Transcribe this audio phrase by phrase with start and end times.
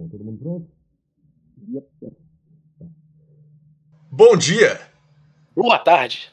[0.00, 0.70] bom, todo mundo pronto?
[1.72, 1.86] Yep.
[2.78, 2.86] Tá.
[4.10, 4.80] Bom dia!
[5.54, 6.30] Boa tarde!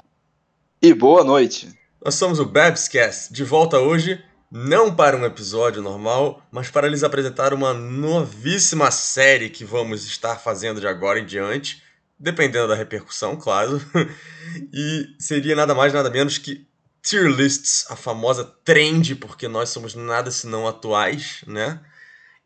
[0.81, 1.77] E boa noite!
[2.03, 7.03] Nós somos o Babscast, de volta hoje, não para um episódio normal, mas para lhes
[7.03, 11.83] apresentar uma novíssima série que vamos estar fazendo de agora em diante,
[12.17, 13.81] dependendo da repercussão, claro.
[14.71, 16.65] e seria nada mais nada menos que
[17.01, 21.81] tier lists, a famosa trend, porque nós somos nada senão atuais, né?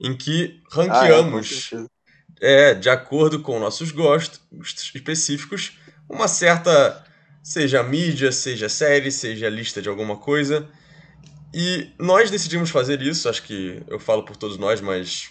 [0.01, 1.85] Em que ranqueamos, ah,
[2.41, 4.41] é, é, de acordo com nossos gostos
[4.95, 5.77] específicos,
[6.09, 7.05] uma certa,
[7.43, 10.67] seja mídia, seja série, seja lista de alguma coisa.
[11.53, 15.29] E nós decidimos fazer isso, acho que eu falo por todos nós, mas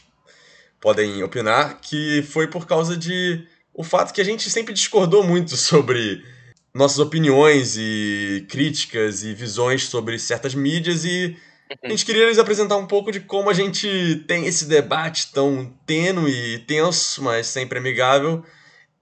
[0.80, 5.56] podem opinar, que foi por causa de o fato que a gente sempre discordou muito
[5.56, 6.24] sobre
[6.72, 11.36] nossas opiniões e críticas e visões sobre certas mídias e
[11.82, 15.72] a gente queria lhes apresentar um pouco de como a gente tem esse debate tão
[15.86, 18.44] tênue e tenso, mas sempre amigável,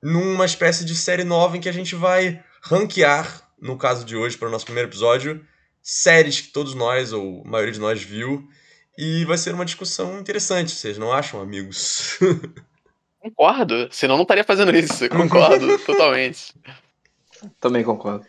[0.03, 4.37] numa espécie de série nova em que a gente vai ranquear, no caso de hoje,
[4.37, 5.45] para o nosso primeiro episódio,
[5.83, 8.47] séries que todos nós, ou a maioria de nós, viu.
[8.97, 12.19] E vai ser uma discussão interessante, vocês não acham, amigos?
[13.21, 15.09] Concordo, senão não estaria fazendo isso.
[15.09, 16.55] Concordo, totalmente.
[17.61, 18.25] Também concordo.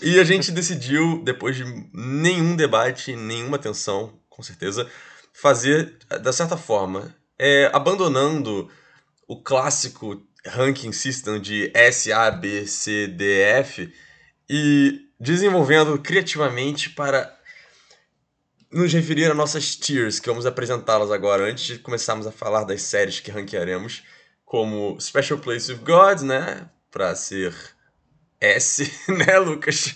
[0.00, 4.88] E a gente decidiu, depois de nenhum debate, nenhuma tensão, com certeza,
[5.32, 8.70] fazer da certa forma, é, abandonando
[9.28, 13.92] o clássico ranking system de S, A, B, C, D, F
[14.48, 17.34] e desenvolvendo criativamente para
[18.70, 22.82] nos referir a nossas tiers, que vamos apresentá-las agora, antes de começarmos a falar das
[22.82, 24.02] séries que ranquearemos,
[24.44, 27.54] como Special Place of God, né, para ser
[28.40, 29.94] S, né, Lucas?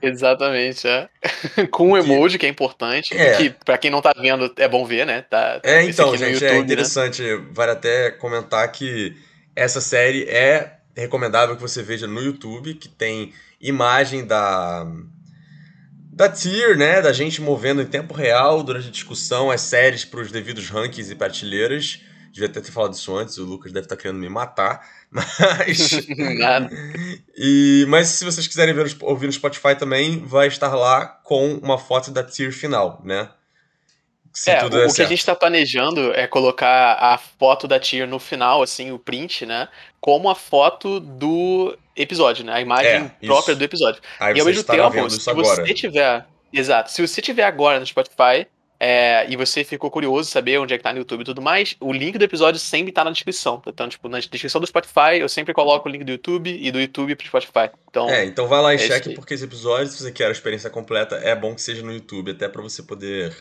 [0.00, 1.08] Exatamente, é.
[1.70, 3.16] Com um emoji, que é importante.
[3.16, 3.36] É.
[3.36, 5.22] Que, pra quem não tá vendo, é bom ver, né?
[5.22, 7.22] Tá, é, então, gente, YouTube, é interessante.
[7.22, 7.46] Né?
[7.52, 9.16] Vale até comentar que
[9.56, 14.86] essa série é recomendável que você veja no YouTube, que tem imagem da.
[16.14, 17.00] Da tier, né?
[17.00, 21.10] Da gente movendo em tempo real durante a discussão as séries para os devidos rankings
[21.10, 22.02] e prateleiras.
[22.30, 24.86] Devia até ter falado isso antes, o Lucas deve estar tá querendo me matar.
[25.38, 26.06] Mas.
[26.38, 26.70] Nada.
[27.36, 31.78] E, mas se vocês quiserem ver, ouvir no Spotify também, vai estar lá com uma
[31.78, 33.28] foto da tier final, né?
[34.32, 38.08] Se é, o, o que a gente está planejando é colocar a foto da tier
[38.08, 39.68] no final, assim, o print, né?
[40.00, 42.54] Como a foto do episódio, né?
[42.54, 44.00] A imagem é, própria do episódio.
[44.18, 45.66] Aí e ao mesmo tempo, se agora.
[45.66, 46.26] você tiver.
[46.50, 46.90] Exato.
[46.90, 48.46] Se você tiver agora no Spotify,
[48.84, 51.76] é, e você ficou curioso saber onde é que tá no YouTube e tudo mais,
[51.78, 53.62] o link do episódio sempre tá na descrição.
[53.64, 56.80] Então, tipo, na descrição do Spotify, eu sempre coloco o link do YouTube e do
[56.80, 57.70] YouTube pro Spotify.
[57.88, 60.32] Então, é, então vai lá e é cheque, porque esse episódio, se você quer a
[60.32, 63.32] experiência completa, é bom que seja no YouTube, até para você poder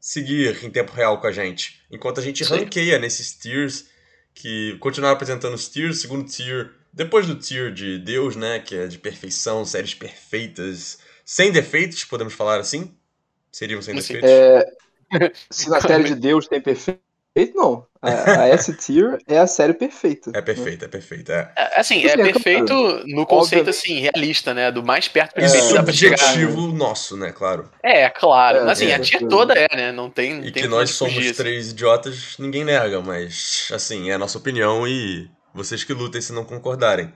[0.00, 1.80] seguir em tempo real com a gente.
[1.92, 2.56] Enquanto a gente Sim.
[2.56, 3.86] ranqueia nesses tiers,
[4.34, 8.88] que continuar apresentando os tiers, segundo tier, depois do tier de Deus, né, que é
[8.88, 12.92] de perfeição, séries perfeitas, sem defeitos, podemos falar assim?
[13.52, 14.28] Seriam sem defeitos?
[14.28, 14.66] É,
[15.50, 17.02] se na série de Deus tem perfeito,
[17.54, 17.86] não.
[18.00, 20.30] A, a S-Tier é a série perfeita.
[20.34, 21.52] É perfeita, é perfeita.
[21.56, 21.76] É.
[21.76, 22.72] é assim, é, é perfeito
[23.06, 24.70] no conceito assim, realista, né?
[24.70, 27.32] Do mais perto perfeito é, dá pra subjetivo nosso, né?
[27.32, 27.68] Claro.
[27.82, 28.58] É, claro.
[28.58, 29.92] É, assim, a tia toda é, né?
[29.92, 30.34] Não tem.
[30.34, 31.74] Não e tem que nós somos fugir, três assim.
[31.74, 36.44] idiotas, ninguém nega, mas assim, é a nossa opinião e vocês que lutem se não
[36.44, 37.12] conconcordarem.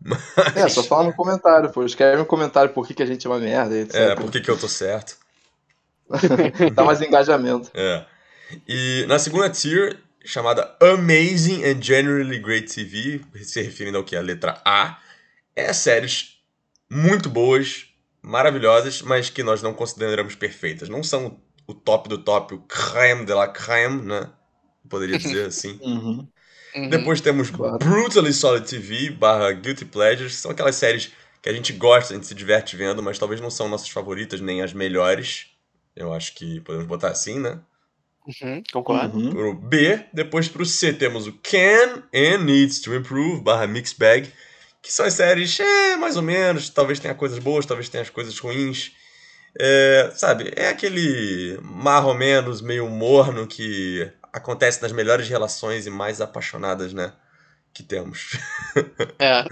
[0.04, 0.56] Mas...
[0.56, 1.82] É, só fala no comentário, pô.
[1.82, 3.94] Escreve no comentário por que, que a gente é uma merda, etc.
[3.94, 5.16] É, por que, que eu tô certo.
[6.74, 7.70] Dá mais engajamento.
[7.74, 8.04] É.
[8.68, 14.16] E na segunda tier, chamada Amazing and Generally Great TV, se referindo ao que?
[14.16, 14.98] A letra A,
[15.54, 16.38] é séries
[16.90, 17.86] muito boas,
[18.22, 20.88] maravilhosas, mas que nós não consideramos perfeitas.
[20.88, 24.30] Não são o top do top, o creme de la creme, né?
[24.88, 25.78] Poderia dizer assim.
[25.82, 26.28] Uhum.
[26.74, 26.88] Uhum.
[26.88, 27.78] Depois temos claro.
[27.78, 32.26] Brutally Solid TV barra Guilty Pleasures, são aquelas séries que a gente gosta, a gente
[32.26, 35.53] se diverte vendo, mas talvez não são nossas favoritas nem as melhores.
[35.96, 37.60] Eu acho que podemos botar assim, né?
[38.26, 39.18] Uhum, concordo.
[39.18, 39.30] Uhum.
[39.30, 44.32] Pro B, depois pro C temos o Can and Needs to Improve barra Mixed Bag,
[44.82, 48.10] que são as séries, é, mais ou menos, talvez tenha coisas boas, talvez tenha as
[48.10, 48.92] coisas ruins.
[49.60, 55.90] É, sabe, é aquele mais ou menos meio morno que acontece nas melhores relações e
[55.90, 57.12] mais apaixonadas, né?
[57.72, 58.38] Que temos.
[59.18, 59.44] É.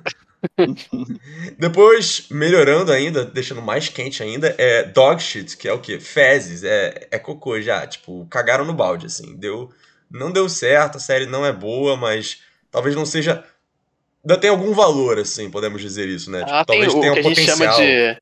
[1.59, 6.01] Depois, melhorando ainda, deixando mais quente ainda, é dog shit, que é o quê?
[6.01, 9.37] Fezes, é, é cocô já, tipo, cagaram no balde, assim.
[9.37, 9.71] Deu,
[10.11, 12.41] não deu certo, a série não é boa, mas
[12.71, 13.45] talvez não seja.
[14.25, 16.41] Ainda tem algum valor, assim, podemos dizer isso, né?
[16.45, 18.17] Tipo, talvez tem, tenha o que um a gente chama de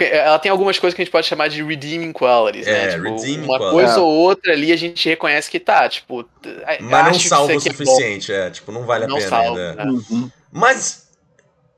[0.00, 2.84] Ela tem algumas coisas que a gente pode chamar de redeeming qualities, né?
[2.86, 6.26] É, Tipo, redeeming uma coisa ou outra ali a gente reconhece que tá, tipo.
[6.42, 9.28] Mas não acho que salva o é suficiente, é, tipo, não vale a Não pena
[9.28, 9.84] salva, ainda.
[9.84, 9.90] né?
[10.10, 10.30] Uhum.
[10.50, 11.03] Mas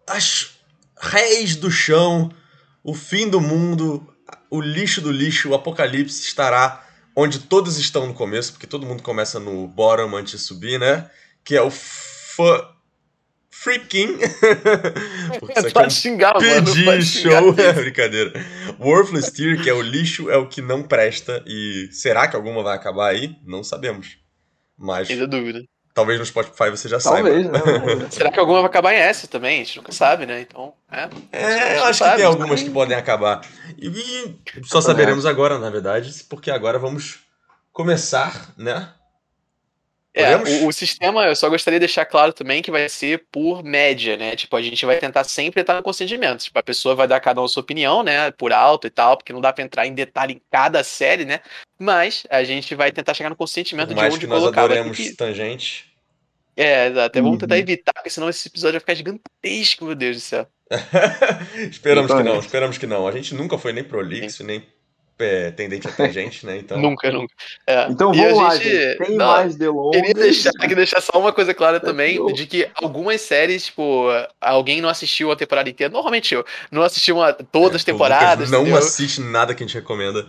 [0.07, 0.59] as
[0.99, 2.31] réis do chão,
[2.83, 4.07] o fim do mundo,
[4.51, 9.03] o lixo do lixo, o apocalipse estará onde todos estão no começo, porque todo mundo
[9.03, 11.11] começa no bottom antes de subir, né?
[11.43, 12.77] Que é o fu
[13.51, 14.19] freaking.
[15.57, 16.75] Isso aqui é um xingar, mano.
[16.75, 18.33] Pedir show, é brincadeira.
[18.79, 21.43] Worthless Tier, que é o lixo, é o que não presta.
[21.47, 23.35] E será que alguma vai acabar aí?
[23.45, 24.19] Não sabemos.
[24.77, 25.65] Mas Ainda dúvida.
[25.97, 27.59] Talvez no Spotify você já Talvez, saiba.
[27.59, 28.07] né?
[28.13, 29.63] Será que alguma vai acabar em S também?
[29.63, 30.43] A gente nunca sabe, né?
[30.43, 31.09] Então, é.
[31.33, 33.41] É, eu acho que sabe, tem não algumas que podem acabar.
[33.79, 37.21] E, e só saberemos agora, na verdade, porque agora vamos
[37.73, 38.91] começar, né?
[40.19, 43.63] É, o, o sistema, eu só gostaria de deixar claro também que vai ser por
[43.63, 44.35] média, né?
[44.35, 46.43] Tipo, a gente vai tentar sempre estar no consentimento.
[46.45, 48.31] Tipo, a pessoa vai dar cada um a sua opinião, né?
[48.31, 51.41] Por alto e tal, porque não dá pra entrar em detalhe em cada série, né?
[51.79, 54.63] Mas a gente vai tentar chegar no consentimento Por de mais onde que nós colocar.
[54.65, 55.85] adoremos que- tangente.
[56.57, 57.23] É, exato.
[57.23, 57.61] Vamos tentar Uhum.
[57.61, 60.47] evitar, porque senão esse episódio vai ficar gigantesco, meu Deus do céu.
[61.71, 63.07] esperamos que não, esperamos que não.
[63.07, 64.67] A gente nunca foi nem prolixo, nem
[65.19, 66.59] é, tendente a tangente, né?
[66.59, 66.79] Então.
[66.79, 67.33] Nunca, nunca.
[67.67, 67.87] É.
[67.89, 68.99] Então E a vamos lá, gente-.
[68.99, 70.01] Tem não, mais delongas.
[70.01, 74.07] Queria deixar, queria deixar só uma coisa clara também, Eu- de que algumas séries, tipo,
[74.41, 77.87] alguém não assistiu a temporada inteira, normalmente eu, não assistiu uma, todas as É, o
[77.87, 78.79] temporadas, não entendeu?
[78.79, 80.27] assiste nada que a gente recomenda.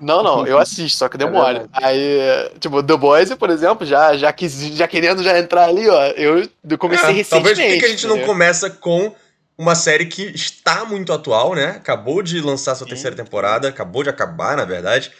[0.00, 1.58] Não, não, eu assisto, só que deu É mole.
[1.58, 1.84] verdade.
[1.84, 6.06] Aí, tipo, The Boys, por exemplo, já, já, quis, já querendo já entrar ali, ó,
[6.16, 6.48] eu
[6.78, 7.28] comecei É, recentemente.
[7.28, 8.26] talvez porque que a gente não entendeu?
[8.32, 9.12] começa com
[9.60, 11.72] uma série que está muito atual, né?
[11.72, 12.94] Acabou de lançar sua Sim.
[12.94, 15.12] terceira temporada, acabou de acabar, na verdade.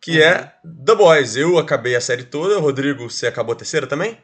[0.00, 0.24] Que Uhum.
[0.24, 0.54] é
[0.86, 1.36] The Boys.
[1.36, 2.58] Eu acabei a série toda.
[2.58, 4.16] Rodrigo, você acabou a terceira também?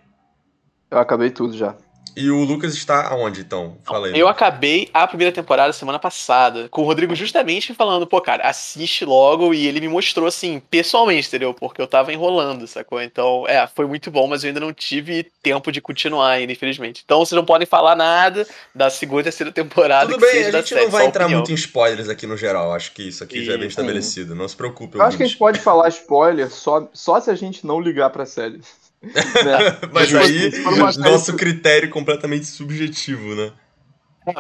[0.91, 1.77] Eu acabei tudo já.
[2.17, 3.77] E o Lucas está aonde, então?
[3.85, 4.19] Fala aí.
[4.19, 9.05] Eu acabei a primeira temporada semana passada, com o Rodrigo justamente falando, pô, cara, assiste
[9.05, 11.55] logo, e ele me mostrou, assim, pessoalmente, entendeu?
[11.55, 13.01] Porque eu tava enrolando, sacou?
[13.01, 17.03] Então, é, foi muito bom, mas eu ainda não tive tempo de continuar ainda, infelizmente.
[17.05, 20.11] Então, vocês não podem falar nada da segunda e terceira temporada.
[20.13, 21.41] Tudo que bem, seja a da gente série, não vai entrar opinião.
[21.41, 22.73] muito em spoilers aqui no geral.
[22.73, 23.69] Acho que isso aqui já é bem Sim.
[23.69, 24.35] estabelecido.
[24.35, 27.35] Não se preocupe, Eu acho que a gente pode falar spoiler só, só se a
[27.35, 28.61] gente não ligar pra série.
[29.45, 29.79] Né?
[29.93, 30.27] Mas Justo.
[30.27, 33.53] aí, série nosso critério completamente subjetivo, né?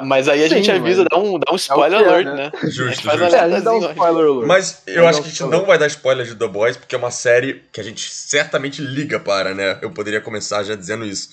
[0.04, 2.26] Mas aí a Sim, gente avisa, mas- dá um, dá um spoiler que é, alert,
[2.26, 2.34] né?
[2.34, 2.70] né?
[2.70, 3.34] Justo, faz justo.
[3.34, 4.46] É, a gente dá um Assim, spoiler alert.
[4.46, 5.58] Mas eu Mas acho que a gente spoiler.
[5.58, 8.82] não vai dar spoiler de The Boys, porque é uma série que a gente certamente
[8.82, 9.78] liga para, né?
[9.80, 11.30] Eu poderia começar já dizendo isso.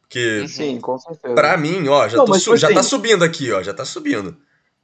[0.00, 0.48] Porque, Uhum.
[0.48, 1.34] Sim, com certeza.
[1.34, 3.62] pra mim, ó, já, Não, tô tipo já tá assim- subindo aqui, ó.
[3.62, 4.36] Já tá subindo.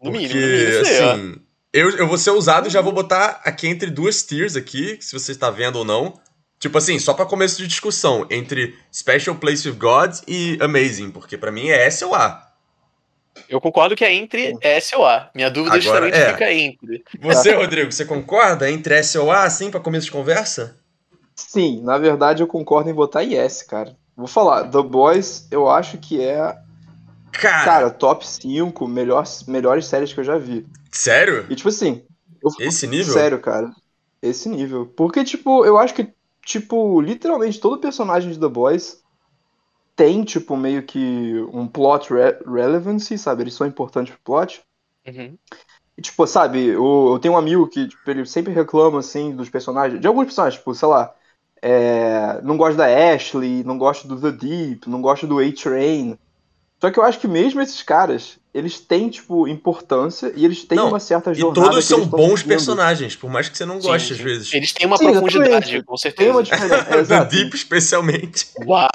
[0.03, 1.13] No Porque, mínimo, no mínimo, ó.
[1.13, 1.37] assim,
[1.73, 5.13] eu, eu vou ser ousado e já vou botar aqui entre duas tiers aqui, se
[5.19, 6.21] você está vendo ou não.
[6.59, 11.37] Tipo assim, só pra começo de discussão, entre Special Place with God e Amazing, porque
[11.37, 12.47] pra mim é S ou A.
[13.49, 15.31] Eu concordo que é entre S ou A.
[15.35, 16.33] Minha dúvida Agora, justamente é.
[16.33, 17.05] fica entre.
[17.21, 20.77] Você, Rodrigo, você concorda entre S ou A, assim, pra começo de conversa?
[21.37, 23.97] Sim, na verdade eu concordo em votar em S, cara.
[24.17, 26.57] Vou falar, The Boys, eu acho que é,
[27.31, 30.67] Cara, cara, top 5 melhor, melhores séries que eu já vi.
[30.91, 31.47] sério?
[31.49, 32.03] E tipo assim,
[32.43, 33.13] eu Esse nível?
[33.13, 33.71] Sério, cara.
[34.21, 34.87] Esse nível.
[34.87, 36.09] Porque, tipo, eu acho que,
[36.49, 39.05] tipo, literalmente todo personagem de The Boys
[39.97, 43.43] tem, tipo, meio que um plot re- relevancy, sabe?
[43.43, 44.65] Eles são importantes pro plot.
[45.07, 45.39] Uhum.
[45.97, 49.51] E, tipo, sabe, eu, eu tenho um amigo que, tipo, ele sempre reclama, assim, dos
[49.51, 50.01] personagens.
[50.01, 51.15] De alguns personagens, tipo, sei lá.
[51.63, 56.19] é, não gosta da Ashley, não gosta do The Deep, não gosta do A-Train.
[56.81, 60.77] Só que eu acho que mesmo esses caras, eles têm, tipo, importância e eles têm
[60.77, 61.69] Não, uma certa E jornada.
[61.71, 62.49] todos que são bons seguindo.
[62.49, 64.25] personagens, por mais que você não Sim, goste às sim.
[64.25, 64.53] vezes.
[64.55, 65.85] Eles têm uma Sim, profundidade, exatamente.
[65.85, 66.31] com Tem certeza.
[66.33, 66.85] uma diferença.
[66.89, 67.37] The exato.
[67.37, 68.47] Deep, especialmente.
[68.67, 68.89] Uau!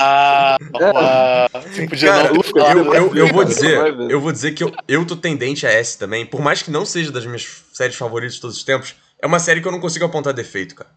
[2.06, 3.78] Cara, eu, eu, eu vou dizer,
[4.10, 6.86] eu vou dizer que eu, eu tô tendente a S também, por mais que não
[6.86, 9.80] seja das minhas séries favoritas de todos os tempos, é uma série que eu não
[9.80, 10.90] consigo apontar defeito, cara.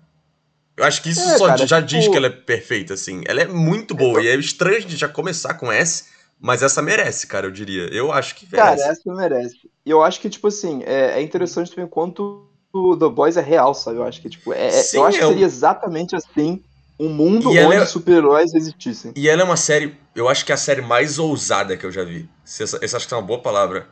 [0.76, 3.22] Eu acho que isso É, só cara, já tipo- diz que ela é perfeita, assim.
[3.26, 6.04] Ela é muito boa, e é estranho de já começar com S,
[6.40, 7.88] mas essa merece, cara, eu diria.
[7.93, 8.88] Eu acho que Cara, merece.
[8.90, 9.71] essa merece.
[9.85, 13.40] E eu acho que, tipo assim, é, é interessante também quanto o The Boys é
[13.40, 13.99] real, sabe?
[13.99, 16.62] Eu acho que, tipo, é, é- Sim, eu acho que é seria exatamente assim
[16.99, 19.12] um mundo E onde é- super-heróis existissem.
[19.14, 21.93] E ela é uma série, eu acho que é a série mais ousada que eu
[21.93, 22.28] já vi.
[22.45, 23.88] Essa, essa acho que é uma boa palavra.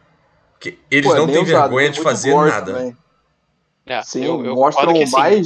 [0.53, 2.73] Porque eles Pô, é não têm vergonha tem de fazer nada.
[2.73, 2.97] também.
[3.87, 5.45] É, Sim, eu- eu mostram concordo que o sim.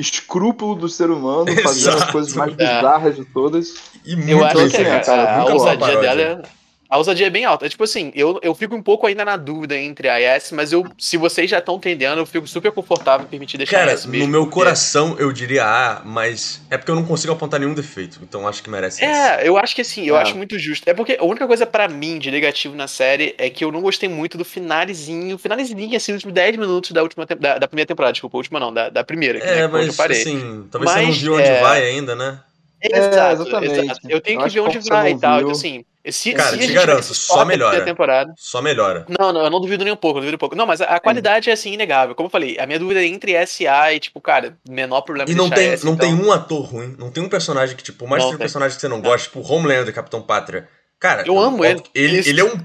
[0.00, 2.54] Escrúpulo do ser humano, fazendo as coisas mais É.
[2.56, 3.74] bizarras de todas.
[4.04, 6.42] E muito Eu acho que assim, é, cara, a uma ousadia dela é.
[6.90, 7.66] A ousadia é bem alta.
[7.66, 10.72] É tipo assim, eu, eu fico um pouco ainda na dúvida entre a S, mas
[10.72, 13.94] eu, se vocês já estão entendendo, eu fico super confortável em permitir deixar Cara, a
[13.94, 14.26] S mesmo.
[14.26, 18.18] no meu coração eu diria A, mas é porque eu não consigo apontar nenhum defeito,
[18.22, 19.12] então acho que merece S.
[19.44, 20.22] É, eu acho que assim, eu É.
[20.22, 20.88] acho muito justo.
[20.88, 23.80] É porque a única coisa pra mim de negativo na série é que eu não
[23.80, 27.86] gostei muito do finalezinho, finalezinho, assim, nos últimos 10 minutos da última da, da primeira
[27.86, 30.20] temporada, desculpa, a última não, da, da primeira, que, né, É, onde eu mas parei.
[30.20, 32.40] assim, talvez você não Mas, viu onde é, vai ainda, né?
[32.82, 33.80] Exato, exatamente.
[33.80, 34.00] exato.
[34.08, 35.32] Eu tenho Eu que ver que onde vai não e tal.
[35.38, 37.84] viu- Então, assim, se, Cara, se te garanto, só melhora.
[37.84, 39.04] temporada, Só melhora.
[39.18, 40.56] não, não, eu não duvido nem um pouco, eu duvido um pouco.
[40.56, 42.14] Não, mas a, a qualidade é assim inegável.
[42.14, 45.32] Como eu falei, a minha dúvida é entre S e tipo, cara, menor problema E
[45.34, 46.06] de não tem, S, não então.
[46.16, 48.44] tem um ator ruim, não tem um personagem que, tipo, mais Não seja um tem.
[48.44, 49.02] personagem que você não Não.
[49.02, 50.66] gosta, tipo Homelander, Capitão Pátria.
[50.98, 51.82] Cara, Eu amo ele.
[51.94, 52.58] Ele, ele é um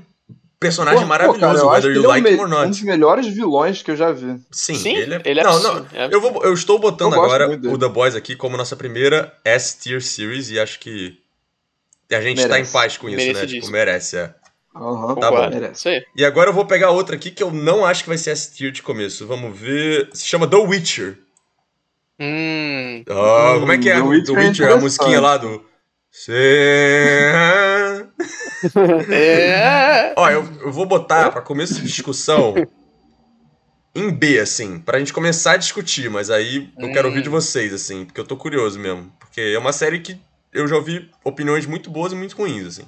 [0.60, 2.66] personagem Pô, maravilhoso, cara, eu acho whether you ele é um like me- him or
[2.66, 4.40] um dos melhores vilões que eu já vi.
[4.52, 5.22] Sim, Sim, ele é.
[5.26, 6.10] ele é não, não, é.
[6.12, 10.02] eu, vou, eu estou botando Eu agora o The Boys aqui como nossa primeira S-Tier
[10.02, 11.20] Series e acho que
[12.12, 12.72] a gente tá em Merece.
[12.74, 13.26] paz com isso, né?
[13.26, 13.62] Merecidíssimo.
[13.62, 14.34] Tipo, merece, é.
[14.76, 15.50] Aham, Tá bom.
[15.50, 16.06] Merece.
[16.16, 18.72] E agora eu vou pegar outra aqui que eu não acho que vai ser S-Tier
[18.72, 19.26] de começo.
[19.26, 20.10] Vamos ver.
[20.14, 21.18] Se chama The Witcher.
[22.20, 23.04] Hum.
[23.10, 23.96] Ah, Hum, como é que é?
[23.96, 25.64] The The Witcher Witcher, é a musiquinha lá do.
[29.12, 30.14] É.
[30.18, 32.56] Ó, eu, eu vou botar pra começo de discussão
[33.94, 37.12] em B, assim, pra gente começar a discutir, mas aí eu quero Hum.
[37.12, 39.12] ouvir de vocês, assim, porque eu tô curioso mesmo.
[39.20, 40.20] Porque é uma série que
[40.52, 42.86] eu já ouvi opiniões muito boas e muito ruins, assim.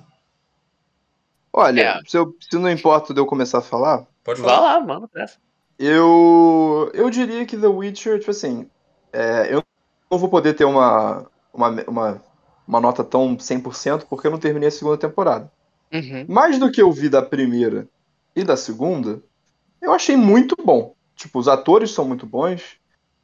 [1.53, 2.01] Olha, É.
[2.05, 4.79] se, eu, se não importa de eu começar a falar, Pode Vai falar.
[4.79, 5.07] lá, mano.
[5.07, 5.37] pressa.
[5.79, 8.69] eu, eu diria que The Witcher, tipo assim,
[9.13, 9.63] é, eu
[10.11, 12.21] não vou poder ter uma, uma, uma,
[12.67, 15.51] uma nota tão 100% porque eu não terminei a segunda temporada.
[15.93, 16.25] Uhum.
[16.27, 17.87] Mais do que eu vi da primeira
[18.35, 19.21] e da segunda,
[19.81, 20.93] eu achei muito bom.
[21.15, 22.61] Tipo, os atores são muito bons,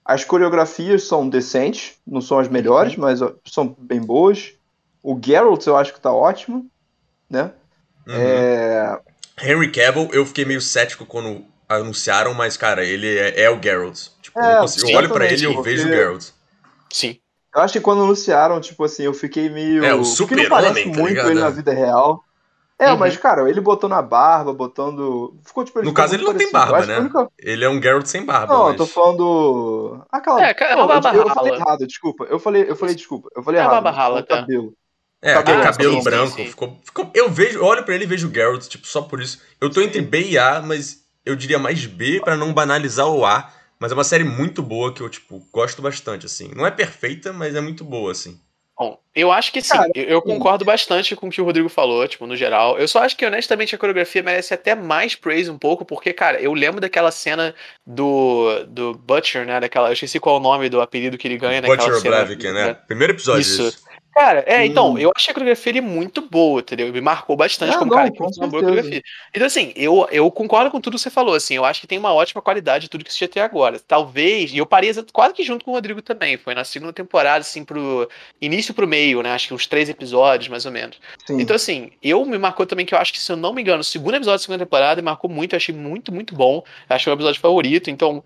[0.06, 4.54] as coreografias são decentes, não são as melhores, mas ó, são bem boas.
[5.04, 6.66] O Geralt eu acho que tá ótimo,
[7.30, 7.52] né?
[8.08, 8.16] Uhum.
[8.16, 9.00] É,
[9.42, 14.08] Henry Cavill, eu fiquei meio cético quando anunciaram, mas, cara, ele é, é o Geralt.
[14.22, 16.26] Tipo, eu, É, não consigo- eu olho pra ele e eu vejo o Geralt.
[16.92, 17.20] Sim.
[17.55, 19.83] Eu acho que quando anunciaram, tipo assim, eu fiquei meio.
[19.86, 21.29] É, o porque super-homem, não parece tá muito ligado?
[21.31, 22.24] ele na vida real.
[22.79, 22.98] É, Uhum.
[22.98, 25.36] mas, cara, ele botando a barba, botando.
[25.45, 26.72] Ficou, tipo, No ficou caso, ele não tem parecido.
[26.74, 26.95] Barba, né?
[26.98, 28.72] a única- Ele é um Geralt sem barba, Não, mas...
[28.72, 30.05] eu tô falando.
[30.12, 30.43] Aquela.
[30.43, 32.24] É, cara, é uma barba eu, eu falei errado, desculpa.
[32.25, 33.29] Eu falei, eu falei desculpa.
[33.36, 33.74] Eu falei É errado.
[33.83, 34.36] barba eu falei rala, tá.
[34.41, 34.74] cabelo.
[35.22, 36.36] É, aquele Ah, cabelo sim, sim, branco.
[36.36, 36.45] sim.
[36.48, 39.22] Ficou, ficou- eu vejo, eu olho pra ele e vejo o Geralt, tipo, só por
[39.22, 39.39] isso.
[39.62, 40.05] Eu tô entre Sim.
[40.07, 43.48] B e A, mas eu diria mais B pra não banalizar o A.
[43.84, 46.50] Mas é uma série muito boa que eu, tipo, gosto bastante, assim.
[46.56, 48.40] Não é perfeita, mas é muito boa, assim.
[48.80, 49.74] Bom, eu acho que sim.
[49.74, 52.80] Cara, eu, eu concordo bastante com o que o Rodrigo falou, tipo, no geral.
[52.80, 56.40] Eu só acho que, honestamente, a coreografia merece até mais praise um pouco, porque, cara,
[56.40, 57.54] eu lembro daquela cena
[57.86, 59.60] do, do Butcher, né?
[59.60, 59.90] Daquela.
[59.90, 62.16] Eu esqueci qual é o nome do apelido que ele ganha naquela Butcher cena.
[62.16, 62.74] Blaviken, né?
[62.88, 63.63] Primeiro episódio Isso.
[63.63, 63.84] disso.
[64.13, 64.98] Cara, é, então, Hum.
[65.00, 66.91] eu achei a coreografia dele muito boa, entendeu?
[66.93, 69.01] Me marcou bastante Ah, como não, cara que com uma boa coreografia.
[69.34, 71.98] Então, assim, eu, eu concordo com tudo que você falou, assim, eu acho que tem
[71.98, 73.79] uma ótima qualidade de tudo que você até agora.
[73.79, 77.39] Talvez, e eu parei quase que junto com o Rodrigo também, foi na segunda temporada,
[77.39, 78.08] assim, pro
[78.39, 79.32] início pro meio, né?
[79.32, 81.00] Acho que uns três episódios, mais ou menos.
[81.25, 81.41] Sim.
[81.41, 83.82] Então, assim, eu me marcou também que eu acho que, se eu não me engano,
[83.82, 86.63] o segundo episódio da segunda temporada me marcou muito, eu achei muito, muito bom.
[86.88, 87.89] Que é o episódio favorito.
[87.89, 88.24] Então,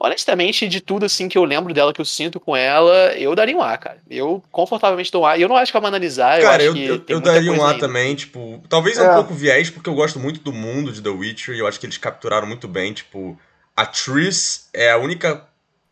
[0.00, 3.56] honestamente, de tudo assim que eu lembro dela, que eu sinto com ela, eu daria
[3.56, 4.00] um A, cara.
[4.08, 5.36] Eu confortavelmente dou um A.
[5.36, 7.16] E eu não acho que é uma analisar, eu Cara, acho eu, que eu, tem
[7.16, 7.86] eu muita daria um A ainda.
[7.86, 9.14] também, tipo, talvez é um É.
[9.14, 11.86] pouco viés, porque eu gosto muito do mundo de The Witcher e eu acho que
[11.86, 13.38] eles capturaram muito bem, tipo,
[13.76, 15.44] a Triss é a única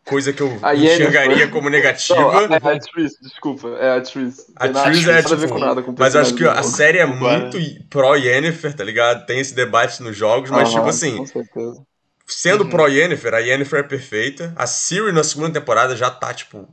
[0.05, 0.93] coisa que eu A Yennefer.
[1.03, 2.19] enxergaria como negativa.
[2.21, 3.67] Não, é a Triss, desculpa.
[3.79, 4.45] É a Triss.
[4.55, 5.53] A Tem nada- Triss é nada a ver tipo.
[5.53, 7.57] com nada com o mas eu acho que a série é muito
[7.89, 9.25] pró-Yennefer, tá ligado?
[9.25, 11.83] Tem esse debate nos jogos, mas Aham, tipo assim, Com certeza.
[12.27, 12.69] Sendo Uhum.
[12.69, 14.53] pró-Yennefer, a Yennefer é perfeita.
[14.55, 16.67] A Ciri na segunda temporada já tá, tipo,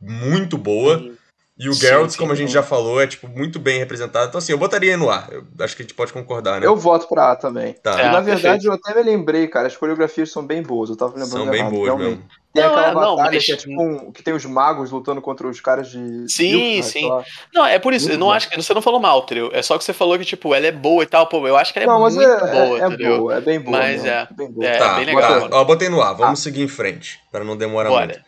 [0.00, 0.98] muito boa.
[0.98, 1.17] Sim.
[1.60, 4.28] E o Sim, Geralt, como a gente já falou, é, tipo, muito bem representado.
[4.28, 5.26] Então, assim, eu botaria no A.
[5.32, 6.66] Eu acho que a gente pode concordar, né?
[6.66, 7.72] Eu voto pra A também.
[7.82, 8.00] Tá.
[8.00, 8.66] É, e na verdade perfeito.
[8.66, 10.88] eu até me lembrei, cara, as coreografias são bem boas.
[10.88, 12.08] Eu tava lembrando São bem errado, boas realmente.
[12.10, 12.24] mesmo.
[12.54, 14.90] Tem Não, aquela é, não, batalha mas- que é tipo um, que tem os magos
[14.92, 16.26] lutando contra os caras de.
[16.32, 17.10] Sim, sim.
[17.52, 18.32] Não, é por isso, Muito eu não bom.
[18.32, 19.50] acho que você não falou mal, entendeu?
[19.52, 21.72] É só que você falou que, tipo, ela é boa e tal, pô, eu acho
[21.72, 23.18] que ela é Não, mas muito é, boa, é, é entendeu?
[23.18, 23.78] boa, é bem boa.
[23.78, 24.66] Mas mesmo, é, bem boa.
[24.66, 25.40] é tá, bem legal, tá.
[25.40, 25.56] mano.
[25.56, 26.12] Ó, botei no A.
[26.12, 28.20] Vamos seguir em frente, para não demorar muito.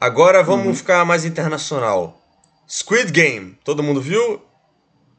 [0.00, 0.74] Agora vamos Uhum.
[0.74, 2.18] ficar mais internacional.
[2.72, 3.58] Squid Game.
[3.62, 4.40] Todo mundo viu?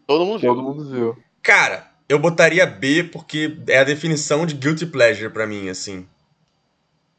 [0.07, 0.50] Todo mundo viu.
[0.55, 1.17] Todo mundo viu.
[1.43, 6.07] Cara, eu botaria B porque é a definição de guilty pleasure pra mim, assim.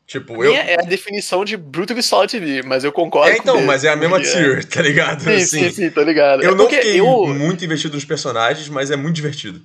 [0.06, 0.50] Tipo, eu.
[0.50, 3.84] Minha é a definição de Brutally Solid TV, mas eu concordo É, então, com mas
[3.84, 5.22] é a mesma porque- tier, tá ligado?
[5.22, 6.42] Sim, assim, sim, sim, tô ligado.
[6.42, 7.26] Eu é não fiquei eu...
[7.28, 9.62] muito investido nos personagens, mas é muito divertido.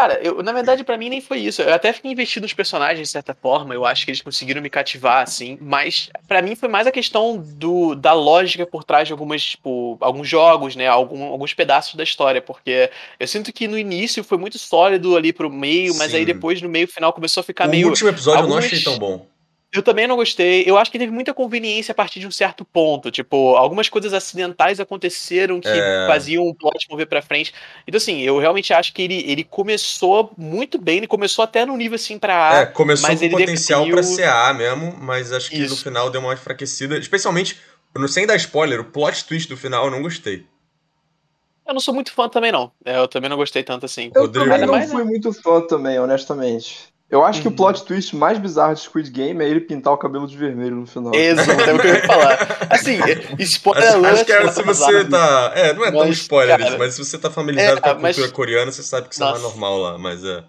[0.00, 1.60] Cara, eu, na verdade, para mim nem foi isso.
[1.60, 3.74] Eu até fiquei investido nos personagens, de certa forma.
[3.74, 5.58] Eu acho que eles conseguiram me cativar, assim.
[5.60, 9.98] Mas para mim foi mais a questão do, da lógica por trás de algumas, tipo,
[10.00, 10.86] alguns jogos, né?
[10.86, 12.40] Algum, alguns pedaços da história.
[12.40, 16.16] Porque eu sinto que no início foi muito sólido ali pro meio, mas Sim.
[16.16, 17.86] aí depois no meio final começou a ficar o meio.
[17.86, 19.26] último episódio eu não achei tão bom.
[19.72, 20.64] Eu também não gostei.
[20.66, 23.08] Eu acho que teve muita conveniência a partir de um certo ponto.
[23.08, 26.06] Tipo, algumas coisas acidentais aconteceram que É.
[26.08, 27.54] faziam o plot mover pra frente.
[27.86, 30.96] Então, assim, eu realmente acho que ele, ele começou muito bem.
[30.98, 32.56] Ele começou até no nível assim pra A.
[32.62, 35.66] É, começou mas com ele potencial decaiu- pra ser A mesmo, mas acho que no
[35.66, 35.84] Isso.
[35.84, 36.98] final deu uma enfraquecida.
[36.98, 37.56] Especialmente,
[37.96, 40.44] não sem dar spoiler, o plot twist do final eu não gostei.
[41.64, 42.72] Eu não sou muito fã também, não.
[42.84, 44.10] É, Eu também não gostei tanto assim.
[44.12, 44.46] Eu Rodrigo.
[44.46, 46.88] também não mais, fui muito fã também, honestamente.
[47.10, 47.56] Eu acho que o Uhum.
[47.56, 50.86] plot twist mais bizarro de Squid Game é ele pintar o cabelo de vermelho no
[50.86, 51.12] final.
[51.14, 52.38] Exato, é o que eu ia falar.
[52.70, 52.98] Assim,
[53.40, 55.04] spoiler Acho, acho que é, se você passada.
[55.10, 55.52] tá.
[55.56, 57.88] É, não é tão Mas, spoiler cara, isso, mas se você tá familiarizado é, com
[57.90, 59.42] a mas- cultura coreana, você sabe que isso não é Nossa.
[59.42, 60.44] normal lá, mas é.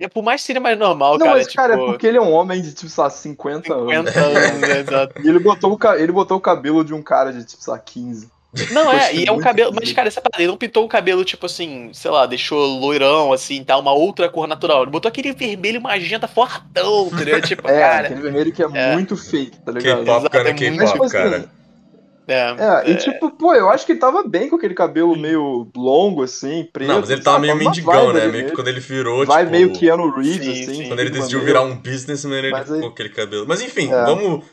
[0.00, 1.38] É, Por mais que seja mais normal, Não, cara.
[1.38, 3.88] mas, cara, é tipo, porque ele é um homem de, tipo, sei lá, 50, anos.
[4.10, 5.22] 50 anos, né, exato.
[5.22, 7.78] E ele botou, o ele botou o cabelo de um cara de, tipo, sei lá,
[7.78, 8.28] 15.
[8.70, 9.72] Não, é, e é um cabelo.
[9.74, 13.32] Mas, cara, essa parada, ele não pintou o cabelo, tipo assim, sei lá, deixou loirão,
[13.32, 14.82] assim, tá, uma outra cor natural.
[14.82, 17.40] Ele botou aquele vermelho magenta fortão, entendeu?
[17.42, 18.06] Tipo, É, cara.
[18.08, 18.92] aquele vermelho que é, é.
[18.92, 19.98] muito fake, tá ligado?
[20.00, 21.36] K-pop, Exato, cara, é muito- Mas, tipo cara.
[21.38, 21.48] assim,
[22.28, 25.66] É, é, e tipo, pô, eu acho que ele tava bem com aquele cabelo meio
[25.76, 26.88] longo, assim, preto.
[26.88, 27.46] Não, mas ele tava sabe?
[27.48, 28.26] meio mendigão, né?
[28.26, 29.50] Meio que quando ele virou, Vai tipo.
[29.50, 30.74] meio Keanu Reeves, Sim, assim.
[30.74, 30.88] sim.
[30.88, 31.60] Quando ele decidiu maneiro.
[31.60, 33.44] virar um businessman, ele Mas aí- ficou aquele cabelo.
[33.48, 34.04] Mas enfim, É.
[34.04, 34.44] vamos.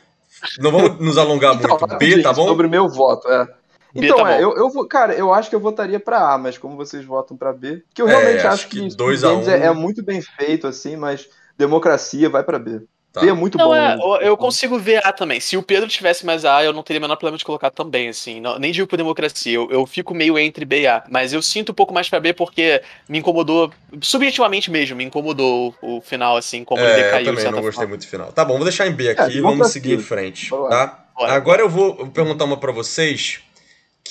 [0.58, 1.98] Não vamos nos alongar Então, muito.
[1.98, 2.46] B, tá bom?
[2.46, 3.46] Sobre meu voto, é.
[3.94, 6.56] Então, tá é, eu, eu vou, cara, eu acho que eu votaria pra A, mas
[6.58, 9.28] como vocês votam pra B, que eu É, realmente acho acho que que, dois a
[9.32, 9.50] Games um.
[9.50, 11.28] é, é muito bem feito, assim, mas
[11.58, 12.80] democracia vai pra B.
[13.12, 13.20] Tá.
[13.22, 13.74] B é muito Não, bom.
[13.74, 14.02] é, né?
[14.02, 15.40] eu, eu consigo ver A também.
[15.40, 18.08] Se o Pedro tivesse mais A, eu não teria o menor problema de colocar também,
[18.08, 18.40] assim.
[18.40, 19.52] Não- nem digo por democracia.
[19.52, 21.02] Eu, eu fico meio entre B e A.
[21.10, 25.74] Mas eu sinto um pouco mais pra B porque me incomodou, subjetivamente mesmo, me incomodou
[25.82, 27.88] o, o final, assim, como ele É, eu decaiu, de também não gostei forma.
[27.88, 28.32] muito do final.
[28.32, 29.42] Tá bom, vou deixar em B aqui e democracia.
[29.42, 31.04] vamos seguir em frente, tá?
[31.16, 31.32] Bora.
[31.34, 33.40] Agora eu vou perguntar uma pra vocês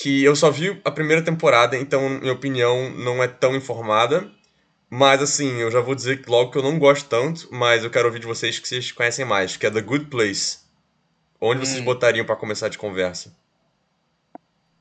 [0.01, 4.29] que eu só vi a primeira temporada, então minha opinião não é tão informada.
[4.89, 8.07] Mas assim, eu já vou dizer logo que eu não gosto tanto, mas eu quero
[8.07, 10.59] ouvir de vocês que vocês conhecem mais, que é The Good Place.
[11.41, 11.85] Onde vocês Hum.
[11.85, 13.33] botariam pra começar de conversa?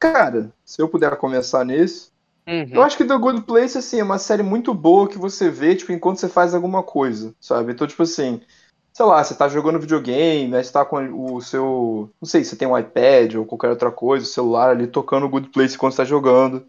[0.01, 2.11] Cara, se eu puder começar nesse,
[2.47, 2.73] Uhum.
[2.73, 5.77] eu acho que The Good Place, assim, é uma série muito boa que você vê,
[5.77, 7.73] tipo, enquanto você faz alguma coisa, sabe?
[7.73, 8.43] Então, tipo assim,
[8.99, 12.57] sei lá, você tá jogando videogame, aí você tá com o seu, não sei, você
[12.57, 15.99] tem um iPad ou qualquer outra coisa, o celular ali tocando Good Place enquanto você
[15.99, 16.67] tá jogando.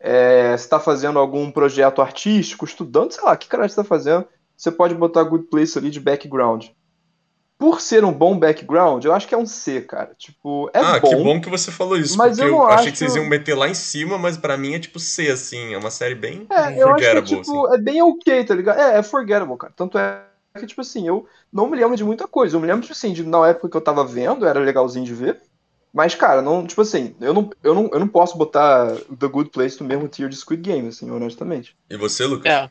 [0.00, 3.84] É, você tá fazendo algum projeto artístico, estudando, sei lá, o que caralho você tá
[3.84, 6.66] fazendo, você pode botar Good Place ali de background.
[7.56, 10.16] Por ser um bom background, eu acho que é um C, cara.
[10.18, 11.08] Tipo, é ah, bom.
[11.08, 13.24] que bom que você falou isso, mas porque eu eu, achei que acho- vocês iam
[13.24, 16.44] meter lá em cima, mas pra mim é tipo C, assim, é uma série bem
[16.50, 17.74] É, eu acho que é, forgettable, tipo, assim.
[17.74, 18.80] é bem ok, tá ligado?
[18.80, 19.72] É, é forgettable, cara.
[19.74, 22.56] Tanto é que, tipo assim, eu não me lembro de muita coisa.
[22.56, 25.14] Eu me lembro, tipo assim, de na época que eu tava vendo, era legalzinho de
[25.14, 25.40] ver.
[25.92, 29.50] Mas, cara, não, tipo assim, eu não, eu não, eu não posso botar The Good
[29.50, 31.74] Place no mesmo tier de Squid Game, assim, honestamente.
[31.88, 32.52] E você, Lucas?
[32.52, 32.70] É.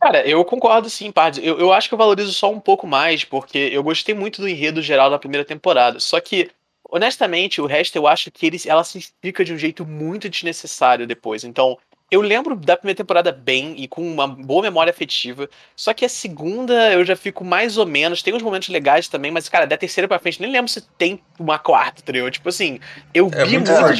[0.00, 1.44] Cara, eu concordo sim, parte.
[1.44, 4.48] Eu, eu acho que eu valorizo só um pouco mais, porque eu gostei muito do
[4.48, 6.00] enredo geral da primeira temporada.
[6.00, 6.50] Só que,
[6.90, 11.06] honestamente, o resto eu acho que ele, ela se explica de um jeito muito desnecessário
[11.06, 11.44] depois.
[11.44, 11.78] Então,
[12.10, 15.48] eu lembro da primeira temporada bem e com uma boa memória afetiva.
[15.76, 18.22] Só que a segunda eu já fico mais ou menos.
[18.22, 21.20] Tem uns momentos legais também, mas, cara, da terceira pra frente, nem lembro se tem
[21.38, 22.30] uma quarta, entendeu?
[22.30, 22.78] Tipo assim,
[23.12, 23.90] eu É vi muito fundo.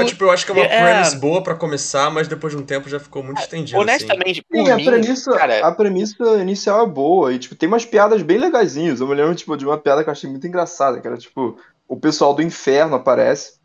[0.00, 0.76] Eu, tipo, eu acho que é uma É.
[0.76, 4.04] premise boa pra começar, mas depois de um tempo já ficou muito estendido, assim.
[4.04, 7.32] Honestamente, por Sim, a mim, premissa, cara, a premissa inicial é boa.
[7.32, 9.00] E, tipo, tem umas piadas bem legaisinhas.
[9.00, 11.58] Eu me lembro, tipo, de uma piada que eu achei muito engraçada, que era, tipo,
[11.88, 13.58] o pessoal do inferno aparece.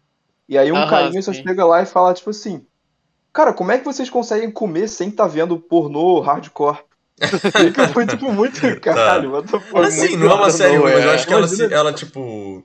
[0.49, 2.65] E aí um Aham, carinha só chega lá e fala, tipo assim,
[3.39, 6.79] cara, como é que vocês conseguem comer sem estar vendo pornô hardcore?
[7.75, 10.75] Que foi, tipo, muito caralho, what the fuck, Mas assim, muito não é uma série
[10.75, 11.15] não, ruim, mas eu é.
[11.15, 12.63] acho que ela, se- ela, tipo.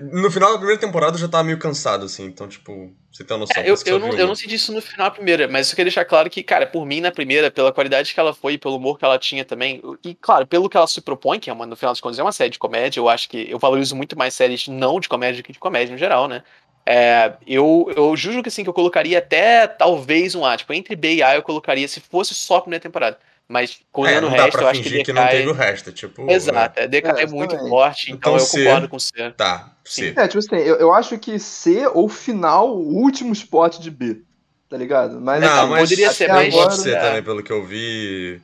[0.00, 3.36] No final da primeira temporada eu já tava meio cansado, assim, então, tipo, você tem
[3.36, 3.62] uma noção.
[3.62, 5.86] É, eu, eu, não, eu não senti isso no final da primeira, mas eu queria
[5.86, 8.76] deixar claro que, cara, por mim, na primeira, pela qualidade que ela foi e pelo
[8.76, 11.66] humor que ela tinha também, e, claro, pelo que ela se propõe, que é uma,
[11.66, 14.16] no final das contas é uma série de comédia, eu acho que eu valorizo muito
[14.16, 16.42] mais séries não de comédia que de comédia no geral, né?
[16.86, 20.96] É, eu, eu juro que assim, que eu colocaria até talvez um A, tipo, entre
[20.96, 23.18] B e A eu colocaria se fosse só a primeira temporada.
[23.46, 26.30] Mas, É, contando não o resto, eu acho que que, não teve o resto, tipo.
[26.30, 27.68] Exato, é, decai É, muito exatamente.
[27.68, 28.64] forte, então, Então, eu C.
[28.64, 29.10] concordo com você.
[29.22, 30.14] é, Tá, C.
[30.16, 34.22] É, tipo assim, eu, eu acho que C ou final, o último spot de B,
[34.68, 35.20] tá ligado?
[35.20, 37.00] Mas, Não, assim, mas poderia ser mais- pode ser é.
[37.00, 38.40] também, pelo que eu vi.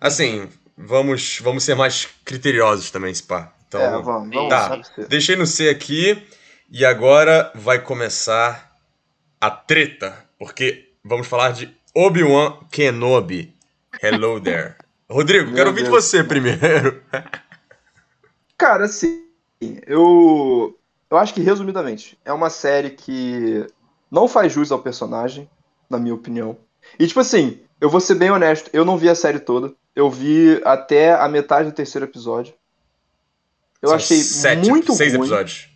[0.00, 3.52] Assim, vamos, vamos ser mais criteriosos também, Spa.
[3.66, 4.80] Então, É, vamos, vamos Tá.
[4.94, 5.06] C.
[5.08, 6.22] Deixei no C aqui
[6.70, 8.74] e agora vai começar
[9.40, 13.54] a treta, porque vamos falar de Obi-Wan Kenobi.
[14.02, 14.74] Hello there.
[15.08, 17.02] Rodrigo, Meu quero ouvir de você primeiro.
[18.58, 19.24] Cara, assim,
[19.86, 20.76] eu.
[21.08, 23.64] Eu acho que, resumidamente, é uma série que
[24.10, 25.48] não faz jus ao personagem,
[25.88, 26.58] na minha opinião.
[26.98, 29.72] E, tipo assim, eu vou ser bem honesto, eu não vi a série toda.
[29.94, 32.54] Eu vi até a metade do terceiro episódio.
[33.80, 35.20] Eu São achei sete, muito seis ruim.
[35.20, 35.68] episódios.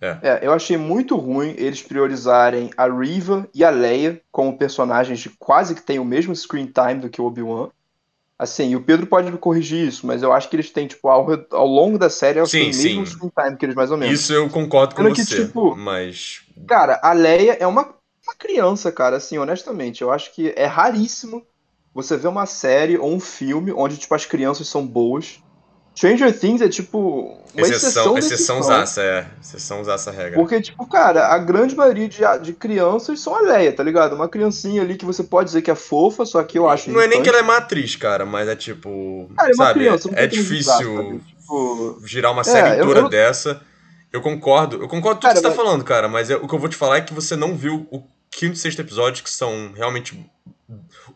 [0.00, 5.30] É, eu achei muito ruim eles priorizarem a Riva e a Leia como personagens de
[5.30, 7.70] quase que têm o mesmo screen time do que o Obi-Wan.
[8.38, 11.08] Assim, e o Pedro pode me corrigir isso, mas eu acho que eles têm, tipo,
[11.08, 13.96] ao, ao longo da série, eles têm o mesmo screen time que eles, mais ou
[13.96, 14.20] menos.
[14.20, 15.46] Isso eu concordo com Sendo que, você.
[15.46, 16.42] tipo, Mas.
[16.66, 20.02] Cara, a Leia é uma, uma criança, cara, assim, honestamente.
[20.02, 21.46] Eu acho que é raríssimo
[21.94, 25.42] você ver uma série ou um filme onde, tipo, as crianças são boas.
[25.96, 29.26] Stranger Things é, tipo, uma exceção, Exceção, exceção zaça, é.
[29.40, 29.82] Exceção
[30.12, 30.34] regra.
[30.34, 34.14] Porque, tipo, cara, a grande maioria de, de crianças são a Leia, tá ligado?
[34.14, 36.90] Uma criancinha ali que você pode dizer que é fofa, só que eu acho.
[36.90, 39.30] Não é nem que ela é uma atriz, cara, mas é tipo.
[39.36, 41.20] Cara, é uma sabe, criança, é difícil?
[41.40, 43.62] Tipo, girar uma É, série inteira eu- dessa.
[44.12, 46.36] Eu concordo, eu concordo com tudo Cara, que você tá mas- falando, cara, mas é-
[46.36, 48.80] o que eu vou te falar é que você não viu o quinto e sexto
[48.80, 50.18] episódio, que são realmente.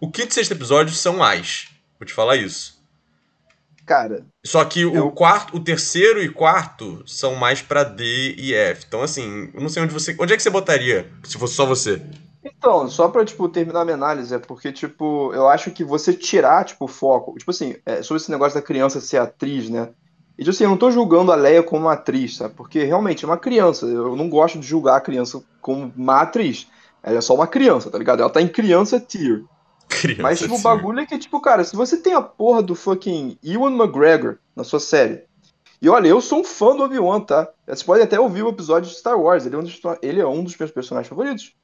[0.01, 1.69] O quinto e sexto episódio são as.
[1.99, 2.80] Vou te falar isso.
[3.91, 8.85] Cara, Só que o quarto, o terceiro e quarto são mais pra D e F.
[8.87, 10.15] Então, assim, eu não sei onde você.
[10.17, 12.01] Onde é que você botaria, se fosse só você?
[12.45, 16.13] Então, só pra, tipo, terminar a minha análise, é porque, tipo, eu acho que você
[16.13, 19.89] tirar, tipo, o foco, tipo assim, é, sobre esse negócio da criança ser atriz, né?
[20.39, 22.55] E, tipo assim, eu não tô julgando a Leia como uma atriz, sabe?
[22.55, 26.69] Porque, realmente, é uma criança, eu não gosto de julgar a criança como uma atriz.
[27.03, 28.21] Ela é só uma criança, tá ligado?
[28.21, 29.43] Ela tá em criança tier.
[30.01, 30.23] Criança.
[30.23, 30.63] Mas, tipo, o assim.
[30.63, 34.65] bagulho é que, tipo, cara, se você tem a porra do fucking Ewan McGregor na
[34.65, 35.25] sua série,
[35.83, 37.49] e olha, eu sou um fã do Obi-Wan, tá?
[37.67, 40.27] Você pode até ouvir o episódio de Star Wars, ele é um dos, ele é
[40.27, 41.55] um dos meus personagens favoritos.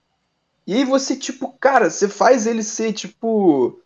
[0.66, 3.80] E aí você, tipo, cara, você faz ele ser, tipo.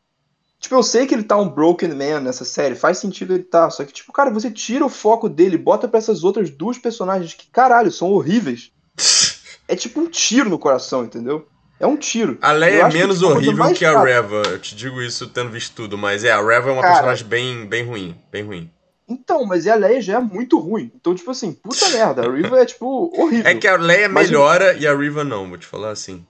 [0.58, 3.70] Tipo, eu sei que ele tá um broken man nessa série, faz sentido ele tá,
[3.70, 7.32] só que, tipo, cara, você tira o foco dele, bota pra essas outras duas personagens
[7.32, 8.72] que, caralho, são horríveis.
[9.68, 11.46] É tipo um tiro no coração, entendeu?
[11.80, 12.36] É um tiro.
[12.42, 14.42] A Leia Eu é que, menos tipo, coisa horrível que a Reva.
[14.46, 17.26] Eu te digo isso tendo visto tudo, mas é, a Reva é uma Cara- personagem
[17.26, 18.14] bem, bem ruim.
[18.30, 18.70] Bem ruim.
[19.08, 20.92] Então, mas e a Leia já é muito ruim.
[20.94, 23.50] Então, tipo assim, puta merda, a Riva é, tipo, horrível.
[23.50, 26.24] É que a Leia Mas melhora e a Riva não, vou te falar assim.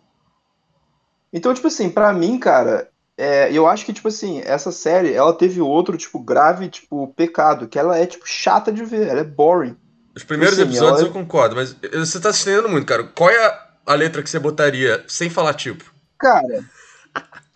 [1.32, 5.32] Então, tipo assim, pra mim, cara, é, eu acho que, tipo assim, essa série, ela
[5.32, 9.24] teve outro, tipo, grave, tipo, pecado, que ela é, tipo, chata de ver, ela é
[9.24, 9.76] boring.
[10.16, 13.04] Os primeiros Assim, episódios ela- eu concordo, mas você tá se estendendo muito, cara.
[13.04, 15.92] Qual é a, a letra que você botaria sem falar tipo?
[16.18, 16.64] Cara,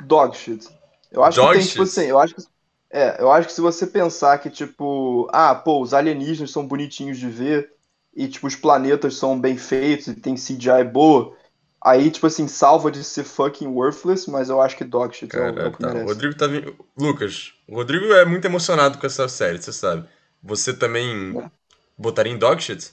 [0.01, 0.69] dog shit.
[1.11, 1.83] Eu acho Dog que tem, tipo shit?
[1.83, 2.43] assim, eu acho que.
[2.91, 7.19] É, eu acho que se você pensar que, tipo, ah, pô, os alienígenas são bonitinhos
[7.19, 7.73] de ver,
[8.15, 11.37] e, tipo, os planetas são bem feitos e tem CGI boa,
[11.83, 15.43] aí, tipo assim, salva de ser fucking worthless, mas eu acho que dog shit é,
[15.43, 15.95] o- é Cara, o que tá.
[15.95, 16.05] O merece.
[16.05, 16.77] Rodrigo tá vindo.
[16.97, 20.09] Lucas, o Rodrigo é muito emocionado com essa série, você sabe.
[20.43, 21.51] Você também É.
[21.99, 22.93] botaria em dog shit?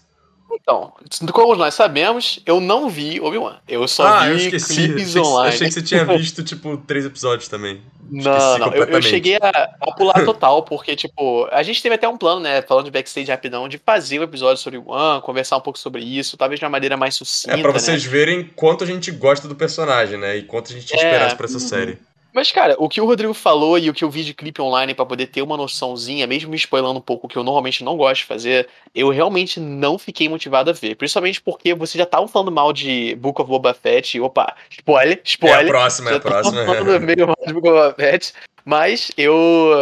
[0.54, 0.94] Então,
[1.32, 3.58] como nós sabemos, eu não vi Obi-Wan.
[3.68, 4.76] Eu só ah, eu vi esqueci.
[4.76, 5.50] clipes Achei que, online.
[5.56, 7.82] achei que você tinha visto, tipo, três episódios também.
[8.10, 11.96] Não, Esqueci não, eu, eu cheguei a, a pular total, porque, tipo, a gente teve
[11.96, 15.22] até um plano, né, falando de backstage rapidão, de fazer um episódio sobre o One,
[15.22, 17.80] conversar um pouco sobre isso, talvez de uma maneira mais sucinta, É pra né?
[17.80, 20.38] vocês verem quanto a gente gosta do personagem, né?
[20.38, 21.06] E quanto a gente tinha É.
[21.06, 21.60] esperança pra essa Uhum.
[21.62, 21.98] série.
[22.34, 24.94] Mas, cara, o que o Rodrigo falou e o que eu vi de clipe online
[24.94, 27.98] pra poder ter uma noçãozinha, mesmo me spoilando um pouco, o que eu normalmente não
[27.98, 30.96] gosto de fazer, eu realmente não fiquei motivado a ver.
[30.96, 35.18] Principalmente porque vocês já estavam falando mal de Book of Boba Fett, e, opa, spoiler,
[35.18, 35.68] É a spoiler.
[35.68, 36.66] próxima, é a tava próxima.
[36.66, 39.74] falando meio mal de Book of Boba Fett, mas eu,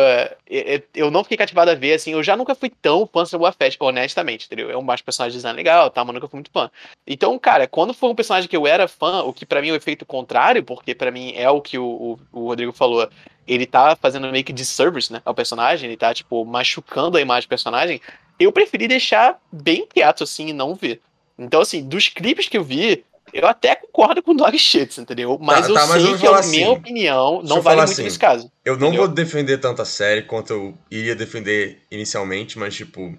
[0.50, 3.32] eh, eu não fiquei cativado a ver, assim, eu já nunca fui tão fã de
[3.32, 4.72] Boba Fett, honestamente, entendeu?
[4.72, 6.70] É um personagem de design legal, tá, mas nunca fui muito fã.
[7.06, 9.72] Então, cara, quando foi um personagem que eu era fã, o que pra mim é
[9.74, 13.10] o efeito contrário, porque pra mim é o que o, o, o Rodrigo falou,
[13.48, 17.48] ele tá fazendo meio que disservice, né, ao personagem, ele tá, tipo, machucando a imagem
[17.48, 18.02] do personagem,
[18.40, 21.02] eu preferi deixar bem quieto, assim, e não ver.
[21.38, 25.38] Então, assim, dos clipes que eu vi, eu até concordo com Dog Shits, entendeu?
[25.42, 26.78] Mas Tá, eu tá, mas eu sei vou que a falar minha assim.
[26.80, 28.04] opinião não eu vale muito assim.
[28.04, 28.52] nesse caso.
[28.66, 29.06] Eu não Entendeu?
[29.06, 33.18] vou defender tanto a série quanto eu iria defender inicialmente, mas, tipo.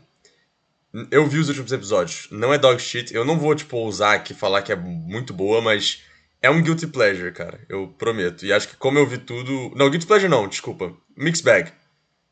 [1.10, 2.26] Eu vi os últimos episódios.
[2.32, 3.14] Não é dog shit.
[3.14, 6.02] Eu não vou, tipo, ousar aqui falar que é muito boa, mas
[6.42, 7.60] é um guilty pleasure, cara.
[7.68, 8.44] Eu prometo.
[8.44, 9.70] E acho que como eu vi tudo.
[9.76, 10.92] Não, guilty pleasure não, desculpa.
[11.16, 11.70] Mixed bag.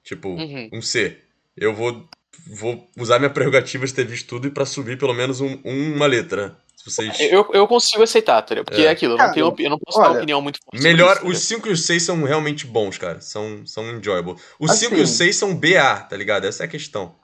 [0.02, 0.70] Tipo, Uhum.
[0.72, 1.18] um C.
[1.56, 2.08] Eu vou,
[2.48, 6.06] vou usar minha prerrogativa de ter visto tudo e pra subir pelo menos um- uma
[6.06, 6.56] letra.
[6.84, 7.18] Vocês.
[7.20, 8.64] Eu, eu consigo aceitar, entendeu?
[8.64, 8.84] Porque É.
[8.86, 10.82] é, aquilo, eu Cara, não, tenho, eu não posso ter uma olha, opinião muito forte.
[10.82, 13.20] Melhor, isso, os 5 e os 6 são realmente bons, cara.
[13.20, 14.36] São, são enjoyable.
[14.58, 16.46] Os Assim- 5 e os 6 são BA, tá ligado?
[16.46, 17.14] Essa é a questão.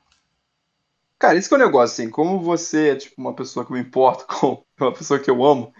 [1.18, 3.76] Cara, esse que é o negócio, assim, como você é, tipo, uma pessoa que eu
[3.76, 5.72] me importo com uma pessoa que eu amo,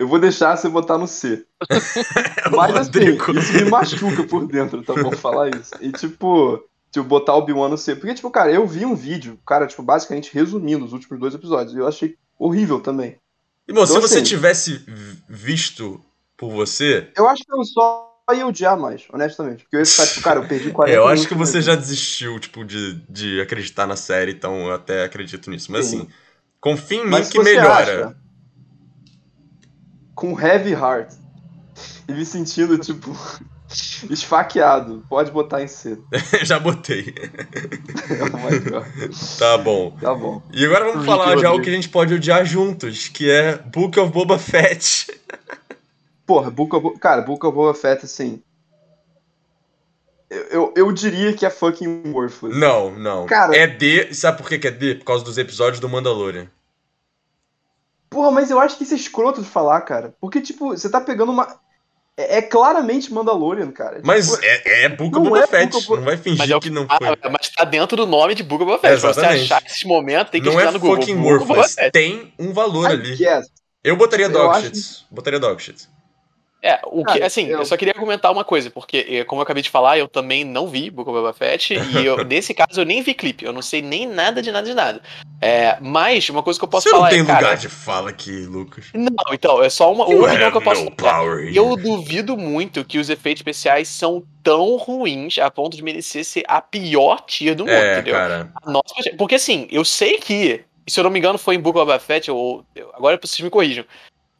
[0.00, 1.44] Eu vou deixar você botar no C.
[2.56, 5.72] Mas assim, isso me machuca por dentro, tá bom falar isso.
[5.80, 6.62] E tipo,
[6.92, 7.96] tipo, botar o Obi-Wan no C.
[7.96, 11.74] Porque, tipo, cara, eu vi um vídeo, cara, tipo, basicamente resumindo os últimos dois episódios.
[11.74, 13.16] E eu achei horrível também.
[13.66, 16.00] Irmão, se Então, você assim- tivesse v- visto
[16.36, 19.64] por você, Eu acho que eu só ia odiar mais, honestamente.
[19.64, 22.38] Porque eu ia ficar, tipo, cara, eu perdi 40 eu acho que você já desistiu,
[22.38, 25.70] tipo, de, de acreditar na série, então eu até acredito nisso.
[25.72, 26.00] Mas Sim.
[26.00, 26.08] assim,
[26.60, 27.82] confia em mim Mas se que você melhora.
[28.06, 28.16] acha,
[30.14, 31.12] com heavy heart
[32.08, 33.10] e me sentindo, tipo,
[34.10, 35.98] esfaqueado, pode botar em C.
[36.42, 37.14] já botei.
[38.32, 39.08] Oh.
[39.38, 39.90] Tá bom.
[40.00, 40.42] Tá bom.
[40.52, 43.56] E agora vamos Rick falar de algo que a gente pode odiar juntos, que é
[43.56, 45.06] Book of Boba Fett.
[46.26, 48.42] Porra, Book of, cara, Book of Boba Fett, assim.
[50.30, 52.58] Eu, eu, eu diria que é fucking worthless.
[52.58, 53.26] Não, não.
[53.26, 54.12] Cara- É D.
[54.12, 54.96] Sabe por que é D?
[54.96, 56.50] Por causa dos episódios do Mandalorian.
[58.10, 60.14] Porra, mas eu acho que isso é escroto de falar, cara.
[60.20, 61.58] Porque, tipo, você tá pegando uma.
[62.20, 64.00] É, é claramente Mandalorian, cara.
[64.04, 65.70] Mas Tipo, é, é Book of Boba é Fett.
[65.72, 67.30] Book Não vai fingir Mas, é o- que não ah, foi.
[67.30, 69.00] mas tá dentro do nome de Book of Boba Fett.
[69.00, 70.96] Pra você achar esses momentos, tem que Não estar é no Google.
[70.96, 71.76] fucking worthless.
[71.92, 73.16] Tem um valor I ali.
[73.16, 73.46] guess.
[73.84, 75.06] Eu botaria Eu dog acho.
[75.10, 75.88] Botaria dog shit.
[76.60, 77.64] É, o que, Cara, assim, eu- eu...
[77.64, 80.66] só queria argumentar uma coisa, porque, eh, como eu acabei de falar, eu também não
[80.66, 83.62] vi Book of Boba Fett, e eu, nesse caso eu nem vi clipe, eu não
[83.62, 85.00] sei nem nada de nada de nada.
[85.40, 87.38] É, mas, uma coisa que eu posso Você falar não tem é, cara...
[87.38, 88.86] lugar de fala aqui, Lucas.
[88.92, 91.56] Não, então, é só uma, have que eu posso here.
[91.56, 96.42] Eu duvido muito que os efeitos especiais são tão ruins a ponto de merecer ser
[96.48, 98.14] a pior tier do mundo, É, entendeu?
[98.14, 98.52] cara.
[98.66, 101.86] Nossa, porque assim, eu sei que, se eu não me engano, foi em Book of
[101.86, 102.64] Boba Fett, ou.
[102.94, 103.84] agora vocês me corrijam.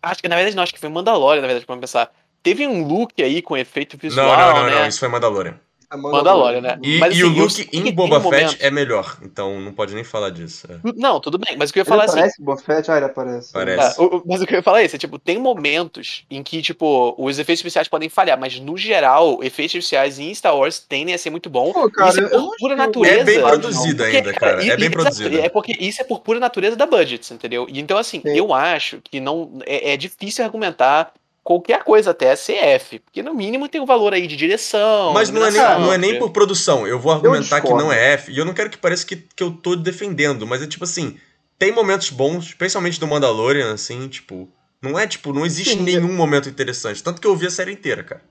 [0.03, 2.11] Acho que, na verdade, não, acho que foi Mandalorian, na verdade, vamos pensar.
[2.43, 4.75] Teve um look aí com efeito Não, visual, não, não, né?
[4.81, 4.87] não.
[4.89, 5.59] Isso foi Mandalorian.
[5.91, 6.79] É Mandalorian, né?
[6.83, 9.17] E, Mas, e assim, o look sei que em Boba Fett momentos- é melhor.
[9.23, 10.67] Então não pode nem falar disso.
[10.71, 10.79] é.
[10.97, 12.19] Não, tudo bem, mas o que eu ia Ele falar assim.
[12.19, 12.91] aparece, Boba Fett?
[12.91, 13.53] Ah, ele aparece.
[13.53, 13.99] Parece.
[13.99, 16.25] É, o- o- mas o que eu ia falar é isso, é, tipo, tem momentos
[16.31, 20.55] em que, tipo, os efeitos especiais podem falhar, mas no geral, efeitos especiais em Star
[20.55, 21.73] Wars tendem a ser muito bom.
[21.73, 23.21] Pô, cara, isso é por pura natureza.
[23.21, 24.63] É bem produzido Porque, ainda, cara.
[24.63, 25.39] e- É bem produzido.
[25.39, 27.67] É porque isso é por pura natureza da budgets, entendeu?
[27.69, 28.37] E então, assim, Sim.
[28.37, 31.13] eu acho que não é, é difícil argumentar
[31.49, 35.15] qualquer coisa até CF, porque no mínimo tem um valor aí de direção.
[35.15, 36.87] Mas não é, nem, não é nem por produção.
[36.87, 37.85] Eu vou argumentar que discordo.
[37.85, 38.31] não é F.
[38.31, 40.47] E eu não quero que pareça que, que eu tô defendendo.
[40.47, 41.17] Mas é tipo assim.
[41.59, 44.47] Tem momentos bons, especialmente do Mandalorian, assim, tipo.
[44.83, 47.03] Não é tipo, não existe Sim, nenhum momento interessante.
[47.03, 48.23] Tanto que eu vi a série inteira, cara.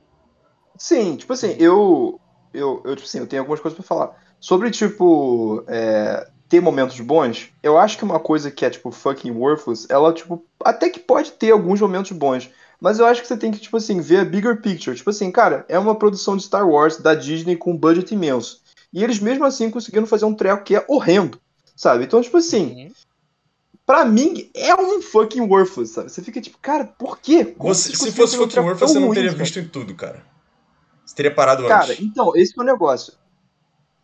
[0.77, 2.21] Sim, tipo assim, eu.
[2.53, 4.15] Eu, eu, tipo assim, eu tenho algumas coisas pra falar.
[4.39, 9.31] Sobre, tipo, é, ter momentos bons, eu acho que uma coisa que é, tipo, fucking
[9.31, 12.49] worthless, ela, tipo, até que pode ter alguns momentos bons.
[12.79, 14.95] Mas eu acho que você tem que, tipo assim, ver a bigger picture.
[14.95, 18.61] Tipo assim, cara, é uma produção de Star Wars da Disney com um budget imenso.
[18.93, 21.39] E eles mesmo assim conseguiram fazer um treco que é horrendo,
[21.75, 22.03] sabe?
[22.03, 22.91] Então, tipo assim, Uhum.
[23.85, 26.11] pra mim é um fucking worthless, sabe?
[26.11, 27.55] Você fica tipo, cara, por quê?
[27.57, 29.43] Você- se fosse um Fucking tão você não ruim, teria cara?
[29.43, 30.23] visto em tudo, cara.
[31.05, 31.99] Você teria parado Cara, antes.
[32.05, 33.13] então, esse é o negócio.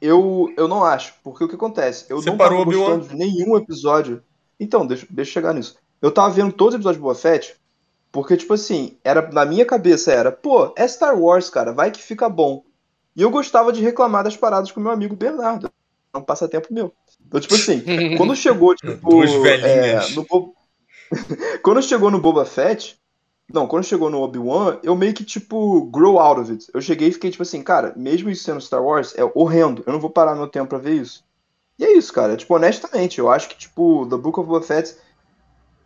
[0.01, 2.05] Eu, eu não acho, porque o que acontece?
[2.09, 4.21] Eu Você não parou gostando de nenhum episódio.
[4.59, 5.75] Então, deixa, deixa eu chegar nisso.
[6.01, 7.55] Eu tava vendo todos os episódios de Boa Fett,
[8.13, 11.99] porque, tipo assim, era, na minha cabeça era, pô, é Star Wars, cara, vai que
[12.01, 12.63] fica bom.
[13.15, 15.69] E eu gostava de reclamar das paradas com meu amigo Bernardo.
[16.13, 16.93] É um passatempo meu.
[17.25, 17.83] Então, tipo assim,
[18.15, 19.09] quando chegou, tipo.
[19.65, 20.53] É, no Bo-
[21.63, 22.97] quando chegou no Boba Fett.
[23.51, 26.65] Não, quando chegou no Obi-Wan, eu meio que, tipo, grow out of it.
[26.73, 29.83] Eu cheguei e fiquei, tipo assim, cara, mesmo isso sendo Star Wars, é horrendo.
[29.85, 31.23] Eu não vou parar meu tempo pra ver isso.
[31.77, 32.37] E é isso, cara.
[32.37, 34.95] Tipo, honestamente, eu acho que, tipo, The Book of Boba Fett.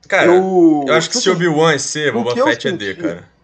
[0.07, 3.37] Cara, eu, eu, acho que se Obi-Wan é C, Boba Fett é D, cara.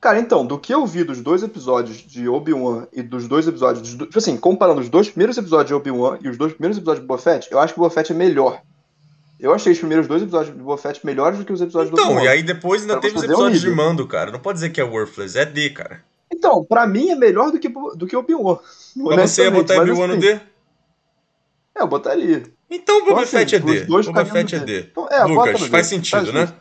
[0.00, 3.80] Cara, então, do que eu vi dos dois episódios de Obi-Wan e dos dois episódios.
[3.80, 6.76] Dos, do- tipo assim, comparando os dois primeiros episódios de Obi-Wan e os dois primeiros
[6.76, 8.60] episódios de Boba Fett, eu acho que o Boba Fett é melhor.
[9.40, 11.98] Eu achei os primeiros dois episódios de Boba Fett melhores do que os episódios do
[11.98, 14.30] Então, e aí depois ainda Pra teve os episódios de mando, cara.
[14.30, 16.04] Não pode dizer que é worthless, é D, cara.
[16.30, 18.58] Então, pra mim é melhor do que, do que Obi-Wan.
[18.96, 20.40] Mas você ia botar Obi-Wan no assim, D?
[21.76, 22.42] É, eu botaria.
[22.74, 23.80] Então Boba Então, assim, Fett é os D.
[23.84, 24.80] Boba Fett é D.
[24.80, 26.52] Então, é, Lucas, faz sentido, Faz né?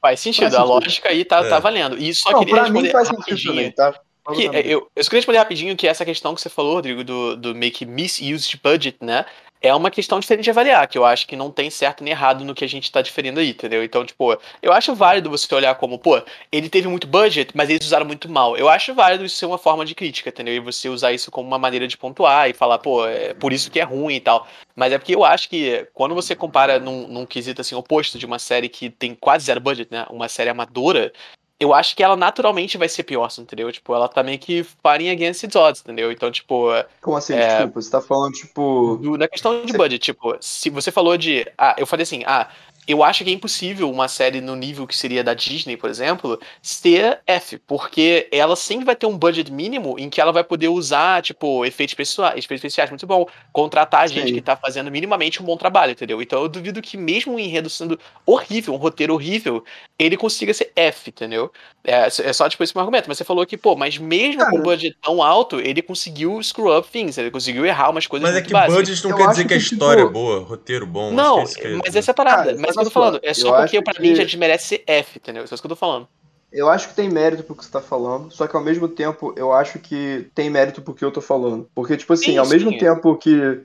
[0.00, 0.72] Faz sentido, Faz a sentido.
[0.72, 1.48] lógica aí tá, É.
[1.48, 1.96] tá valendo.
[1.98, 3.54] E só Não, queria pra mim responder faz sentido rapidinho.
[3.54, 4.00] também, tá?
[4.34, 7.02] Que, é, eu, eu só queria responder rapidinho que essa questão que você falou, Rodrigo,
[7.04, 9.24] do, do meio que misuse de budget, né?
[9.62, 12.44] É uma questão diferente de avaliar, que eu acho que não tem certo nem errado
[12.44, 13.84] no que a gente tá diferindo aí, entendeu?
[13.84, 16.20] Então, tipo, eu acho válido você olhar como, pô,
[16.50, 18.56] ele teve muito budget, mas eles usaram muito mal.
[18.56, 20.54] Eu acho válido isso ser uma forma de crítica, entendeu?
[20.54, 23.70] E você usar isso como uma maneira de pontuar e falar, pô, é por isso
[23.70, 24.48] que é ruim e tal.
[24.74, 28.26] Mas é porque eu acho que quando você compara num, num quesito assim oposto de
[28.26, 30.06] uma série que tem quase zero budget, né?
[30.10, 31.12] Uma série amadora,
[31.60, 33.70] eu acho que ela naturalmente vai ser pior, entendeu?
[33.70, 36.10] Tipo, ela tá meio que fighting against its odds, entendeu?
[36.10, 36.68] Então, tipo,
[37.00, 37.34] Como assim?
[37.34, 37.46] É.
[37.56, 38.98] Desculpa, você tá falando, tipo.
[39.00, 41.46] do- na questão de budget, tipo, se você falou de.
[41.56, 42.48] Ah, eu falei assim, ah,
[42.86, 46.40] eu acho que é impossível uma série no nível que seria da Disney, por exemplo,
[46.60, 50.68] ser F, porque ela sempre vai ter um budget mínimo em que ela vai poder
[50.68, 54.34] usar, tipo, efeitos especiais, efeitos especiais muito bom, contratar gente Sim.
[54.34, 56.20] que tá fazendo minimamente um bom trabalho, entendeu?
[56.20, 59.64] Então eu duvido que mesmo um enredo sendo horrível, um roteiro horrível,
[59.96, 61.52] ele consiga ser F, entendeu?
[61.84, 63.08] É, é só, tipo, esse meu argumento.
[63.08, 64.50] Mas você falou que, pô, mas mesmo Cara.
[64.50, 68.28] com um budget tão alto, ele conseguiu screw up things, ele conseguiu errar umas coisas
[68.28, 68.74] Mas é que básicas.
[68.74, 71.12] budget não Eu quer dizer que a que, tipo, história é boa, roteiro bom.
[71.12, 72.44] Não, acho que é isso que ia mas essa é a parada.
[72.44, 73.20] Cara, mas é o que eu tô só, falando.
[73.22, 75.44] É só eu porque pra que- mim já desmerece ser F, entendeu?
[75.44, 76.08] Isso é isso que eu tô falando.
[76.52, 79.32] Eu acho que tem mérito pro que você tá falando, só que ao mesmo tempo
[79.36, 81.66] eu acho que tem mérito pro que eu tô falando.
[81.74, 83.62] Porque, tipo assim, Sim, ao mesmo tempo que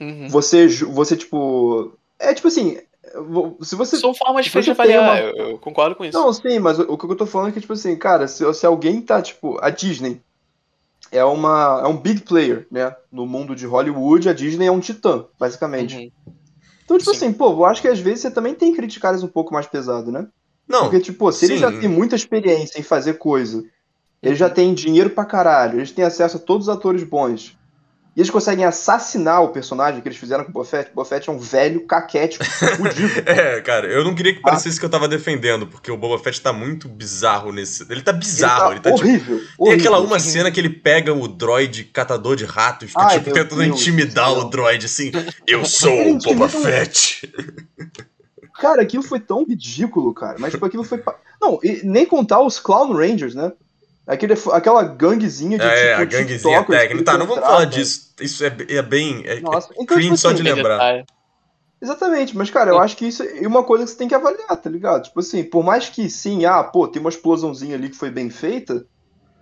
[0.00, 0.28] Uhum.
[0.28, 1.92] você, você tipo.
[2.18, 2.78] É tipo assim,
[3.60, 3.96] se você.
[3.98, 6.18] São formas diferentes de avaliar, uma- eu, eu concordo com isso.
[6.18, 8.52] Não, sim, mas o, o que eu tô falando é que, tipo assim, cara, se,
[8.54, 10.20] se alguém tá, tipo, a Disney
[11.12, 12.96] é uma é um big player, né?
[13.12, 15.96] No mundo de Hollywood, a Disney é um titã, basicamente.
[15.96, 16.32] Uhum.
[16.84, 17.16] Então, tipo Sim.
[17.16, 19.52] assim, pô, eu acho que às vezes você também tem que criticar eles um pouco
[19.52, 20.26] mais pesado, né?
[20.68, 21.62] Não, Porque, tipo, se eles sim.
[21.62, 23.58] já têm muita experiência em fazer coisa,
[24.22, 24.46] eles Uhum.
[24.46, 27.56] já têm dinheiro pra caralho, eles têm acesso a todos os atores bons,
[28.16, 31.32] e eles conseguem assassinar o personagem que eles fizeram com o Buffett, o Buffett é
[31.32, 33.12] um velho caquético fudido.
[33.26, 34.50] É, cara, eu não queria que Ah.
[34.50, 37.82] parecesse que eu tava defendendo, porque o Boba Fett tá muito bizarro nesse.
[37.90, 39.06] Ele tá Ele bizarro, ele tá, tipo.
[39.06, 39.78] horrível, Tem horrível.
[39.80, 43.62] aquela uma cena que ele pega o droid catador de ratos, fica, Ai, tipo, tentando
[43.62, 44.38] Deus intimidar céu.
[44.38, 45.10] o droid, assim.
[45.46, 47.28] Eu sou o Boba Fett.
[48.60, 50.36] Cara, aquilo foi tão ridículo, cara.
[50.38, 51.02] Mas, tipo, aquilo foi.
[51.40, 53.52] Não, e nem contar os Clown Rangers, né?
[54.06, 57.04] Aquele, aquela ganguezinha de É, tipo, a ganguezinha TikTokers que técnica.
[57.04, 58.12] Tá, não vamos falar disso.
[58.20, 59.22] Isso é, é bem.
[59.24, 60.74] É, Nossa, é então, cringe tipo só assim, de lembrar.
[60.74, 61.04] detalhe.
[61.80, 64.56] Exatamente, mas, cara, eu acho que isso é uma coisa que você tem que avaliar,
[64.56, 65.02] tá ligado?
[65.04, 68.30] Tipo assim, por mais que sim, ah, pô, tem uma explosãozinha ali que foi bem
[68.30, 68.86] feita,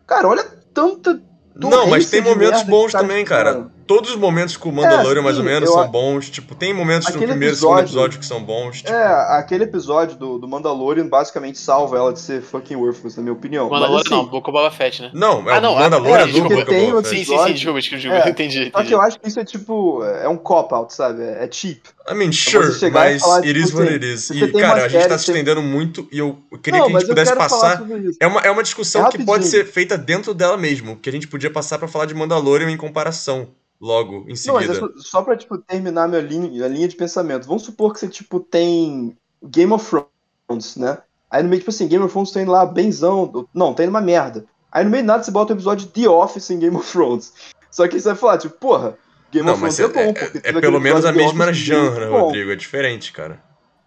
[0.08, 0.44] cara, olha
[0.74, 1.22] tanta.
[1.54, 3.70] Não, mas tem momentos bons caras também, cara.
[3.94, 6.30] Todos os momentos com o Mandalorian, É, mais ou sim, menos, eu são bons.
[6.30, 8.78] Tipo, tem momentos no primeiro e segundo episódio- que são bons.
[8.78, 13.22] Tipo, É, aquele episódio do, do Mandalorian basicamente salva ela de ser fucking worthless, na
[13.22, 13.64] minha opinião.
[13.68, 15.10] Mandalorian mas, assim, não, Boca Boba Fett, né?
[15.12, 17.08] Não, é Ah, o não, Mandalorian é, do desculpa, Boca tem Boba Fett.
[17.16, 18.92] Sim, sim, sim, desculpa, desculpa, É, entendi, Só que entendi.
[18.94, 20.02] eu acho que isso é tipo.
[20.04, 21.22] É um cop-out, sabe?
[21.22, 21.80] É cheap.
[22.10, 24.30] I mean, sure, mas falar, it tipo is what assim, it is.
[24.30, 26.96] E, você tem cara, a gente tá se estendendo muito e eu queria não, que
[26.96, 27.82] a gente pudesse passar.
[28.18, 31.12] É uma, é uma discussão É que pode ser feita dentro dela mesmo, que a
[31.12, 33.48] gente podia passar pra falar de Mandalorian em comparação,
[33.82, 34.86] logo, em Não, mas seguida.
[34.86, 37.48] é só, pra, tipo, terminar minha linha, a linha de pensamento.
[37.48, 39.84] Vamos supor que você, tipo, tem Game of
[40.48, 40.98] Thrones, né?
[41.28, 43.48] Aí no meio, tipo assim, Game of Thrones indo lá benzão.
[43.52, 44.44] Não, tá indo uma merda.
[44.70, 47.32] Aí no meio de nada você bota o episódio The Office em Game of Thrones.
[47.70, 48.96] Só que você vai falar, tipo, porra,
[49.32, 50.00] Game Não, of Thrones é, é, bom,
[50.44, 52.04] é- é pelo menos a mesma genre.
[52.06, 53.42] Rodrigo, é diferente, cara.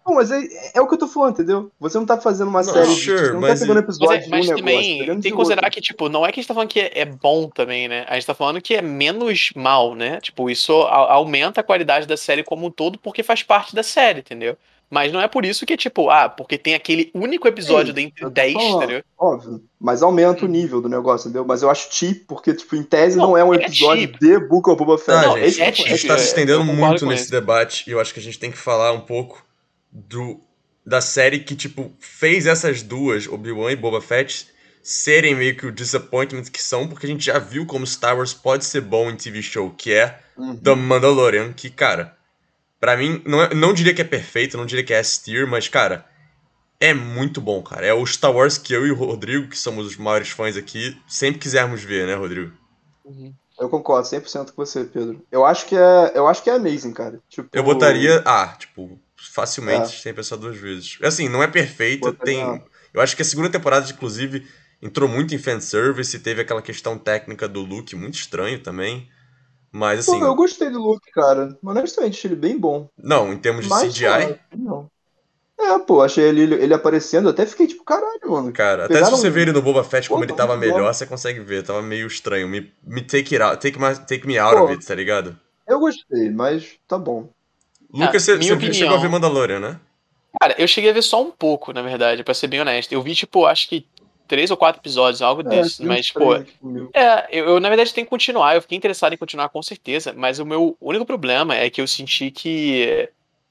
[0.06, 0.40] Não, mas é,
[0.74, 1.70] é o que eu tô falando, entendeu?
[1.80, 2.86] Você não tá fazendo uma Não, série.
[2.94, 4.98] sure, de, você não mas tá pegando episódio Mas, é- de um mas negócio, também
[4.98, 5.70] pegando tem de que considerar outro.
[5.74, 8.04] que, tipo, não é que a gente tá falando que é, é bom também, né?
[8.08, 10.20] A gente tá falando que é menos mal, né?
[10.20, 13.82] Tipo, isso a- aumenta a qualidade da série como um todo porque faz parte da
[13.82, 14.56] série, entendeu?
[14.88, 18.22] Mas não é por isso que, tipo, ah, porque tem aquele único episódio Sim, dentre
[18.22, 18.76] tô 10, falando.
[18.76, 19.02] entendeu?
[19.18, 19.60] Óbvio.
[19.80, 21.44] Mas aumenta o nível do negócio, entendeu?
[21.44, 24.18] Mas eu acho cheap, porque, tipo, em tese não, Não, é um é episódio cheap.
[24.20, 25.06] de Book of Boba Fett.
[25.20, 27.32] Tá, Não, gente, é a gente tá se é, estendendo muito nesse isso.
[27.32, 29.44] debate e eu acho que a gente tem que falar um pouco
[29.96, 30.40] do
[30.84, 34.46] da série que, tipo, fez essas duas, Obi-Wan e Boba Fett,
[34.80, 38.32] serem meio que o disappointment que são, porque a gente já viu como Star Wars
[38.32, 40.54] pode ser bom em TV show, que é Uhum.
[40.56, 42.16] The Mandalorian, que, cara,
[42.78, 45.66] pra mim, não, é- não diria que é perfeito, não diria que é S-tier, mas,
[45.66, 46.06] cara,
[46.78, 47.84] é muito bom, cara.
[47.86, 50.96] É o Star Wars que eu e o Rodrigo, que somos os maiores fãs aqui,
[51.08, 52.52] sempre quisermos ver, né, Rodrigo?
[53.04, 53.34] Uhum.
[53.58, 55.24] Eu concordo 100% com você, Pedro.
[55.32, 57.18] Eu acho que é, eu acho que é amazing, cara.
[57.28, 59.96] Tipo, Eu botaria, ah, tipo, facilmente, É.
[60.00, 60.98] sem pensar duas vezes.
[61.02, 62.64] Assim, não é perfeita, Botaria- tem...
[62.94, 64.46] Eu acho que a segunda temporada, inclusive,
[64.80, 69.08] entrou muito em fanservice e teve aquela questão técnica do Luke muito estranho também.
[69.72, 71.56] Mas, Pô, assim, eu gostei do look, cara.
[71.62, 72.88] Honestamente, achei ele bem bom.
[72.98, 74.90] não, em termos de Mas, CGI, cara, não.
[75.60, 78.52] É, pô, achei ele, ele aparecendo, até fiquei tipo, caralho, mano.
[78.52, 80.56] cara, até se você um- ver ele no Boba Fett como Pô, ele tá tava
[80.56, 80.80] muito bom.
[80.80, 82.48] melhor, você consegue ver, tava meio estranho.
[82.48, 84.60] Me, me take it out, take, my, take me out Pô.
[84.60, 85.38] of it, tá ligado?
[85.66, 87.32] Eu gostei, mas tá bom.
[87.96, 89.80] Lucas, você, Ah, minha você opinião- chegou a ver Mandalorian, né?
[90.40, 92.92] Cara, eu cheguei a ver só um pouco, na verdade, pra ser bem honesto.
[92.92, 93.86] Eu vi, tipo, acho que
[94.28, 96.90] três ou quatro episódios, algo É, uns Mas, pô, três comigo.
[96.92, 100.12] É, eu, eu, na verdade tenho que continuar, eu fiquei interessado em continuar com certeza,
[100.14, 103.08] mas o meu único problema é que eu senti que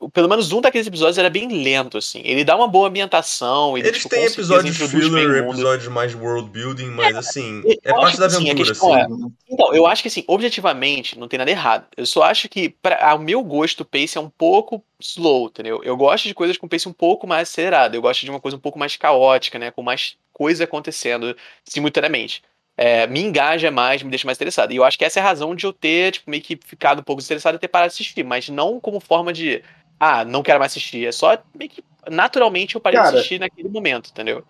[0.10, 2.22] pelo menos um daqueles episódios era bem lento, assim.
[2.24, 6.88] Ele dá uma boa ambientação, ele Eles tipo, têm episódios filler, episódios mais world building,
[6.88, 9.14] mas assim, eu é parte da que sim, a aventura, questão assim.
[9.14, 11.86] é- Então, eu acho que assim, objetivamente, não tem nada errado.
[11.96, 15.82] Eu só acho que, para ao meu gosto, o pace é um pouco slow, entendeu?
[15.84, 17.96] Eu gosto de coisas com pace um pouco mais acelerado.
[17.96, 19.72] Eu gosto de uma coisa um pouco mais caótica, né?
[19.72, 22.44] Com mais coisa acontecendo simultaneamente.
[22.78, 24.74] É, me engaja mais, me deixa mais interessado.
[24.74, 27.00] E eu acho que essa é a razão de eu ter, tipo, meio que ficado
[27.00, 29.64] um pouco desinteressado e ter parado de assistir, mas não como forma de
[30.00, 31.06] ah, não quero mais assistir.
[31.08, 34.44] É só meio que naturalmente eu parei Cara, de assistir naquele momento, entendeu?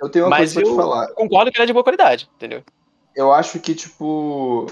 [0.00, 1.08] Eu tenho uma Mas coisa pra eu te falar.
[1.14, 2.62] concordo que ele é de boa qualidade, entendeu?
[3.14, 4.66] Eu acho que, tipo.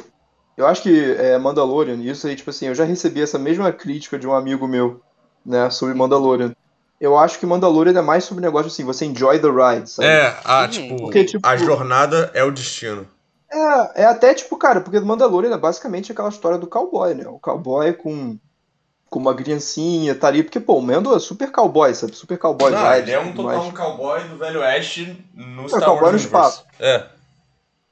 [0.56, 4.18] Eu acho que é, Mandalorian, isso aí, tipo assim, eu já recebi essa mesma crítica
[4.18, 5.02] de um amigo meu,
[5.44, 6.54] né, sobre Mandalorian.
[6.98, 10.08] Eu acho que Mandalorian é mais sobre negócio assim, você enjoy the ride, sabe?
[10.08, 13.06] É, ah, tipo, Porque, tipo- a jornada é o destino.
[13.52, 17.28] É, é até tipo, cara, porque Mandalorian é basicamente aquela história do cowboy, né?
[17.28, 18.38] O cowboy com,
[19.16, 22.14] com uma criancinha, tá ali, porque, pô, o Mando é super cowboy, sabe?
[22.14, 25.68] Super cowboy Não, vibe ele é um total um cowboy do Velho Oeste no É,
[25.68, 26.66] Star cowboy Wars no espaço.
[26.78, 27.06] É.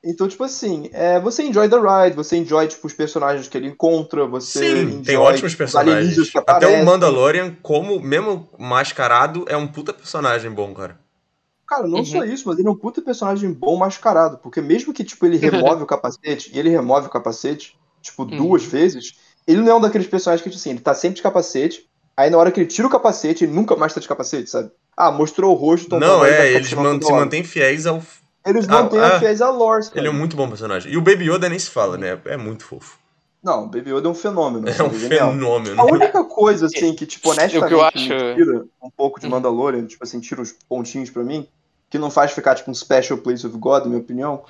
[0.04, 3.68] Então, tipo assim, é, você enjoy the ride, você enjoy, tipo, os personagens que ele
[3.68, 6.30] encontra, você Sim, enjoy tem ótimos os personagens.
[6.46, 6.84] Até o.
[6.84, 10.98] Mandalorian, como mesmo mascarado, é um puta personagem bom, cara.
[11.66, 12.04] Cara, não Uhum.
[12.04, 14.38] só isso, mas ele é um puta personagem bom mascarado.
[14.38, 18.36] Porque mesmo que, tipo, ele remove o capacete, e ele remove o capacete, tipo, Uhum.
[18.36, 19.14] duas vezes,
[19.46, 21.84] ele não é um daqueles personagens que, tipo assim, ele tá sempre de capacete,
[22.16, 24.70] aí na hora que ele tira o capacete, ele nunca mais tá de capacete, sabe?
[24.96, 28.02] Ah, mostrou o rosto, então não, dar é, eles man- se mantêm fiéis ao.
[28.46, 29.98] Eles mantêm ah, a fiéis a lore, cara.
[29.98, 30.92] Ele é um muito bom personagem.
[30.92, 32.20] E o Baby Yoda nem se fala, né?
[32.26, 32.98] É muito fofo.
[33.42, 34.66] Não, Baby Yoda é um fenômeno.
[34.68, 35.32] É assim, um genial.
[35.32, 35.80] fenômeno.
[35.80, 39.26] A única coisa, assim, que, tipo, O que eu honestamente, acho- tira um pouco de
[39.26, 39.32] Uhum.
[39.32, 41.46] Mandalorian, tipo assim, tira os pontinhos pra mim,
[41.90, 44.44] que não faz ficar, tipo, um special place of God, na minha opinião,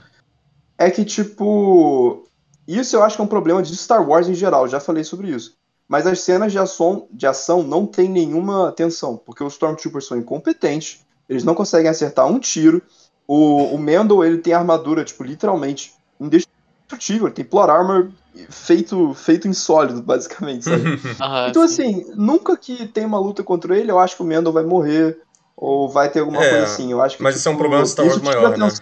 [0.77, 2.27] é que, tipo,
[2.67, 5.31] isso eu acho que é um problema de Star Wars em geral, já falei sobre
[5.31, 5.57] isso.
[5.89, 10.19] Mas as cenas de ação, de ação não tem nenhuma tensão, porque os Stormtroopers são
[10.19, 12.83] incompetentes, eles não conseguem acertar um tiro,
[13.27, 18.13] o, o Mando, ele tem armadura, tipo, literalmente indestrutível, ele tem plot armor
[18.51, 20.91] feito, feito em sólido, basicamente, sabe?
[21.21, 21.63] Aham, Então, sim.
[21.63, 25.21] assim, nunca que tem uma luta contra ele, eu acho que o Mendo vai morrer.
[25.57, 26.91] Ou vai ter alguma É, coisa assim.
[26.91, 28.81] Eu acho que, mas isso é um tipo, problema do Star Wars maior, né?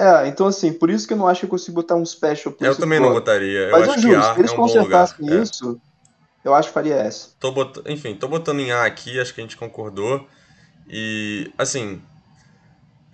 [0.00, 2.54] É, então assim, por isso que eu não acho que eu consigo botar um special
[2.54, 3.68] place Eu também não botaria.
[3.68, 5.08] Eu Mas acho eu que juro, se eles é um bom lugar.
[5.08, 5.42] consertassem É.
[5.42, 5.80] isso,
[6.42, 7.28] eu acho que faria essa.
[7.38, 7.82] Tô bot...
[7.86, 10.26] Enfim, tô botando em A aqui, acho que a gente concordou.
[10.88, 12.00] E, assim.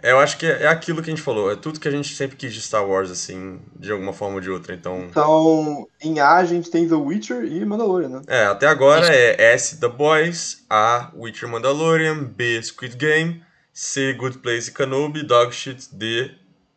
[0.02, 1.50] Eu acho que é aquilo que a gente falou.
[1.50, 4.40] É tudo que a gente sempre quis de Star Wars, assim, de alguma forma ou
[4.40, 4.72] de outra.
[4.72, 5.06] Então.
[5.10, 8.22] Então, em A a gente tem The Witcher e Mandalorian, né?
[8.28, 14.38] É, até agora é S The Boys, A Witcher Mandalorian, B Squid Game, C Good
[14.38, 16.30] Place Kenobi, Dogshit, D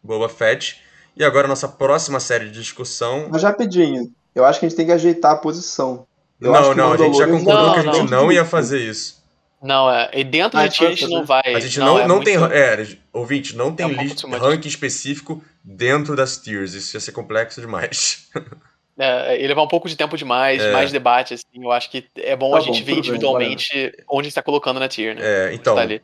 [0.04, 0.82] Boba Fett.
[1.16, 3.28] E agora a nossa próxima série de discussão.
[3.30, 6.06] Mas rapidinho, eu acho que a gente tem que ajeitar a posição.
[6.39, 8.22] Eu acho Não, que não, a gente já concordou Não, que a gente não.
[8.24, 9.20] não ia fazer isso.
[9.62, 10.10] Não, é.
[10.14, 11.41] E dentro Ah, de ti a então gente tá não vai.
[11.54, 12.38] A gente não, é não muito- tem.
[12.38, 16.74] É, ouvinte, não tem É list, ranking específico dentro das tiers.
[16.74, 18.30] Isso ia ser complexo demais.
[19.02, 20.74] É, ele levar um pouco de tempo demais, É.
[20.74, 21.45] mais debate, assim.
[21.64, 24.24] Eu acho que é bom Tá a gente bom, ver tudo bem, individualmente onde a
[24.24, 25.22] gente tá colocando na tier, né?
[25.24, 25.74] É, então.
[25.74, 26.02] Tá ali.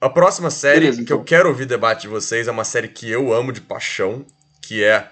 [0.00, 1.18] A próxima série Beleza, que então.
[1.18, 4.24] eu quero ouvir debate de vocês é uma série que eu amo de paixão,
[4.62, 5.06] que é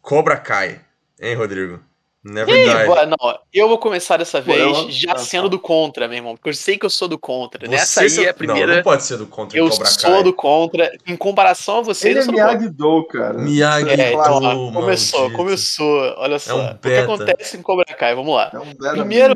[0.00, 0.80] Cobra Kai.
[1.20, 1.80] Hein, Rodrigo?
[2.24, 2.86] Never Ih, Die.
[2.86, 3.16] boa, não,
[3.52, 6.36] eu vou começar dessa vez eu- já ah, sendo do contra, meu irmão.
[6.36, 7.66] Porque eu sei que eu sou do contra.
[7.66, 8.66] Você Nessa aí se- é a primeira.
[8.68, 9.92] Não, não pode ser do contra eu Cobra Kai.
[9.94, 10.92] sou do contra.
[11.04, 12.46] Em comparação a vocês, Ele eu é sou contra.
[12.58, 13.34] Miyagi-Do, cara.
[13.34, 15.36] Miyagi É, então, ó, começou, maldito.
[15.36, 16.14] começou.
[16.18, 16.56] Olha só.
[16.56, 18.14] um o que acontece em Cobra Kai?
[18.14, 18.50] Vamos lá.
[18.54, 19.34] É um Primeiro.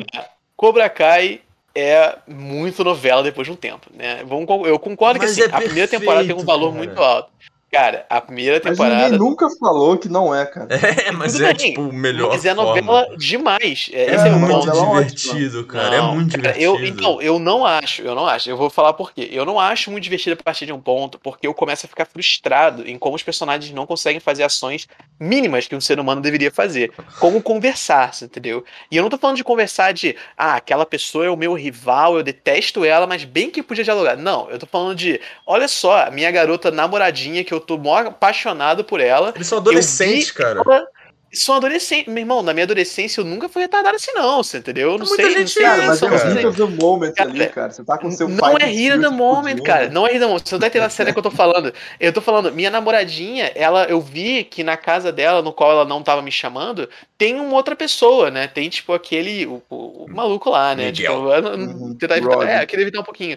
[0.56, 1.40] Cobra Kai
[1.76, 4.24] é muito novela depois de um tempo, né?
[4.64, 6.84] Eu concordo Mas que assim, é a primeira temporada tem um valor cara.
[6.84, 7.30] muito alto.
[7.72, 9.02] Cara, a primeira Mas temporada.
[9.04, 10.68] ninguém nunca falou que não é, cara.
[11.06, 12.80] É, mas Tudo é bem, tipo o melhor Mas é forma.
[12.80, 13.90] novela demais.
[13.92, 15.90] É, É, é muito novela divertido, cara.
[15.98, 16.64] Não, é muito cara, divertido.
[16.64, 18.48] Eu, então, eu não acho, eu não acho.
[18.48, 19.28] Eu vou falar por quê.
[19.32, 22.06] Eu não acho muito divertido a partir de um ponto, porque eu começo a ficar
[22.06, 24.86] frustrado em como os personagens não conseguem fazer ações
[25.18, 26.92] mínimas que um ser humano deveria fazer.
[27.18, 28.64] Como conversar, você entendeu?
[28.90, 32.16] E eu não tô falando de conversar de, ah, aquela pessoa é o meu rival,
[32.16, 34.16] eu detesto ela, mas bem que podia dialogar.
[34.16, 37.96] Não, eu tô falando de, olha só, a minha garota namoradinha, que eu tô mó
[37.98, 40.62] apaixonado por ela, Eles são adolescentes, cara.
[40.64, 40.86] ela-
[41.34, 42.08] sou adolescente.
[42.08, 44.92] Meu irmão, na minha adolescência eu nunca fui retardado assim, não, você entendeu?
[44.92, 45.62] Eu não Muita sei, não gente sei.
[45.64, 47.70] é Cara, mas é of the moment Cara, ali, cara.
[47.70, 49.90] Você tá com seu Não fight é Hit of the Moment, cara.
[49.90, 50.42] Não é Hit of the Moment.
[50.48, 51.74] Você não tá entendendo a cena que eu tô falando.
[52.00, 55.84] Eu tô falando, minha namoradinha, ela, eu vi que na casa dela, no qual ela
[55.84, 56.88] não tava me chamando,
[57.18, 58.46] tem uma outra pessoa, né?
[58.46, 59.46] Tem, tipo, aquele.
[59.46, 60.86] O, o- o maluco lá, né?
[60.86, 61.12] Miguel.
[61.16, 61.50] Tipo, eu não-
[61.88, 62.48] Uhum, tentar evitar, Rod.
[62.48, 63.36] é, eu queria evitar um pouquinho.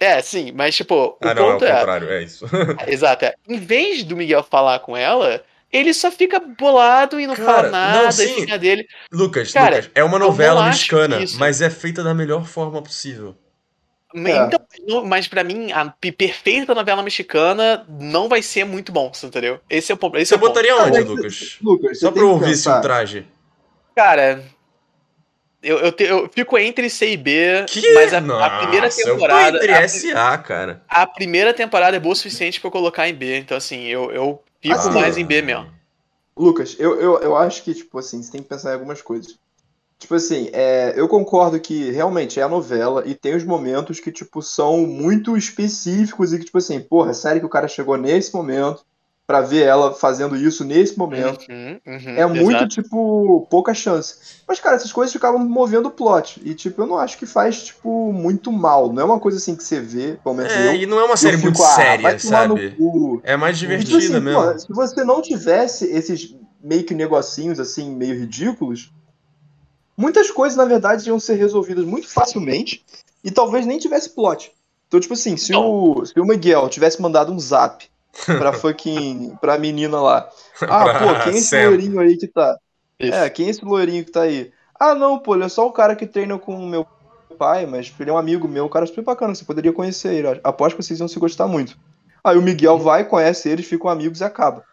[0.00, 1.76] É, sim, mas, tipo, o Ah, não, é o ponto é.
[1.76, 2.46] contrário, é isso.
[2.88, 3.34] Exato, é.
[3.46, 7.62] Em vez do Miguel falar com ela, ele só fica bolado e não Cara, fala
[7.64, 8.46] não, nada e sim.
[8.58, 8.86] dele.
[9.12, 13.36] Lucas, Cara, Lucas, é uma não novela mexicana, mas é feita da melhor forma possível.
[14.12, 14.18] É.
[14.46, 15.84] Então, não- mas pra mim, a
[16.16, 19.60] perfeita novela mexicana não vai ser muito bom, você entendeu?
[19.70, 20.22] Esse é o problema.
[20.22, 20.48] Esse Você é o ponto.
[20.48, 21.58] botaria Cara, onde, Lucas?
[21.62, 23.24] Lucas, Só pra eu ouvir se traje.
[23.94, 24.42] Cara,
[25.62, 27.80] eu, eu, te- eu fico entre C e B, Que?
[27.94, 29.58] mas a, a Nossa, primeira eu fui temporada.
[29.58, 30.82] entre A, S e A, cara.
[30.88, 33.38] a primeira temporada é boa o suficiente pra eu colocar em B.
[33.38, 35.66] Então, assim, eu, eu fico Assim, mais em B mesmo.
[36.36, 39.38] Lucas, eu, eu, eu acho que, tipo assim, você tem que pensar em algumas coisas.
[39.98, 44.12] Tipo assim, é, eu concordo que realmente é a novela e tem os momentos que,
[44.12, 47.96] tipo, são muito específicos e que, tipo assim, porra, é sério que o cara chegou
[47.98, 48.84] nesse momento
[49.30, 51.46] pra ver ela fazendo isso nesse momento.
[51.48, 52.66] Uhum, uhum, É muito, exato.
[52.82, 54.16] tipo, pouca chance.
[54.44, 56.42] Mas, cara, essas coisas ficavam movendo o plot.
[56.44, 58.92] E, tipo, eu não acho que faz, tipo, muito mal.
[58.92, 60.74] Não é uma coisa assim que você vê, pelo menos É, eu.
[60.74, 62.70] e não é uma eu série fico, muito ah, séria, vai tomar no sabe?
[62.72, 63.20] cu.
[63.22, 64.42] É mais E, tipo divertida assim, mesmo.
[64.42, 68.92] pô, se você não tivesse esses meio que negocinhos, assim, meio ridículos,
[69.96, 72.84] muitas coisas, na verdade, iam ser resolvidas muito facilmente
[73.22, 74.50] e talvez nem tivesse plot.
[74.88, 77.88] Então, tipo assim, se, o, se o Miguel tivesse mandado um zap
[78.26, 79.36] pra fucking.
[79.40, 80.28] pra menina lá.
[80.62, 82.56] Ah, pô, quem é esse loirinho aí que tá?
[82.98, 83.14] Isso.
[83.14, 84.52] É, quem é esse loirinho que tá aí?
[84.78, 86.86] Ah, não, pô, ele é só o cara que treina com o meu
[87.38, 90.40] pai, mas ele é um amigo meu, um cara super bacana, você poderia conhecer ele.
[90.44, 91.76] Aposto que vocês iam se gostar muito.
[92.22, 94.64] Aí o Miguel vai, conhece eles, ficam amigos e acaba.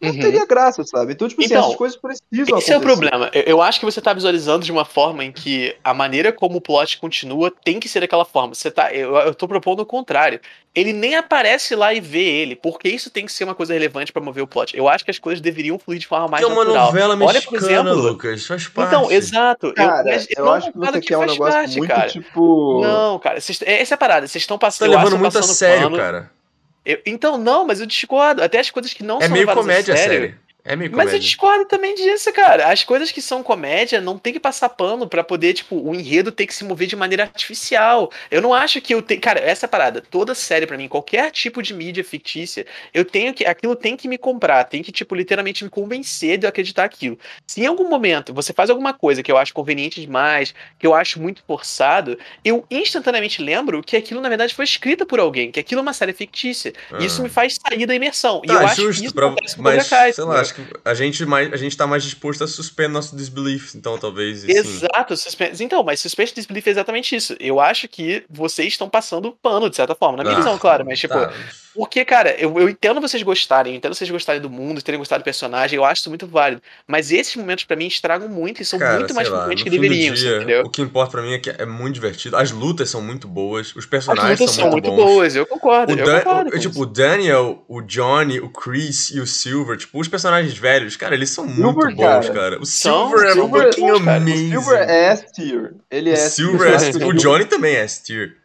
[0.00, 0.20] Não Uhum.
[0.20, 1.12] teria graça, sabe?
[1.12, 2.80] Então, tipo assim, Então, essas coisas precisam Esse é o acontecer.
[2.80, 3.30] problema.
[3.34, 6.58] Eu, eu acho que você tá visualizando de uma forma em que a maneira como
[6.58, 8.54] o plot continua tem que ser daquela forma.
[8.54, 10.40] Você tá, eu, eu tô propondo o contrário.
[10.72, 14.12] Ele nem aparece lá e vê ele, porque isso tem que ser uma coisa relevante
[14.12, 14.76] pra mover o plot.
[14.76, 16.86] Eu acho que as coisas deveriam fluir de forma mais Que é uma natural.
[16.86, 18.46] novela Olha, por mexicana, exemplo- Lucas.
[18.46, 18.88] Faz parte.
[18.94, 19.66] Então, exato.
[19.68, 22.08] eu, Cara, mas eu, não acho que você quer um faz negócio parte, muito, cara.
[22.08, 22.80] tipo...
[22.82, 24.28] Não, cara, vocês- essa é a parada.
[24.28, 24.92] Vocês estão tá passando.
[24.92, 26.30] eu que levando muito a sério, cara.
[26.84, 28.42] Eu- então, não, mas eu discordo.
[28.42, 30.20] Até as coisas que não É são meio comédia a a sério.
[30.20, 30.34] série.
[30.68, 31.18] É meio Mas eu comédia.
[31.20, 32.70] discordo também disso, cara.
[32.70, 36.30] As coisas que são comédia não tem que passar pano pra poder, tipo, o enredo
[36.30, 38.10] ter que se mover de maneira artificial.
[38.30, 39.20] Eu não acho que eu tenho.
[39.20, 40.00] Cara, essa é a parada.
[40.00, 43.44] Toda série pra mim, qualquer tipo de mídia fictícia, eu tenho que.
[43.46, 47.18] Aquilo tem que me comprar, tem que, tipo, literalmente me convencer de eu acreditar aquilo.
[47.46, 50.94] Se em algum momento você faz alguma coisa que eu acho conveniente demais, que eu
[50.94, 55.58] acho muito forçado, eu instantaneamente lembro que aquilo, na verdade, foi escrita por alguém, que
[55.60, 56.72] aquilo é uma série fictícia.
[56.92, 56.98] Ah.
[56.98, 58.42] Isso me faz sair da imersão.
[58.44, 61.24] e Tá, eu acho justo, que isso pra- mas, sei lá, acho que a gente,
[61.26, 64.52] mais, a gente tá mais disposto a suspender nosso disbelief, então talvez, assim...
[64.52, 65.62] Exato, suspense.
[65.62, 67.36] Então, mas suspense disbelief é exatamente isso.
[67.40, 70.16] Eu acho que vocês estão passando pano, de certa forma.
[70.18, 71.14] Na minha Ah, visão, claro, mas tipo.
[71.14, 71.32] tá.
[71.74, 75.22] Porque, cara, eu, eu entendo vocês gostarem, eu entendo vocês gostarem do mundo, terem gostado
[75.22, 76.60] do personagem, eu acho isso muito válido.
[76.88, 79.70] Mas esses momentos, pra mim, estragam muito e são Cara, muito mais lá, frequentes que
[79.70, 80.62] deveriam, dia, entendeu?
[80.64, 82.36] O que importa pra mim é que é muito divertido.
[82.36, 85.46] As lutas são muito boas, os As personagens lutas são, são muito muito boas, eu
[85.46, 86.48] concordo, O, eu Dan- concordo.
[86.50, 86.82] o- tipo, isso.
[86.82, 91.30] o Daniel, o Johnny, o Chris e o Silver, tipo, os personagens velhos, cara, eles
[91.30, 92.32] são muito Silver, bons, cara.
[92.32, 92.60] cara.
[92.60, 94.18] O São- Silver é Silver- fucking bons, cara.
[94.18, 94.50] O amazing.
[94.50, 95.74] Silver é S-tier.
[95.90, 96.48] Ele é S-tier.
[96.50, 97.04] Silver é sabe?
[97.04, 98.36] O Johnny também é S-tier.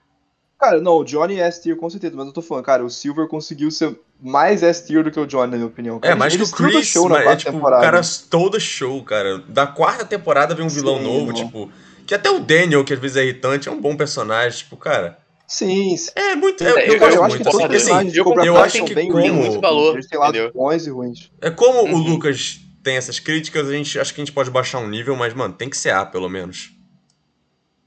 [0.60, 3.28] Cara, não, o Johnny é S-tier com certeza, mas eu tô falando, cara, o Silver
[3.28, 5.98] conseguiu ser mais S-tier do que o Johnny, na minha opinião.
[5.98, 6.16] É, Cara.
[6.16, 7.84] mais que o Chris, show na mas é quarta tipo, o temporada.
[7.84, 9.39] cara todo show, cara.
[9.50, 11.34] Da quarta temporada vem um vilão Sim, novo, mano.
[11.34, 11.72] tipo.
[12.08, 15.18] Que até o Daniel, que às vezes é irritante, é um bom personagem, tipo, cara.
[15.54, 16.10] Sim, sim.
[16.16, 16.64] É muito.
[16.64, 17.38] É, É, eu, eu- gosto Cara, eu acho muito.
[17.38, 19.08] que todos assim, os assim, personagens de eu Cobra eu Kai acho são que bem
[19.12, 20.54] como- ruins, muito valor, Eles têm lados entendeu?
[20.54, 21.32] bons e ruins.
[21.39, 21.97] É como o Uhum.
[21.99, 25.32] Lucas tem essas críticas, a gente acho que a gente pode baixar um nível, mas,
[25.36, 26.72] mano, tem que ser A, pelo menos.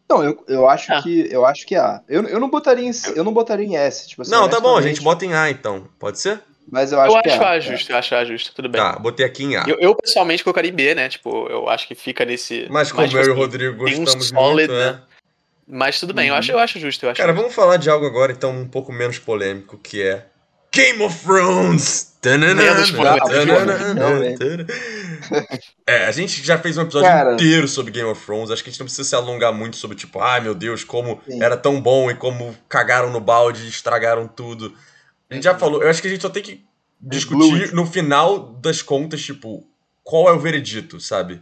[0.09, 1.03] Não, eu, eu acho Ah.
[1.03, 2.01] que eu acho que há.
[2.09, 4.77] Eu, eu não botaria em eu não botaria em S, tipo assim, Não, tá bom,
[4.77, 5.89] a gente bota em A então.
[5.99, 6.41] Pode ser?
[6.71, 7.47] Mas eu acho Eu que acho é.
[7.47, 8.81] A justo, eu acho A justo, tudo bem.
[8.81, 9.65] Tá, botei aqui em A.
[9.67, 11.09] Eu, eu, pessoalmente colocaria em B, né?
[11.09, 12.67] Tipo, eu acho que fica nesse.
[12.71, 14.93] Mas eu e o assim, Rodrigo tem um gostamos solid, muito, né?
[14.93, 15.03] né?
[15.67, 16.39] Mas tudo bem, eu, Uhum.
[16.39, 17.43] acho, eu acho justo, eu acho Cara, justo.
[17.43, 20.27] vamos falar de algo agora, então, um pouco menos polêmico, que é
[20.73, 22.15] Game of Thrones!
[25.87, 27.35] É, a gente já fez um episódio Cara.
[27.35, 29.97] inteiro sobre Game of Thrones, acho que a gente não precisa se alongar muito sobre,
[29.97, 31.43] tipo, ai meu Deus, como Sim.
[31.43, 34.77] era tão bom e como cagaram no balde e estragaram tudo.
[35.31, 35.59] A gente já Uhum.
[35.59, 36.65] falou, eu acho que a gente só tem que
[37.01, 39.67] discutir no final das contas, tipo,
[40.03, 41.35] qual é o veredito, sabe?
[41.35, 41.39] O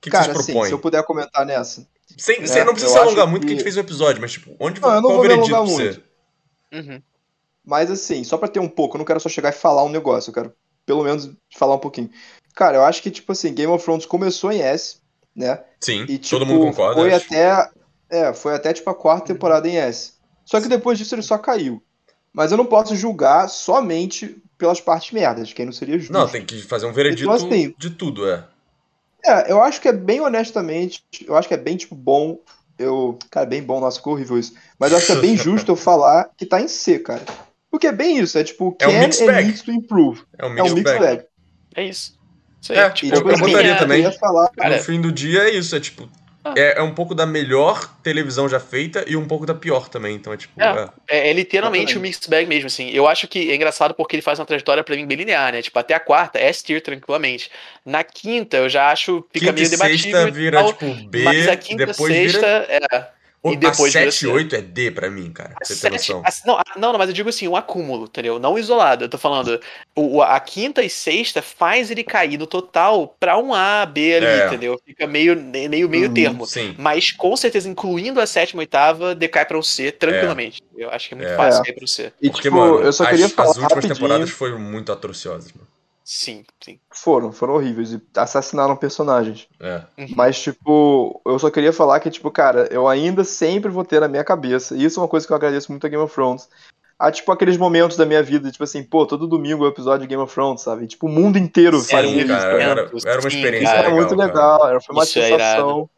[0.00, 0.68] que, que Cara, vocês assim, propõem?
[0.68, 1.86] se eu puder comentar nessa.
[2.18, 3.46] Sem, É, sem- não precisa se alongar muito, que...
[3.46, 5.54] a que- gente fez um episódio, mas, tipo, onde Não, eu não vou me veredito
[5.54, 6.02] alongar pra muito.
[6.72, 6.80] você?
[6.92, 7.02] Uhum.
[7.64, 9.88] Mas assim, só pra ter um pouco, eu não quero só chegar e falar um
[9.90, 10.52] negócio, eu quero
[10.86, 12.10] pelo menos falar um pouquinho.
[12.54, 14.96] Cara, eu acho que, tipo assim, Game of Thrones começou em S,
[15.36, 15.62] né?
[15.80, 17.00] Sim, E, tipo, todo mundo concorda.
[17.00, 17.26] foi acho.
[17.26, 17.70] até.
[18.10, 20.14] É, foi até tipo a quarta temporada em S.
[20.44, 21.80] Só que depois disso ele só caiu.
[22.32, 26.12] Mas eu não posso julgar somente pelas partes merdas, que aí não seria justo.
[26.12, 28.44] Não, tem que fazer um veredito Então, assim, de tudo, é.
[29.24, 32.38] É, eu acho que é bem honestamente, eu acho que é bem, tipo, bom.
[32.78, 33.18] Eu.
[33.30, 34.54] Cara, bem bom, nossa, ficou horrível isso.
[34.78, 37.22] Mas eu acho que é bem justo eu falar que tá em C, cara.
[37.70, 39.46] Porque é bem isso, é tipo, É um can mixed and bag.
[39.46, 40.22] needs to improve.
[40.38, 40.98] É um É um mixed bag.
[41.00, 41.24] bag.
[41.76, 42.18] É isso.
[42.60, 42.78] Isso aí.
[42.78, 44.02] É, tipo, eu- tipo, eu botaria é- também.
[44.02, 44.48] Eu ia falar.
[44.56, 46.08] Cara, no fim do dia é isso, é tipo.
[46.56, 50.14] É, é um pouco da melhor televisão já feita e um pouco da pior também.
[50.16, 50.60] Então é tipo.
[50.60, 50.88] É.
[51.08, 51.18] é.
[51.18, 52.02] É, é literalmente o Exatamente.
[52.08, 52.88] mixed bag mesmo, assim.
[52.90, 55.60] Eu acho que é engraçado porque ele faz uma trajetória pra mim bem linear, né?
[55.60, 57.50] Tipo, até a quarta é S-tier tranquilamente.
[57.84, 59.98] Na quinta, eu já acho fica Quinta meio debatível.
[59.98, 62.86] sexta e vira tal, tipo B, mas a quinta, depois sexta, vira.
[62.92, 63.19] é.
[63.42, 64.26] O- e depois a vira 7 e C.
[64.26, 65.54] 8 é D pra mim, cara.
[65.60, 66.22] A Você tem sete- noção?
[66.24, 68.38] a- não, não, mas eu digo assim, um acúmulo, entendeu?
[68.38, 69.04] Não isolado.
[69.04, 69.58] Eu tô falando,
[69.96, 74.26] o, a quinta e sexta faz ele cair no total pra um A, B ali,
[74.26, 74.46] É.
[74.46, 74.78] entendeu?
[74.84, 76.14] Fica meio, meio, meio Uhum.
[76.14, 76.46] termo.
[76.46, 76.74] Sim.
[76.78, 80.60] Mas com certeza, incluindo a sétima e oitava, decai pra um C tranquilamente.
[80.76, 81.36] Eu acho que é muito É.
[81.36, 81.64] fácil É.
[81.64, 82.12] cair pra um C.
[82.20, 83.94] E Porque, tipo, mano, eu só as, queria falar as últimas rapidinho.
[83.94, 85.66] temporadas foram muito atrociosas, mano.
[86.12, 86.80] Sim, sim.
[86.90, 89.46] Foram, foram horríveis e assassinaram personagens.
[89.60, 89.80] É.
[89.96, 90.08] Uhum.
[90.16, 94.08] Mas, tipo, eu só queria falar que, tipo, cara, eu ainda sempre vou ter na
[94.08, 96.48] minha cabeça, e isso é uma coisa que eu agradeço muito a Game of Thrones.
[96.98, 100.00] Há, tipo, aqueles momentos da minha vida, tipo assim, pô, todo domingo é um episódio
[100.00, 100.88] de Game of Thrones, sabe?
[100.88, 103.72] Tipo, o mundo inteiro Sim, faria Sim, isso, cara, era, era uma Sim, experiência Isso
[103.72, 103.78] cara.
[103.78, 104.26] era legal, muito cara.
[104.26, 105.90] legal, era, foi uma Isso é sensação.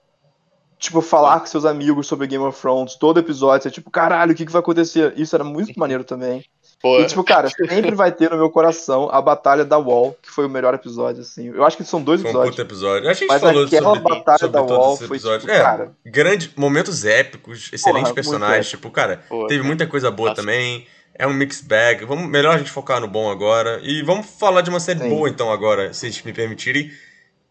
[0.79, 4.35] Tipo, falar com seus amigos sobre Game of Thrones, todo episódio, você, tipo, caralho, o
[4.35, 5.15] que, que vai acontecer?
[5.17, 6.45] Isso era muito maneiro também.
[6.83, 10.29] Pô, E, tipo, cara, sempre vai ter no meu coração a Batalha da Wall, que
[10.29, 11.47] foi o melhor episódio, assim.
[11.49, 12.57] Eu acho que são dois Foi um episódios.
[12.57, 13.09] puto episódio.
[13.09, 15.43] A gente Mas falou aquela sobre, batalha sobre da todos Wall esses foi, episódios.
[15.45, 18.69] tipo, é, cara- grandes momentos épicos, excelentes muito personagens.
[18.69, 20.41] Tipo, cara, pô, teve muita coisa boa Nossa.
[20.43, 20.85] também.
[21.15, 22.05] É um mixed bag.
[22.07, 23.79] Vamos, melhor a gente focar no bom agora.
[23.83, 25.11] E vamos falar de uma série Sim.
[25.11, 26.91] boa, então, agora, se vocês me permitirem.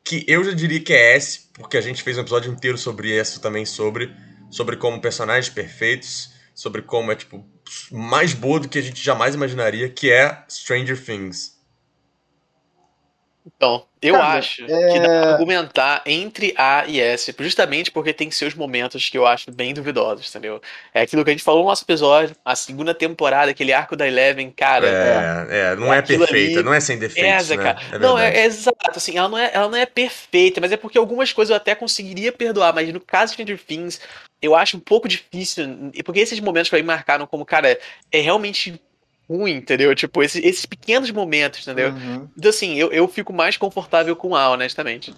[0.03, 3.17] Que eu já diria que é S, porque a gente fez um episódio inteiro sobre
[3.17, 4.11] isso também, sobre,
[4.49, 7.45] sobre como personagens perfeitos, sobre como é, tipo,
[7.91, 11.60] mais boa do que a gente jamais imaginaria, que é Stranger Things.
[13.45, 18.13] Então, eu Cara, acho é- que dá pra argumentar entre A e S, justamente porque
[18.13, 20.61] tem seus momentos que eu acho bem duvidosos, entendeu?
[20.93, 24.07] É aquilo que a gente falou no nosso episódio, a segunda temporada, aquele arco da
[24.07, 24.87] Eleven, cara.
[24.87, 27.63] É, é, não é perfeita, ali não é sem defeitos, Pesa, né?
[27.63, 27.79] cara.
[27.91, 30.77] É não, é, é exato, assim, ela não é, ela não é perfeita, mas é
[30.77, 33.99] porque algumas coisas eu até conseguiria perdoar, mas no caso de Stranger Things,
[34.39, 35.65] eu acho um pouco difícil,
[36.05, 37.77] porque esses momentos pra mim marcaram como, cara,
[38.11, 38.79] é realmente
[39.37, 39.93] ruim, entendeu?
[39.95, 41.89] Tipo, esses, esses pequenos momentos, entendeu?
[41.89, 42.27] Uhum.
[42.37, 45.13] Então, assim, eu, eu fico mais confortável com A, honestamente.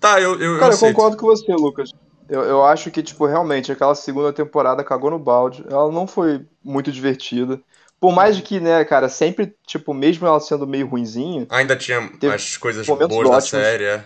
[0.00, 0.94] Tá, eu, eu, eu Cara, eu aceito.
[0.94, 1.90] concordo com você, Lucas.
[2.28, 5.64] Eu, eu acho que, tipo, realmente, aquela segunda temporada cagou no balde.
[5.70, 7.60] Ela não foi muito divertida.
[7.98, 11.46] Por mais de que, né, cara, sempre, tipo, mesmo ela sendo meio ruinzinha.
[11.48, 13.84] Ainda tinha as coisas boas da série.
[13.84, 14.04] é.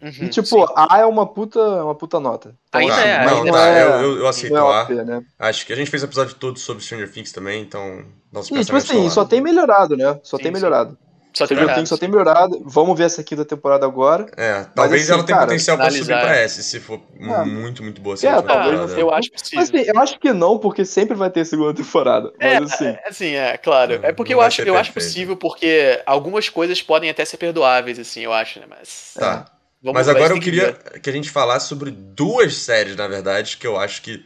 [0.00, 0.64] Uhum, E, tipo, sim.
[0.76, 2.54] A é uma puta, uma puta nota.
[2.68, 4.82] Então, Ainda Tá, é, não, ainda tá, é- eu, eu, eu aceito é A.
[4.82, 5.20] OP, né?
[5.38, 8.54] Acho que a gente fez um episódio todo sobre Stranger Things também, então nossos E,
[8.64, 10.18] tipo pensamentos assim, só tem melhorado, né?
[10.22, 10.52] Só Sim, tem sim.
[10.52, 10.98] melhorado.
[11.34, 12.00] Só tem Stranger melhorado, Things só sim.
[12.00, 12.62] tem melhorado.
[12.64, 14.26] Vamos ver essa quinta temporada agora.
[14.36, 17.44] É, talvez assim, ela tenha cara, potencial pra subir pra S, se for É.
[17.44, 19.58] muito, muito boa essa É, última talvez eu acho possível.
[19.60, 22.32] Mas assim, eu acho que não, porque sempre vai ter segunda temporada.
[22.40, 22.86] É, Mas assim.
[22.86, 24.00] é, assim, é, claro.
[24.02, 28.20] É porque eu acho, eu acho possível, porque algumas coisas podem até ser perdoáveis, assim,
[28.22, 28.66] eu acho, né?
[28.68, 29.14] Mas.
[29.14, 29.44] Tá.
[29.88, 33.66] Vamos, Mas agora eu queria que a gente falasse sobre duas séries, na verdade, que
[33.66, 34.22] eu acho que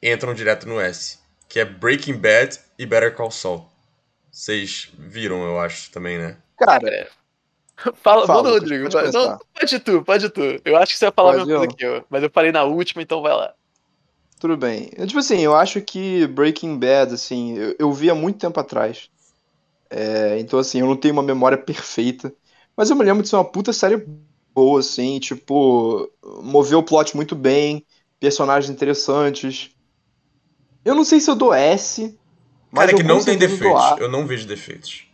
[0.00, 1.18] entram direto no S.
[1.48, 3.66] Que é Breaking Bad e Better Call Saul.
[4.30, 6.36] Vocês viram, eu acho, também, né?
[6.56, 7.08] Cara, É.
[7.94, 8.88] Fala, Fala, manda, Rodrigo.
[8.88, 10.60] pode Não, pode tu, pode tu.
[10.64, 12.04] Eu acho que você vai falar a mesma coisa que eu.
[12.08, 13.52] Mas eu falei na última, então vai lá.
[14.38, 14.90] tudo bem.
[14.96, 18.60] Eu, tipo assim, eu acho que Breaking Bad, assim, eu, eu vi há muito tempo
[18.60, 19.10] atrás.
[19.90, 22.32] É, então, assim, eu não tenho uma memória perfeita.
[22.76, 24.06] Mas eu me lembro de ser uma puta série
[24.60, 26.10] boa, assim, tipo,
[26.42, 27.82] moveu o plot muito bem,
[28.20, 29.70] personagens interessantes.
[30.84, 32.14] Eu não sei se eu dou S,
[32.70, 33.98] mas Cara, eu que não tem defeitos.
[33.98, 35.06] Eu não vejo defeitos.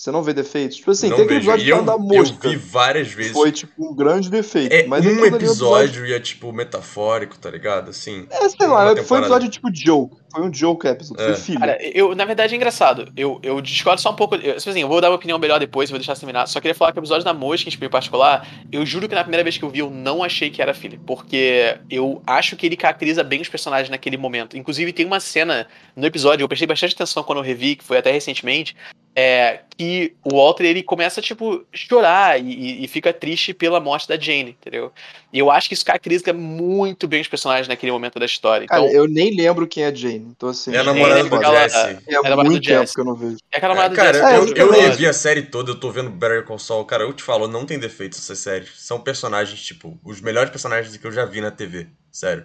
[0.00, 0.78] Você não vê defeitos?
[0.78, 2.48] Tipo assim, não tem aquele episódio de eu, da eu mosca.
[2.48, 3.32] vi várias vezes.
[3.32, 4.72] Foi, tipo, um grande defeito.
[4.72, 7.90] É mas um episódio e é, tipo, metafórico, tá ligado?
[7.90, 8.26] Assim.
[8.30, 9.26] É, sei lá, foi um temporada.
[9.26, 10.16] episódio tipo joke.
[10.30, 11.20] Foi um joke episode.
[11.20, 11.26] É.
[11.26, 11.60] Foi filho.
[11.60, 13.12] Cara, eu, na verdade, é engraçado.
[13.14, 14.36] Eu, eu discordo só um pouco.
[14.36, 16.46] Eu, tipo assim, eu vou dar uma opinião melhor depois, vou deixar terminar.
[16.46, 19.44] Só queria falar que o episódio da Mosca, em particular, eu juro que na primeira
[19.44, 20.98] vez que eu vi, eu não achei que era filho.
[21.06, 24.56] Porque eu acho que ele caracteriza bem os personagens naquele momento.
[24.56, 27.98] Inclusive, tem uma cena no episódio, eu prestei bastante atenção quando eu revi, que foi
[27.98, 28.74] até recentemente,
[29.14, 34.16] é que o Walter ele começa, tipo, chorar e, e- fica triste pela morte da
[34.18, 34.92] Jane, entendeu?
[35.32, 38.64] E eu acho que isso caracteriza muito bem os personagens naquele momento da história.
[38.64, 40.28] Então, Cara, eu nem lembro quem é Jane.
[40.36, 41.76] Então, assim, É a namorada do ela- Jesse.
[42.06, 43.36] é namorada do muito tempo que eu não vejo.
[43.50, 45.70] é aquela namorada do cara, Jesse, É, eu, isso eu eu revi a série toda,
[45.72, 46.84] eu tô vendo Better Call Saul.
[46.84, 48.66] Cara, eu te falo, não tem defeitos essa série.
[48.76, 51.88] São personagens, tipo, os melhores personagens que eu já vi na TV.
[52.12, 52.44] Sério.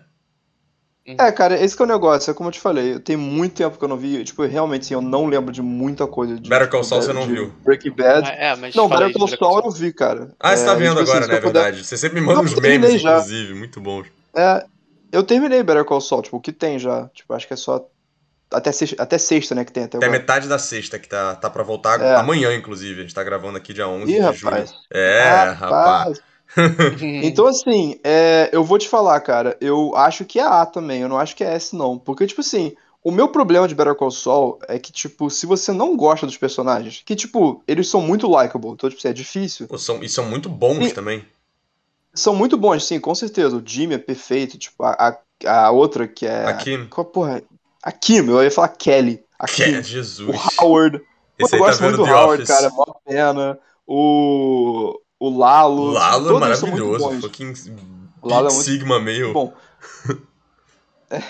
[1.07, 3.77] É, cara, esse que é o negócio, é como eu te falei, tem muito tempo
[3.77, 6.67] que eu não vi, tipo, realmente, assim, eu não lembro de muita coisa de Better
[6.67, 7.53] Call Saul você não viu.
[7.63, 8.27] Breaking Bad.
[8.31, 10.31] É, mas Não, Better Call Saul eu vi, cara.
[10.39, 11.35] Ah, você tá É, vendo tipo assim, agora, se né?
[11.35, 11.85] É eu puder- verdade.
[11.85, 13.11] Você sempre me manda Não, uns memes, já.
[13.11, 14.07] inclusive, muito bons.
[14.35, 14.65] É,
[15.11, 17.87] eu terminei Better Call Saul, tipo, o que tem já, tipo, acho que é só
[18.51, 20.19] até sexta, até sexta né, que tem até Até agora.
[20.19, 22.15] metade da sexta, que tá, tá pra voltar É.
[22.15, 22.99] amanhã, inclusive.
[22.99, 24.39] A gente tá gravando aqui dia 11 Ih, de rapaz.
[24.71, 24.81] julho.
[24.91, 26.19] É, rapaz.
[27.23, 31.09] Então, assim, é, eu vou te falar, cara, eu acho que é A também, eu
[31.09, 31.97] não acho que é S, não.
[31.97, 35.71] Porque, tipo assim, o meu problema de Better Call Saul é que, tipo, se você
[35.71, 39.67] não gosta dos personagens, que, tipo, eles são muito likable, então, tipo, assim, é difícil.
[39.67, 41.25] Pô, são, e são muito bons E- também.
[42.13, 43.57] São muito bons, sim, com certeza.
[43.57, 46.45] O Jimmy é perfeito, tipo, a, a a outra que é.
[46.45, 46.87] A Kim.
[46.87, 47.43] Qual, porra?
[47.83, 49.21] A Kim, eu ia falar Kelly.
[49.37, 49.83] A Que Kim.
[49.83, 50.29] Jesus.
[50.29, 50.99] O Howard.
[51.37, 52.47] Pô, eu tá gosto muito vendo do Howard, Office.
[52.47, 52.69] cara.
[52.69, 53.59] Mó pena.
[53.85, 54.97] O.
[55.25, 55.81] O Lalo.
[55.81, 57.21] O Lalo é maravilhoso.
[57.21, 57.53] Fucking
[58.21, 59.33] O Lalo é muito Sigma meio.
[59.33, 59.53] Bom.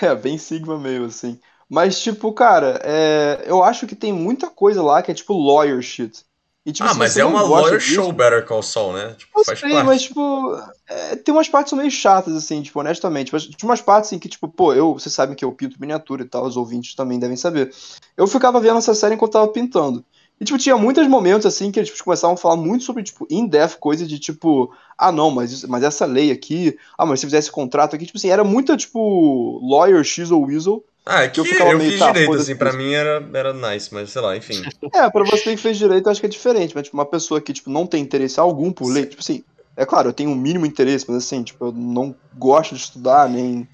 [0.01, 1.37] É, bem Sigma meio, assim.
[1.69, 5.81] Mas, tipo, cara, é, eu acho que tem muita coisa lá que é tipo lawyer
[5.81, 6.25] shit.
[6.65, 9.15] E, tipo, ah, mas é uma lawyer disso, show Better Call Saul, né?
[9.17, 9.85] Tipo, Eu faz sei, parte.
[9.85, 13.31] mas, tipo, é, tem umas partes meio chatas, assim, tipo, honestamente.
[13.31, 16.23] Mas tinha umas partes em que, tipo, pô, eu, vocês sabem que eu pinto miniatura
[16.23, 17.71] e tal, os ouvintes também devem saber.
[18.15, 20.03] Eu ficava vendo essa série enquanto tava pintando.
[20.39, 23.25] E, tipo, tinha muitos momentos, assim, que eles tipo, começavam a falar muito sobre, tipo,
[23.29, 27.25] in-depth coisa de, tipo, ah, não, mas, isso- mas essa lei aqui, ah, mas se
[27.25, 30.83] fizesse contrato aqui, tipo assim, era muita, tipo, lawyer X ou Weasel.
[31.05, 32.77] Ah, é que eu eu, ficava meio, fiz tá, direito, assim, pra isso.
[32.77, 34.55] mim era, era nice, mas sei lá, enfim.
[34.93, 37.41] É, pra você que fez direito, eu acho que é diferente, mas, tipo, uma pessoa
[37.41, 39.43] que, tipo, não tem interesse algum por lei, tipo assim,
[39.75, 43.29] é claro, eu tenho um mínimo interesse, mas, assim, tipo, eu não gosto de estudar,
[43.29, 43.67] nem...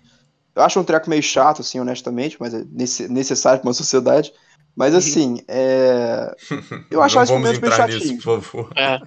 [0.56, 2.64] Eu acho um treco meio chato, assim, honestamente, mas é
[3.10, 4.34] necessário pra uma sociedade.
[4.76, 6.34] Mas, assim, é...
[6.90, 8.00] Eu achava esse momento meio entrar chatinho.
[8.00, 8.72] nisso, por favor.
[8.76, 9.00] É.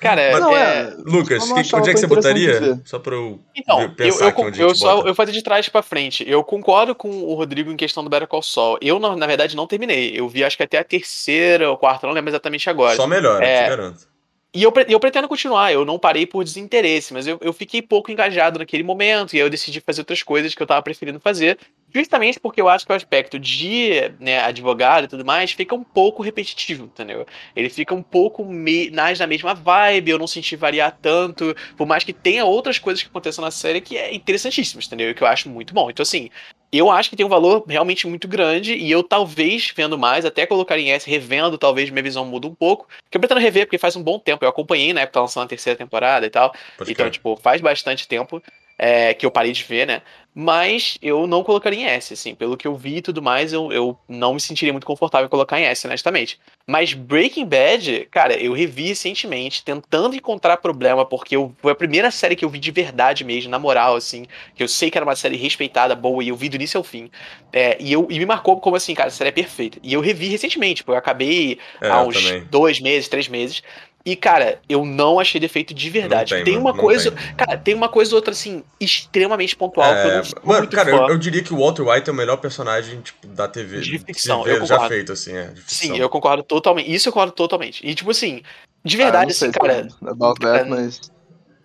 [0.00, 0.94] Cara, Mas- Não, é, é...
[1.04, 2.80] Lucas, Eu que- onde é que você botaria?
[2.86, 5.68] Só pra eu Então, eu, pensar eu, aqui onde eu só eu fazer de trás
[5.68, 6.24] pra frente.
[6.26, 8.78] Eu concordo com o Rodrigo em questão do Better Call Saul.
[8.80, 10.12] Eu, na, na verdade, não terminei.
[10.18, 12.96] Eu vi acho que até a terceira ou quarta, não lembro exatamente agora.
[12.96, 13.64] Só melhora, É.
[13.64, 14.10] te garanto.
[14.54, 18.10] E eu, eu pretendo continuar, eu não parei por desinteresse, mas eu, eu fiquei pouco
[18.10, 21.56] engajado naquele momento, e aí eu decidi fazer outras coisas que eu tava preferindo fazer,
[21.92, 25.84] justamente porque eu acho que o aspecto de né, advogado e tudo mais fica um
[25.84, 27.26] pouco repetitivo, entendeu?
[27.54, 31.86] Ele fica um pouco me, mais na mesma vibe, eu não senti variar tanto, por
[31.86, 35.10] mais que tenha outras coisas que aconteçam na série que é interessantíssimas, entendeu?
[35.10, 35.90] E que eu acho muito bom.
[35.90, 36.30] Então, assim,
[36.72, 40.46] eu acho que tem um valor realmente muito grande, e eu talvez, vendo mais, até
[40.46, 43.78] colocar em S, revendo, talvez minha visão muda um pouco, que eu pretendo rever, porque
[43.78, 44.44] faz um bom tempo.
[44.44, 46.54] Eu acompanhei na época que tá lançando a terceira temporada e tal.
[46.78, 48.40] Pode então, tipo, faz bastante tempo
[48.82, 50.00] é, que eu parei de ver, né?
[50.34, 52.34] Mas eu não colocaria em S, assim.
[52.34, 55.28] Pelo que eu vi e tudo mais, eu, eu não me sentiria muito confortável em
[55.28, 56.40] colocar em S, honestamente.
[56.66, 62.10] Mas Breaking Bad, cara, eu revi recentemente, tentando encontrar problema, porque eu, foi a primeira
[62.10, 64.24] série que eu vi de verdade mesmo, na moral, assim.
[64.54, 66.84] Que eu sei que era uma série respeitada, boa, e eu vi do início ao
[66.84, 67.10] fim.
[67.52, 69.78] É, e, eu, e me marcou como assim, cara, a série é perfeita.
[69.82, 72.16] E eu revi recentemente, tipo, eu acabei É, há uns
[72.48, 73.62] dois meses, três meses.
[74.04, 76.42] E, cara, eu não achei defeito de verdade.
[76.42, 77.10] Tem, mano, uma não coisa.
[77.12, 77.34] tem.
[77.36, 79.92] Cara, tem uma coisa ou outra, assim, extremamente pontual.
[79.92, 82.16] que eu É, mano, muito cara, eu, eu diria que o Walter White é o
[82.16, 83.80] melhor personagem tipo, da TV.
[83.80, 84.94] De ficção, de eu ver já concordo.
[84.94, 85.52] feito, assim, é.
[85.66, 86.90] Sim, eu concordo totalmente.
[86.90, 87.86] Isso eu concordo totalmente.
[87.86, 88.42] E, tipo assim,
[88.82, 89.88] de Ah, verdade, sei assim, cara.
[90.00, 91.00] About that, cara, mas...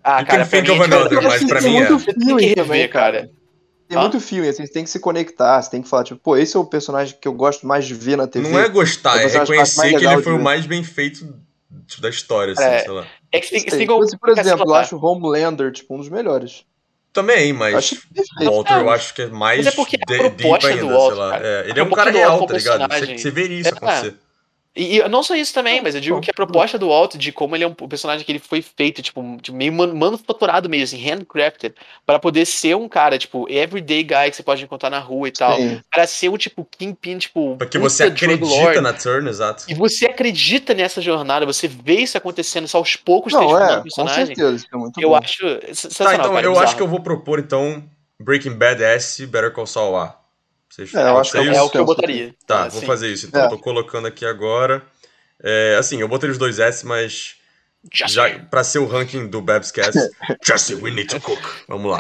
[0.04, 1.88] Ah, You cara, pra mim, tipo, another, Eu mas pra tem mim é.
[1.88, 3.30] tem que rever, cara.
[3.88, 4.02] Tem Hã?
[4.02, 6.58] muito filme, assim, você tem que se conectar, você tem que falar, tipo, pô, esse
[6.58, 8.50] é o personagem que eu gosto mais de ver na TV.
[8.50, 11.26] Não é gostar, É é reconhecer que ele foi o mais bem feito
[11.88, 12.80] tipo, da história, assim, É.
[12.80, 13.06] sei lá.
[13.32, 13.86] É que tem, que.
[13.86, 14.80] Por- Por exemplo, eu lá.
[14.82, 16.66] acho Homelander, tipo, um dos melhores.
[17.14, 17.96] Também, mas acho
[18.42, 20.98] o Walter eu acho que é mais mas é porque a proposta deep do ainda,
[20.98, 21.30] Walter, sei lá.
[21.32, 22.94] cara, É, ele é um proposta cara real, tá como ligado?
[22.94, 23.72] Você, você veria isso É.
[23.72, 24.16] acontecer.
[24.76, 27.32] E, e não só isso também, mas eu digo que a proposta do Walt, de
[27.32, 30.84] como ele é um personagem que ele foi feito, tipo, de meio man- manufaturado mesmo,
[30.96, 31.74] assim, handcrafted,
[32.06, 35.32] para poder ser um cara, tipo, everyday guy que você pode encontrar na rua e
[35.32, 35.56] tal.
[35.56, 35.82] Sim.
[35.90, 37.56] Para ser um, tipo, Kingpin, tipo.
[37.58, 38.82] Porque você acredita lord.
[38.82, 39.64] na Turn, exato.
[39.70, 43.80] E você acredita nessa jornada, você vê isso acontecendo, isso aos poucos Não, transformando é,
[43.80, 45.16] o com certeza, isso é muito Eu bom.
[45.16, 45.46] acho
[45.98, 46.60] Tá, então cara, eu bizarro.
[46.60, 47.84] acho que eu vou propor, então,
[48.20, 50.25] Breaking Bad S, Better Call Saul A.
[50.70, 51.64] Vocês É, eu acho que é É isso?
[51.64, 52.28] o que eu botaria.
[52.48, 53.28] Tá, Então, vou assim, fazer isso.
[53.28, 53.46] Então, É.
[53.46, 54.86] eu tô colocando aqui agora.
[55.44, 57.36] É, assim, eu botei os dois S, mas
[57.94, 59.94] Just já pra ser o ranking do Babscast,
[60.46, 61.40] Jesse, we need to cook.
[61.68, 62.00] Vamos lá.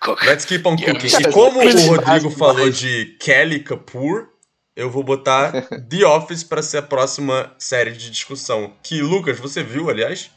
[0.00, 0.22] cook.
[0.24, 1.08] Let's keep on cooking.
[1.10, 4.28] Cara, E como o Rodrigo falou de Kelly Kapoor,
[4.74, 5.52] eu vou botar
[5.88, 8.74] The Office pra ser a próxima série de discussão.
[8.82, 10.30] Que, Lucas, você viu, aliás?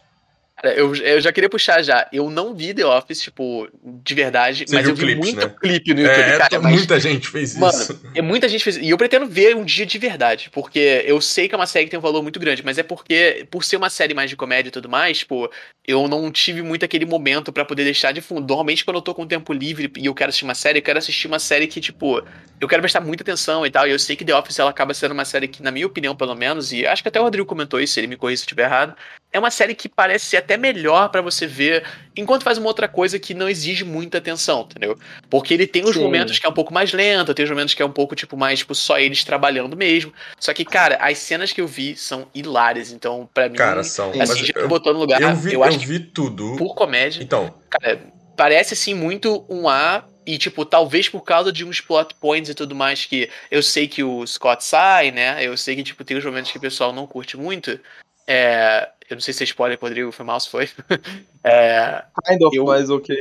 [0.60, 2.08] Cara, eu, eu já queria puxar já.
[2.12, 5.56] Eu não vi The Office, tipo, de verdade, Você mas eu vi clipes, muito né?
[5.62, 6.50] clipe no YouTube, É, cara.
[6.50, 8.02] to- mas, muita gente fez Mano, isso.
[8.16, 8.78] é muita gente fez.
[8.78, 11.86] E eu pretendo ver um dia de verdade, porque eu sei que é uma série
[11.86, 14.36] que tem um valor muito grande, mas é porque, por ser uma série mais de
[14.36, 15.48] comédia e tudo mais, tipo,
[15.86, 18.48] eu não tive muito aquele momento pra poder deixar de fundo.
[18.48, 20.98] Normalmente, quando eu tô com tempo livre e eu quero assistir uma série, eu quero
[20.98, 22.24] assistir uma série que, tipo,
[22.60, 23.88] eu quero prestar muita atenção e tal.
[23.88, 26.16] E eu sei que The Office ela acaba sendo uma série que, na minha opinião,
[26.16, 28.48] pelo menos, e acho que até o Rodrigo comentou isso, ele me corrija se eu
[28.48, 28.96] estiver errado.
[29.32, 31.84] É uma série que parece ser até melhor pra você ver
[32.16, 34.98] enquanto faz uma outra coisa que não exige muita atenção, entendeu?
[35.30, 36.02] Porque ele tem os Sim.
[36.02, 38.38] momentos que é um pouco mais lento, tem os momentos que é um pouco, tipo,
[38.38, 40.14] mais, tipo, só eles trabalhando mesmo.
[40.40, 44.12] Só que, cara, as cenas que eu vi são hilárias, então, pra mim, Cara, são.
[44.20, 46.56] Assim, já eu, botou no lugar, eu eu, vi, eu que vi tudo.
[46.58, 48.02] por comédia, Então, cara,
[48.36, 52.56] parece, assim, muito um A, e, tipo, talvez por causa de uns plot points e
[52.56, 56.18] tudo mais que eu sei que o Scott sai, né, eu sei que, tipo, tem
[56.18, 57.80] os momentos que o pessoal não curte muito,
[58.28, 60.70] É, eu não sei se é spoiler, Rodrigo, foi mal se foi.
[61.44, 63.16] É, Kind of, eu- mas ok.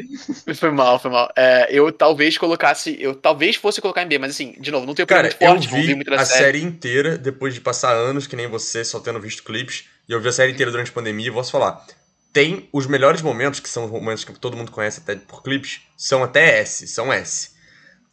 [0.56, 1.30] foi mal, foi mal.
[1.36, 2.96] É, eu talvez colocasse.
[3.00, 5.68] Eu talvez fosse colocar em B, mas assim, de novo, não tenho Cara, eu forte,
[5.68, 6.38] vi a série.
[6.38, 9.84] série inteira depois de passar anos, que nem você, só tendo visto clipes.
[10.08, 11.86] E eu vi a série inteira durante a pandemia e posso falar.
[12.32, 15.82] Tem os melhores momentos, que são os momentos que todo mundo conhece até por clipes,
[15.96, 17.50] são até S, são S.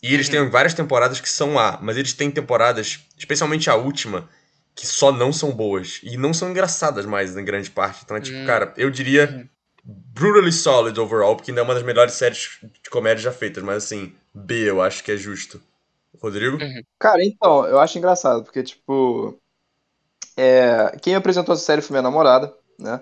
[0.01, 0.33] E eles Uhum.
[0.33, 4.29] têm várias temporadas que são A, mas eles têm temporadas, especialmente a última,
[4.76, 5.99] que só não são boas.
[6.03, 8.01] E não são engraçadas mais, em grande parte.
[8.03, 8.45] Então é tipo, Hum.
[8.45, 9.49] cara, eu diria
[9.84, 13.63] brutally solid overall, porque ainda é uma das melhores séries de comédia já feitas.
[13.63, 15.61] Mas assim, B eu acho que é justo.
[16.21, 16.57] Rodrigo?
[16.57, 16.82] Uhum.
[16.99, 19.38] Cara, então, eu acho engraçado, porque, tipo.
[20.38, 23.01] é, quem apresentou essa série foi minha namorada, né?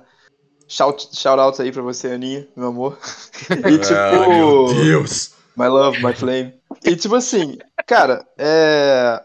[0.67, 2.97] Shout, shout out aí pra você, Aninha, meu amor.
[3.51, 3.93] E, tipo.
[3.93, 5.34] Ah, meu Deus!
[5.55, 6.53] My love, my flame.
[6.84, 9.22] E tipo assim, cara, é.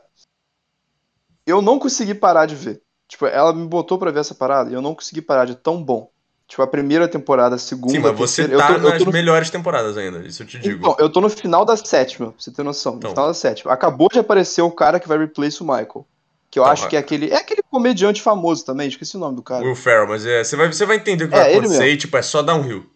[1.46, 2.82] Eu não consegui parar de ver.
[3.08, 5.82] Tipo, ela me botou pra ver essa parada e eu não consegui parar de tão
[5.82, 6.10] bom.
[6.48, 8.62] Tipo, a primeira temporada, a segunda, Sim, mas você terceira.
[8.66, 9.12] tá eu tô, eu nas tô no...
[9.12, 10.78] melhores temporadas ainda, isso eu te digo.
[10.78, 12.92] Então, eu tô no final da sétima, pra você ter noção.
[12.92, 13.10] No Então.
[13.10, 13.72] final da sétima.
[13.72, 16.06] Acabou de aparecer o cara que vai replace o Michael.
[16.48, 17.30] Que eu Então, acho que é aquele.
[17.30, 19.64] É aquele comediante famoso também, esqueci o nome do cara.
[19.64, 21.96] Will Ferrell, mas é, você, vai, você vai entender o que É, vai acontecer e,
[21.96, 22.86] tipo, é só downhill.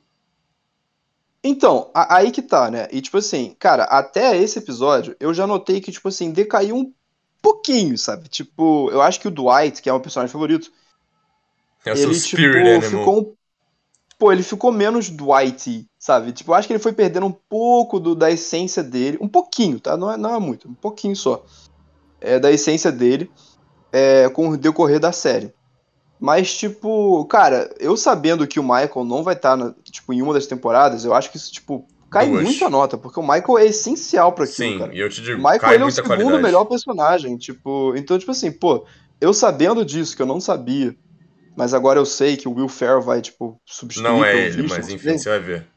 [1.43, 2.87] Então, a- aí que tá, né?
[2.93, 6.93] E tipo assim, cara, até esse episódio eu já notei que, tipo assim, decaiu um
[7.43, 8.29] pouquinho, sabe?
[8.29, 10.71] Tipo, eu acho que o Dwight, que é o meu personagem favorito,
[11.85, 13.35] É ele, spirit tipo, ficou um...
[14.19, 16.33] Pô, ele ficou menos Dwight, sabe?
[16.33, 19.19] Tipo, eu acho que ele foi perdendo um pouco do, da essência dele.
[19.21, 19.97] Um pouquinho, tá?
[19.97, 21.45] Não é, não é muito, um pouquinho só.
[22.21, 23.31] É, da essência dele
[23.93, 25.55] é, com o decorrer da série.
[26.21, 30.35] Mas, tipo, cara, eu sabendo que o Michael não vai estar, na- tipo, em uma
[30.35, 32.43] das temporadas, eu acho que isso, tipo, cai Duas.
[32.43, 34.95] muito a nota, porque o Michael é essencial pra aquilo, Sim, cara.
[34.95, 36.43] e eu te O digo, Michael cai ele é o muita segundo qualidade.
[36.43, 38.87] melhor personagem, tipo, então tipo assim, pô,
[39.21, 40.97] eu sabendo disso que eu não sabia,
[41.57, 44.89] mas agora eu sei que o Will Ferrell vai tipo substituir Não é ele, mas
[44.89, 45.69] enfim, você vai ver.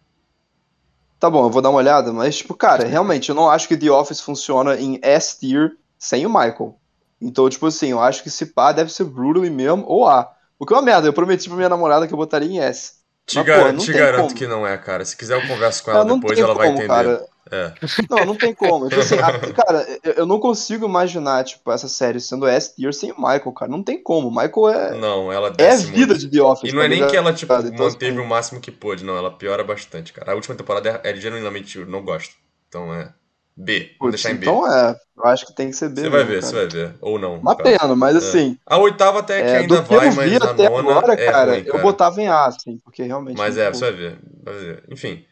[1.19, 3.77] Tá bom, eu vou dar uma olhada, mas tipo, cara, realmente eu não acho que
[3.77, 6.77] The Office funciona em S tier sem o Michael.
[7.21, 10.29] Então, tipo assim, eu acho que se pá deve ser Brutally mesmo ou A.
[10.59, 13.02] O que é uma merda, eu prometi pra minha namorada que eu botaria em S.
[13.25, 14.35] Te, Mas, gar- pô, não te garanto como.
[14.35, 15.05] que não é, cara.
[15.05, 16.87] Se quiser eu converso com Ela não depois, tem ela vai como, entender.
[16.93, 17.25] cara.
[17.51, 17.73] É.
[18.09, 18.89] Não, não tem como.
[18.89, 22.93] Tipo assim, a- cara, eu, eu não consigo imaginar, tipo, essa série sendo S tier
[22.93, 23.71] sem o Michael, cara.
[23.71, 24.29] Não tem como.
[24.29, 26.17] Michael é, Não, ela é a vida muito.
[26.17, 26.69] de The Office.
[26.69, 27.11] E não é tá nem ligado?
[27.11, 29.15] que ela, tipo, Então, manteve assim, o máximo que pôde, não.
[29.17, 30.31] Ela piora bastante, cara.
[30.31, 32.35] A última temporada é, é genuinamente, eu não gosto.
[32.67, 33.13] Então é
[33.55, 33.95] B.
[33.99, 34.45] Vou deixar em B.
[34.45, 34.95] então é.
[35.15, 36.95] Eu acho que tem que ser B Você vai ver, você vai ver.
[36.99, 37.35] Ou não.
[37.37, 38.17] Uma pena, mas É.
[38.17, 40.91] assim, A oitava até que é, ainda que vai, eu vi mas a até nona
[40.91, 41.83] agora, é cara, ruim, eu cara.
[41.83, 43.37] botava em A, assim, porque realmente.
[43.37, 44.17] Mas é, você vai ver.
[44.43, 44.83] vai ver.
[44.89, 45.23] Enfim.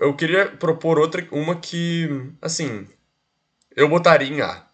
[0.00, 2.06] Eu queria propor outra, uma que,
[2.42, 2.86] assim,
[3.74, 4.66] eu botaria em A.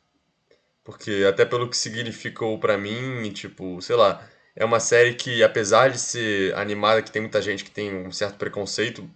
[0.83, 4.23] Porque até pelo que significou pra mim, tipo, sei lá,
[4.55, 8.11] é uma série que, apesar de ser animada, que tem muita gente que tem um
[8.13, 9.09] certo preconceito,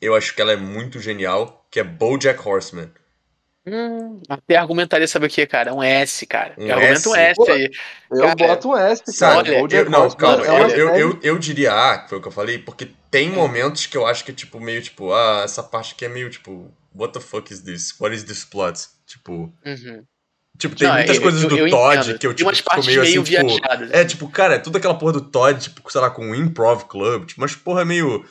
[0.00, 2.90] eu acho que ela é muito genial, que é BoJack Horseman.
[3.66, 5.74] Hum, até argumentaria, sabe o que, cara?
[5.74, 6.54] Um S, cara.
[6.56, 7.34] Um eu argumento um S?
[7.36, 7.70] Pô, aí.
[8.10, 9.34] Eu Cara, boto um S, cara.
[9.34, 12.22] Sabe, olha, eu, não, calma, é eu, eu, eu, eu diria A, que foi o
[12.22, 15.42] que eu falei, porque tem momentos que eu acho que é tipo, meio tipo, ah,
[15.44, 17.94] essa parte aqui é meio tipo, what the fuck is this?
[18.00, 18.80] What is this plot?
[19.06, 20.02] Tipo, Uhum.
[20.56, 22.18] tipo tem Não, muitas eu- coisas eu- do eu Todd entendo.
[22.18, 23.90] que eu tipo, fico meio assim, meio tipo, viajadas.
[23.92, 26.84] é tipo, cara, é tudo aquela porra do Todd, tipo, sei lá, com o Improv
[26.84, 28.24] Club, tipo, mas porra, é meio,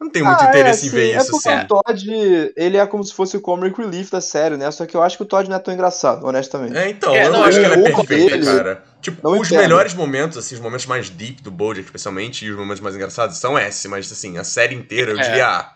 [0.00, 1.64] não tenho muito Ah, interesse é, em ver sim, isso, É porque assim.
[1.64, 4.70] o Todd, ele é como se fosse o comic relief da série, né?
[4.70, 6.76] Só que eu acho que o Todd não é tão engraçado, honestamente.
[6.76, 8.84] É, então, É, eu não, não acho que ela é o humor perfeita, dele, cara.
[9.00, 9.60] Tipo, os entendo.
[9.60, 13.36] melhores momentos, assim, os momentos mais deep do Bojack, especialmente, e os momentos mais engraçados,
[13.38, 15.22] são S, mas, assim, a série inteira eu É.
[15.22, 15.73] diria A.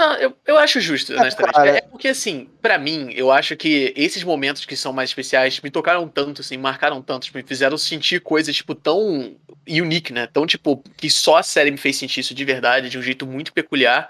[0.00, 1.54] Não, eu, eu acho justo, honestamente.
[1.54, 1.76] cara.
[1.76, 5.70] É porque, assim, pra mim, eu acho que esses momentos que são mais especiais me
[5.70, 9.36] tocaram tanto, assim, marcaram tanto, tipo, me fizeram sentir coisas, tipo, tão
[9.68, 10.26] unique, né?
[10.26, 13.26] Tão, tipo, que só a série me fez sentir isso de verdade, de um jeito
[13.26, 14.08] muito peculiar.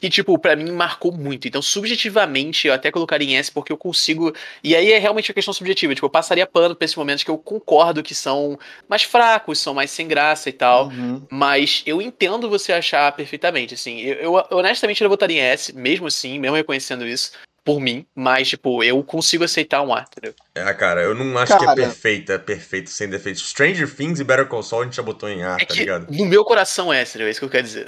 [0.00, 1.46] Que, tipo, pra mim marcou muito.
[1.46, 4.32] Então, subjetivamente, eu até colocaria em S porque eu consigo.
[4.64, 5.94] E aí é realmente uma questão subjetiva.
[5.94, 9.74] Tipo, eu passaria pano pra esses momentos que eu concordo que são mais fracos, são
[9.74, 10.88] mais sem graça e tal.
[10.88, 11.22] Uhum.
[11.30, 14.00] Mas eu entendo você achar perfeitamente, assim.
[14.00, 17.32] Eu, eu honestamente eu votaria em S, mesmo assim, mesmo reconhecendo isso,
[17.64, 18.06] por mim.
[18.14, 20.34] Mas, tipo, eu consigo aceitar um A, entendeu?
[20.54, 21.76] É, cara, eu não acho que é Cara.
[21.76, 23.48] perfeita, perfeito, sem defeitos.
[23.48, 25.80] Stranger Things e Better Call Saul a gente já botou em A, É tá que
[25.80, 26.06] ligado?
[26.10, 27.26] no meu coração é, entendeu?
[27.26, 27.86] É isso que eu quero dizer.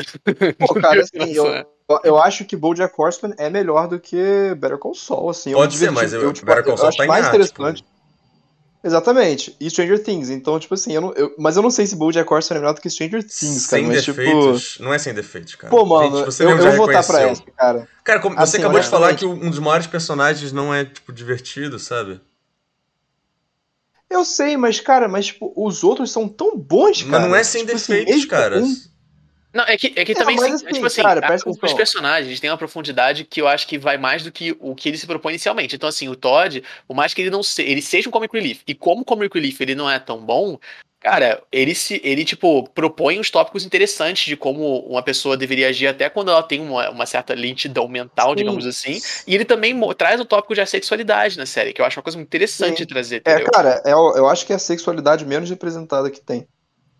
[0.58, 1.64] Pô, cara, assim, eu, é.
[2.04, 5.50] Eu acho que BoJack Horseman é melhor do que Better Call Saul, assim.
[5.50, 7.76] eu Pode ser, mas eu, tipo, Better Call eu acho tá mais interessante.
[7.78, 7.92] tipo,
[8.84, 9.56] Exatamente.
[9.60, 10.28] E Stranger Things.
[10.28, 12.74] Então, tipo assim, eu não, eu- mas eu não sei se BoJack Horseman é melhor
[12.74, 13.80] do que Stranger Things, cara.
[13.82, 14.78] sem Mas, tipo, defeitos.
[14.80, 15.70] Não é sem defeitos, cara.
[15.70, 17.88] pô, mano, Gente, você eu, eu vou votar pra essa, cara.
[18.02, 21.12] Cara, como- você Assim, acabou de falar que um dos maiores personagens não é, tipo,
[21.12, 22.20] divertido, sabe?
[24.10, 27.20] Eu sei, mas, cara, mas, tipo, os outros são tão bons, cara.
[27.20, 28.58] Mas não é sem Tipo assim, defeitos, mesmo cara.
[28.60, 28.76] um-
[29.52, 31.40] Não, é que, é que É, também, mas assim, assim, tipo assim, cara, a- os
[31.58, 31.76] atenção.
[31.76, 34.96] personagens têm uma profundidade que eu acho que vai mais do que o que ele
[34.98, 35.76] se propõe inicialmente.
[35.76, 38.62] Então, assim, o Todd, por mais que ele não se, ele seja um comic relief,
[38.66, 40.58] e como comic relief ele não é tão bom,
[40.98, 45.88] cara, ele se, ele, tipo, propõe uns tópicos interessantes de como uma pessoa deveria agir
[45.88, 48.36] até quando ela tem uma, uma certa lentidão mental, Sim.
[48.36, 49.00] digamos assim.
[49.26, 52.16] E ele também traz o tópico de sexualidade na série, que eu acho uma coisa
[52.16, 52.84] muito interessante Sim.
[52.84, 53.50] de trazer, É, entendeu?
[53.52, 56.46] cara, é, o- eu acho que é a sexualidade menos representada que tem.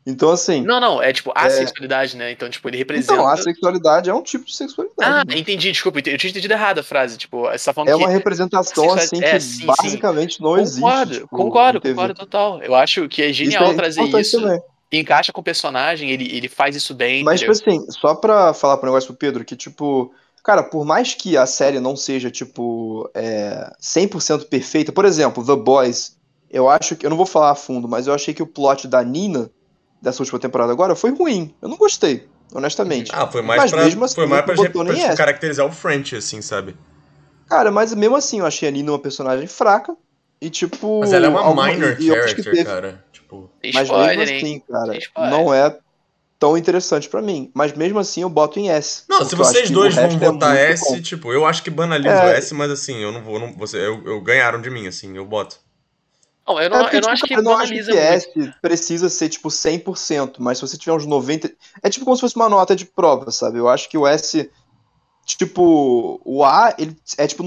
[0.04, 0.62] Então, assim.
[0.62, 1.50] Não, não, é tipo a É.
[1.50, 2.32] sexualidade, né?
[2.32, 3.12] Então, tipo, ele representa.
[3.14, 4.98] Então, a sexualidade é um tipo de sexualidade.
[5.00, 5.38] Ah, né?
[5.38, 7.16] entendi, desculpa, eu tinha entendido errado a frase.
[7.16, 9.66] Tipo, você tá falando É uma representação, assim, é, que sim, sim.
[9.66, 10.80] basicamente não existe.
[10.80, 12.60] Concordo, tipo, concordo, concordo total.
[12.62, 14.40] Eu acho que é genial Isso é trazer isso.
[14.40, 14.60] também.
[14.90, 17.22] Encaixa com o personagem, ele, ele faz isso bem.
[17.24, 17.80] Mas, tipo entendeu?
[17.84, 21.46] assim, só pra falar pro negócio pro Pedro, que, tipo, cara, por mais que a
[21.46, 26.16] série não seja, tipo, é, 100% perfeita, por exemplo, The Boys,
[26.50, 28.86] eu acho que, eu não vou falar a fundo, mas eu achei que o plot
[28.86, 29.50] da Nina,
[30.02, 31.54] dessa última temporada agora, foi ruim.
[31.62, 33.10] Eu não gostei, honestamente.
[33.14, 35.16] Ah, foi mais Mas pra, mesmo assim, foi mais pra, pra, botou tipo, essa.
[35.16, 36.76] caracterizar o French, assim, sabe?
[37.48, 39.96] Cara, mas mesmo assim, eu achei a Nina uma personagem fraca,
[40.40, 41.00] e, tipo...
[41.00, 43.04] Mas ela é uma alguma- minor e character, teve- cara.
[43.12, 44.36] Tipo, Mas Spoiler, mesmo hein?
[44.42, 45.30] assim, cara, spoiler.
[45.30, 45.78] não é
[46.38, 47.50] tão interessante pra mim.
[47.54, 49.04] Mas mesmo assim eu boto em S.
[49.08, 51.00] Não, se eu acho vocês que dois vão resto é S, bom.
[51.00, 52.36] tipo, eu acho que banalizo É.
[52.38, 53.38] S, mas assim, eu não vou.
[53.38, 55.60] Não, você, eu, eu ganharam de mim, assim, eu boto.
[56.46, 57.96] Não, eu É não, porque, eu não tipo, acho que eu não acho que muito.
[57.96, 61.52] S precisa ser, tipo, 100%, mas se você tiver uns 90%...
[61.82, 63.58] É tipo como se fosse uma nota de prova, sabe?
[63.58, 64.50] Eu acho que o S,
[65.24, 67.44] tipo, o A, ele é, tipo,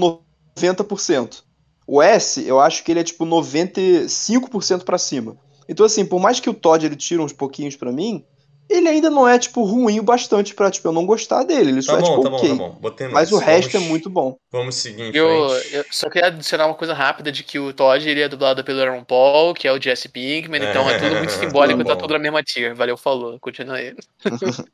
[0.58, 1.42] 90%.
[1.86, 5.36] O S, eu acho que ele é, tipo, 95% pra cima.
[5.68, 8.24] Então, assim, por mais que o Todd, ele tira uns pouquinhos pra mim,
[8.68, 11.70] ele ainda não é, tipo, ruim o bastante pra, tipo, eu não gostar dele.
[11.70, 12.70] Ele só Tá é, bom, tipo, tá bom, tá bom.
[12.80, 13.44] Botei no Mas o S.
[13.44, 14.36] resto Vamos- é muito bom.
[14.50, 15.74] Vamos seguir em Eu, frente.
[15.74, 18.80] eu só queria adicionar uma coisa rápida de que o Todd ele é dublado pelo
[18.80, 22.00] Aaron Paul, que é o Jesse Pinkman, então é tudo muito simbólico, Tá tá bom.
[22.00, 22.74] tudo na mesma tier.
[22.74, 23.38] Valeu, falou.
[23.40, 23.94] Continua aí.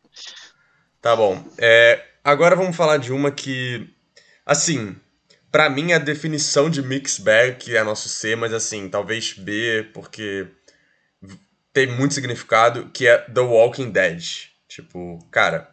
[1.01, 1.43] Tá bom.
[1.59, 3.89] É, agora vamos falar de uma que,
[4.47, 4.95] assim,
[5.51, 9.33] pra mim é a definição de mix bag, que é nosso C, mas assim, talvez
[9.33, 10.47] B, porque
[11.73, 14.23] tem muito significado, que é The Walking Dead.
[14.69, 15.69] Tipo, cara,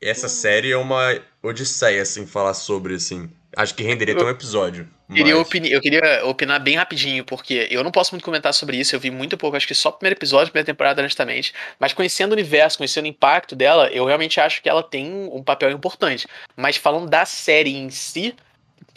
[0.00, 3.30] essa série é uma odisseia, assim, falar sobre, assim.
[3.56, 4.88] Acho que renderia até um episódio.
[5.08, 8.76] Queria mas- opini- eu queria opinar bem rapidinho, porque eu não posso muito comentar sobre
[8.76, 11.54] isso, eu vi muito pouco, acho que só o primeiro episódio, primeira temporada, honestamente.
[11.80, 15.42] Mas conhecendo o universo, conhecendo o impacto dela, eu realmente acho que ela tem um
[15.42, 16.28] papel importante.
[16.54, 18.34] Mas falando da série em si,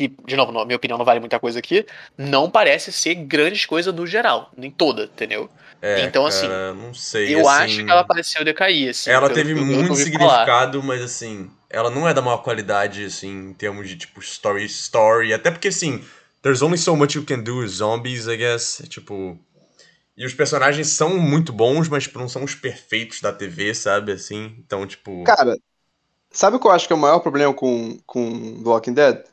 [0.09, 1.85] que, de novo, na minha opinião, não vale muita coisa aqui,
[2.17, 5.49] não parece ser grandes coisas no geral, nem toda, entendeu?
[5.81, 9.09] É, Então, assim, cara, não sei, eu assim, acho que ela pareceu decair, assim.
[9.11, 13.05] Ela pelo- teve pelo eu muito significado, mas assim, ela não é da maior qualidade,
[13.05, 15.33] assim, em termos de, tipo, story, story.
[15.33, 16.03] Até porque, assim,
[16.41, 18.81] there's only so much you can do with zombies, I guess.
[18.89, 19.39] Tipo.
[20.15, 24.11] E os personagens são muito bons, mas, tipo, não são os perfeitos da TV, sabe?
[24.11, 25.23] Assim, então, tipo.
[25.23, 25.57] Cara,
[26.31, 29.23] sabe o que eu acho que é o maior problema com, com The Walking Dead?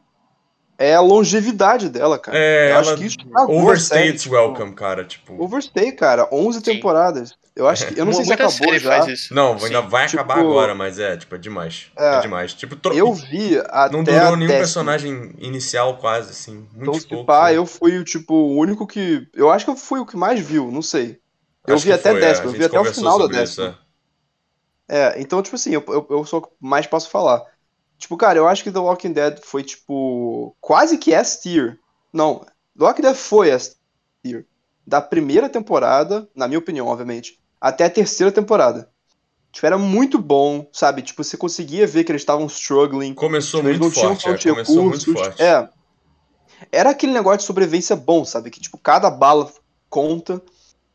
[0.80, 2.38] É a longevidade dela, cara.
[2.38, 5.04] é, eu ela acho que isso estragou a overstay its tipo, welcome, cara.
[5.04, 5.42] Tipo.
[5.42, 6.28] Overstay, cara.
[6.30, 6.64] 11 Sim.
[6.64, 7.34] temporadas.
[7.56, 7.98] Eu acho que.
[7.98, 9.04] Eu não sei se acabou já.
[9.32, 9.66] Não, Sim.
[9.66, 11.90] ainda vai Tipo, acabar agora, mas é, tipo, é demais.
[11.96, 12.54] É, É, demais.
[12.54, 12.94] Tipo, tro...
[12.94, 14.58] Eu vi até não durou nenhum décima.
[14.58, 16.68] personagem inicial, quase, assim.
[16.72, 17.24] Muito Então, pouco.
[17.26, 19.26] pá, eu fui, tipo, o único que.
[19.34, 21.18] Eu acho que eu fui o que mais viu, não sei.
[21.66, 23.42] Eu Acho vi até foi, é, décima, a eu vi até o final da sobre
[23.42, 23.78] isso, décima.
[23.84, 23.88] é.
[24.90, 27.42] É, então, tipo assim, eu, eu, eu sou o que mais posso falar.
[27.98, 31.78] Tipo, cara, eu acho que The Walking Dead foi, tipo, quase que S tier.
[32.12, 32.38] Não,
[32.78, 33.76] The Walking Dead foi S
[34.22, 34.46] tier.
[34.86, 38.88] Da primeira temporada, na minha opinião, obviamente, até a terceira temporada.
[39.50, 41.02] Tipo, era muito bom, sabe?
[41.02, 43.14] Tipo, você conseguia ver que eles estavam struggling.
[43.14, 45.22] Começou Tipo, muito não tinham forte, é, começou muito recursos.
[45.26, 45.42] forte.
[45.42, 45.68] É.
[46.70, 48.50] Era aquele negócio de sobrevivência bom, sabe?
[48.50, 49.50] Que, tipo, cada bala
[49.90, 50.40] conta,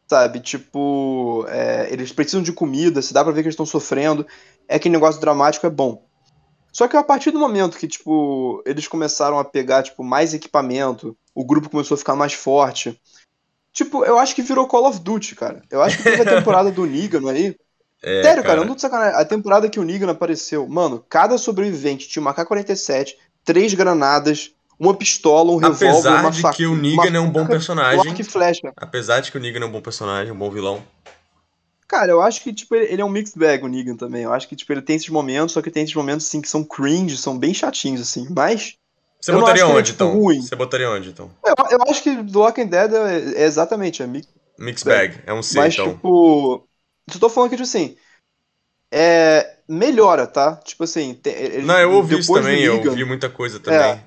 [0.08, 0.40] sabe?
[0.40, 4.26] Tipo, é, eles precisam de comida, se dá pra ver que eles estão sofrendo.
[4.68, 6.04] É aquele negócio dramático, é bom.
[6.74, 11.16] Só que a partir do momento que, tipo, eles começaram a pegar, tipo, mais equipamento,
[11.36, 13.00] o grupo começou a ficar mais forte.
[13.72, 15.62] Tipo, eu acho que virou Call of Duty, cara.
[15.70, 17.56] Eu acho que teve a temporada do Negan aí.
[18.06, 19.18] É, Sério, cara, eu não tô de sacanagem.
[19.18, 23.16] A temporada que o Negan apareceu, mano, cada sobrevivente tinha uma K-47,
[23.46, 27.30] três granadas, uma pistola, um revólver, Apesar uma de faca, que o Negan é um
[27.30, 28.00] bom personagem.
[28.76, 30.84] Apesar de que o Negan é um bom personagem, um bom vilão.
[31.88, 34.24] Cara, eu acho que, tipo, ele, é um mixed bag, o Negan também.
[34.24, 36.48] Eu acho que, tipo, ele tem esses momentos, só que tem esses momentos, assim, que
[36.50, 38.28] são cringe, são bem chatinhos, assim.
[38.30, 38.76] Mas,
[39.22, 40.16] Você Eu botaria é, onde, tipo, então?
[40.18, 40.40] ruim.
[40.42, 41.30] Você botaria onde, então?
[41.46, 45.34] eu, eu acho que The Walking Dead é, é exatamente, é mixed Mix bag, é
[45.34, 45.88] um C, Mas, então.
[45.94, 46.68] tipo,
[47.14, 47.96] eu tô falando que, tipo assim,
[48.92, 50.58] é, melhora, tá?
[50.58, 54.00] Tipo assim, ele- Não, eu ouvi isso do também, eu Negan- ouvi muita coisa também.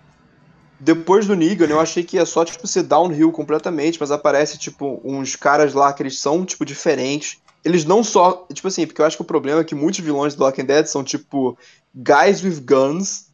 [0.79, 5.01] depois do Negan, eu achei que ia só, tipo, ser downhill completamente, mas aparece, tipo,
[5.05, 7.39] uns caras lá que eles são, tipo, diferentes.
[7.67, 8.47] Eles não só.
[8.53, 10.87] Tipo assim, porque eu acho que o problema é que muitos vilões do Walking Dead
[10.87, 11.59] são, tipo,
[11.93, 13.27] guys with guns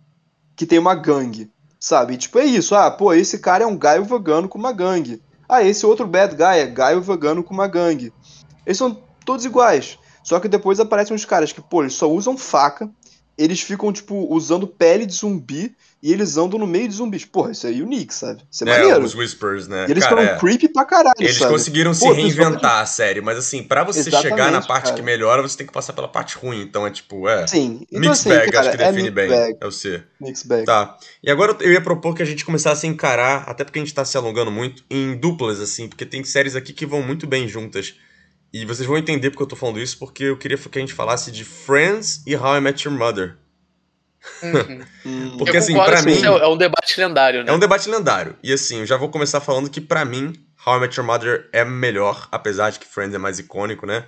[0.56, 1.50] que tem uma gangue.
[1.78, 2.14] Sabe?
[2.14, 2.74] E, tipo, é isso.
[2.74, 5.20] Ah, pô, esse cara é um gaio vegano com uma gangue.
[5.46, 8.10] Ah, esse outro bad guy é gaio vegano com uma gangue.
[8.64, 9.98] Eles são todos iguais.
[10.24, 12.90] Só que depois aparecem uns caras que, pô, eles só usam faca,
[13.36, 17.24] eles ficam, tipo, usando pele de zumbi e eles andam no meio de zumbis.
[17.24, 18.42] Porra, isso é unique, sabe?
[18.50, 19.04] Isso é, É, maneiro.
[19.04, 19.86] os Whispers, né?
[19.86, 20.38] E eles Cara, foram é.
[20.38, 21.52] creepy pra caralho, Eles sabe?
[21.52, 24.96] conseguiram se Pô, reinventar a série, mas assim, pra você Exatamente, chegar na parte cara.
[24.96, 26.60] que melhora, você tem que passar pela parte ruim.
[26.62, 27.46] Então é tipo, é.
[27.46, 27.82] Sim.
[27.88, 29.28] Então, Mix assim, bag, cara, acho que é define mix bem.
[29.28, 30.02] Bag, É o C.
[30.20, 30.64] mix bag.
[30.66, 30.96] Tá.
[31.22, 33.94] E agora eu ia propor que a gente começasse a encarar, até porque a gente
[33.94, 37.46] tá se alongando muito, em duplas, assim, porque tem séries aqui que vão muito bem
[37.46, 37.94] juntas.
[38.52, 40.92] E vocês vão entender porque eu tô falando isso, porque eu queria que a gente
[40.92, 43.36] falasse de Friends e How I Met Your Mother.
[44.42, 44.80] Uhum.
[45.04, 47.50] Hum, Porque, Eu assim, concordo, pra assim, mim- É é um debate lendário, né?
[47.50, 48.36] É um debate lendário.
[48.42, 50.32] E assim, eu já vou começar falando que pra mim,
[50.64, 54.04] How I Met Your Mother é melhor, apesar de que Friends é mais icônico, né?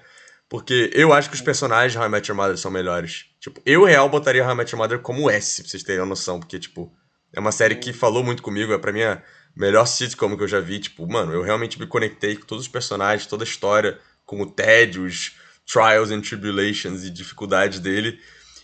[0.48, 3.24] Porque eu acho que os personagens de How I Met Your Mother são melhores.
[3.40, 6.06] Tipo, eu real botaria How I Met Your Mother como S, pra vocês terem uma
[6.06, 6.92] noção, porque tipo,
[7.32, 9.20] é uma série que falou muito comigo, é pra mim a
[9.56, 12.70] melhor sitcom que eu já vi, tipo, mano, eu realmente me conectei com todos os
[12.70, 15.32] personagens, toda a história, com o Ted, os
[15.66, 18.18] trials and tribulations e dificuldades dele.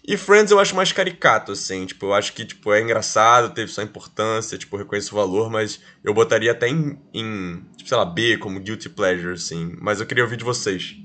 [0.07, 3.71] E Friends eu acho mais caricato, assim, tipo, eu acho que, tipo, é engraçado, teve
[3.71, 8.05] sua importância, tipo, reconheço o valor, mas eu botaria até em, em tipo, sei lá,
[8.05, 10.97] B, como Guilty Pleasure, assim, mas eu queria ouvir de vocês.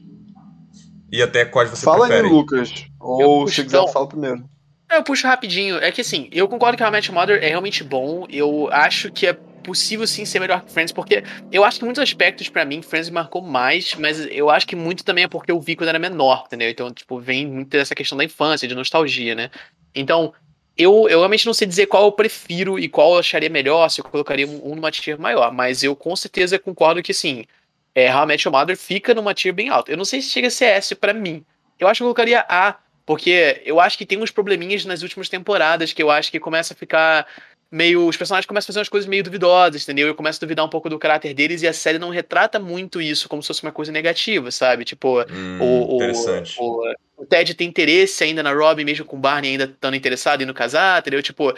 [1.11, 2.31] E até quais vocês Fala aí, preferem.
[2.31, 2.85] Lucas.
[2.99, 3.87] Ou puxo, se quiser, então.
[3.91, 4.49] fala primeiro.
[4.91, 5.77] Eu puxo rapidinho.
[5.77, 8.25] É que assim, eu concordo que How I Met Your Mother é realmente bom.
[8.29, 12.01] Eu acho que é possível sim ser melhor que Friends, porque eu acho que muitos
[12.01, 15.59] aspectos, pra mim, Friends marcou mais, mas eu acho que muito também é porque eu
[15.59, 16.69] vi quando era menor, entendeu?
[16.69, 19.49] Então, tipo, vem muito dessa questão da infância, de nostalgia, né?
[19.93, 20.33] Então,
[20.77, 24.01] eu, eu realmente não sei dizer qual eu prefiro e qual eu acharia melhor, se
[24.01, 27.45] eu colocaria um, um numa tier maior, mas eu com certeza concordo que sim.
[27.93, 29.91] É, How I Met Your Mother fica numa tier bem alta.
[29.91, 31.45] Eu não sei se chega a ser S pra mim.
[31.79, 35.29] Eu acho que eu colocaria A, porque eu acho que tem uns probleminhas nas últimas
[35.29, 37.25] temporadas que eu acho que começa a ficar
[37.71, 38.07] meio.
[38.07, 40.07] Os personagens começam a fazer umas coisas meio duvidosas, entendeu?
[40.07, 43.01] Eu começo a duvidar um pouco do caráter deles e a série não retrata muito
[43.01, 44.85] isso como se fosse uma coisa negativa, sabe?
[44.85, 49.51] Tipo, Hum, o, o, o Ted tem interesse ainda na Robin, mesmo com o Barney
[49.51, 51.23] ainda estando interessado em no casar, entendeu?
[51.23, 51.53] Tipo,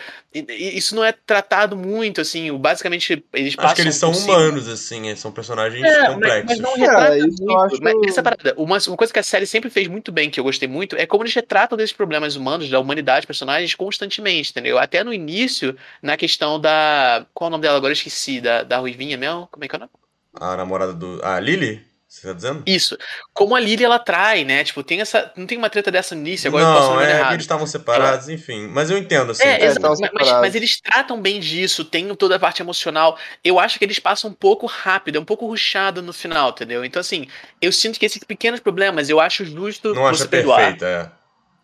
[0.49, 2.55] isso não é tratado muito, assim.
[2.57, 3.65] Basicamente, eles passam.
[3.71, 4.37] Acho que eles são cima.
[4.37, 6.45] humanos, assim, são personagens É, mas, complexos.
[6.45, 7.59] mas não É, retrata isso eu muito.
[7.73, 10.39] acho- Mas essa parada, uma, uma coisa que a série sempre fez muito bem, que
[10.39, 14.77] eu gostei muito, é como eles retratam desses problemas humanos, da humanidade, personagens, constantemente, entendeu?
[14.77, 17.25] Até no início, na questão da.
[17.33, 17.91] Qual é o nome dela agora?
[17.91, 19.47] Eu esqueci, da, da Ruivinha mesmo?
[19.51, 19.91] Como é que é o nome?
[20.39, 21.19] A namorada do...
[21.23, 21.81] Ah, Lily?
[22.17, 22.63] Você tá dizendo?
[22.65, 22.97] Isso.
[23.33, 24.63] Como a Lily ela trai, né?
[24.63, 25.31] Tipo, tem essa.
[25.35, 27.33] Não tem uma treta dessa no início, agora eu posso não, é, errado.
[27.33, 28.67] eles estavam separados, enfim.
[28.67, 29.43] Mas eu entendo, assim.
[29.43, 33.17] É, exato, estavam mas, mas- eles tratam bem disso, tem toda a parte emocional.
[33.43, 36.83] Eu acho que eles passam um pouco rápido, é um pouco ruchado no final, entendeu?
[36.83, 37.27] Então, assim,
[37.61, 40.57] eu sinto que esses pequenos problemas, eu acho justo Não acha perdoar.
[40.57, 41.16] perfeita, é.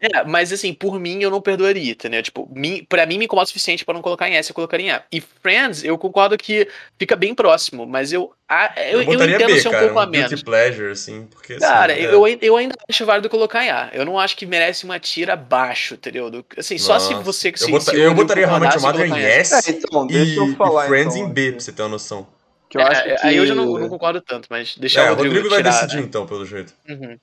[0.03, 2.21] É, mas assim, por mim eu não perdoaria, entendeu?
[2.21, 4.85] Tipo, mim, pra mim me incomoda o suficiente pra não colocar em S, eu colocaria
[4.87, 5.01] em A.
[5.09, 6.67] E Friends, eu concordo que
[6.99, 9.99] fica bem próximo, mas eu, a, eu, Eu, eu entendo B, ser um cara, pouco
[9.99, 10.43] a um guilty menos.
[10.43, 11.53] pleasure, assim, porque...
[11.53, 12.03] assim, Cara, é.
[12.03, 13.89] eu, eu ainda acho válido colocar em A.
[13.93, 16.29] Eu não acho que merece uma tira abaixo, entendeu?
[16.29, 17.23] Do- assim, só se Nossa.
[17.23, 17.53] você.
[17.55, 20.35] Se, Eu, bota- se eu o botaria concordasse, Mother em S É, então, deixa e,
[20.35, 22.27] eu falar, e Friends então, em B, pra você ter uma noção.
[22.69, 23.27] Que eu acho É, que...
[23.27, 25.59] Aí eu já não, não concordo tanto, mas deixar É, o o Rodrigo, Rodrigo vai
[25.63, 26.07] tirar, decidir né?
[26.07, 26.73] então, pelo jeito.
[26.89, 27.17] Uhum.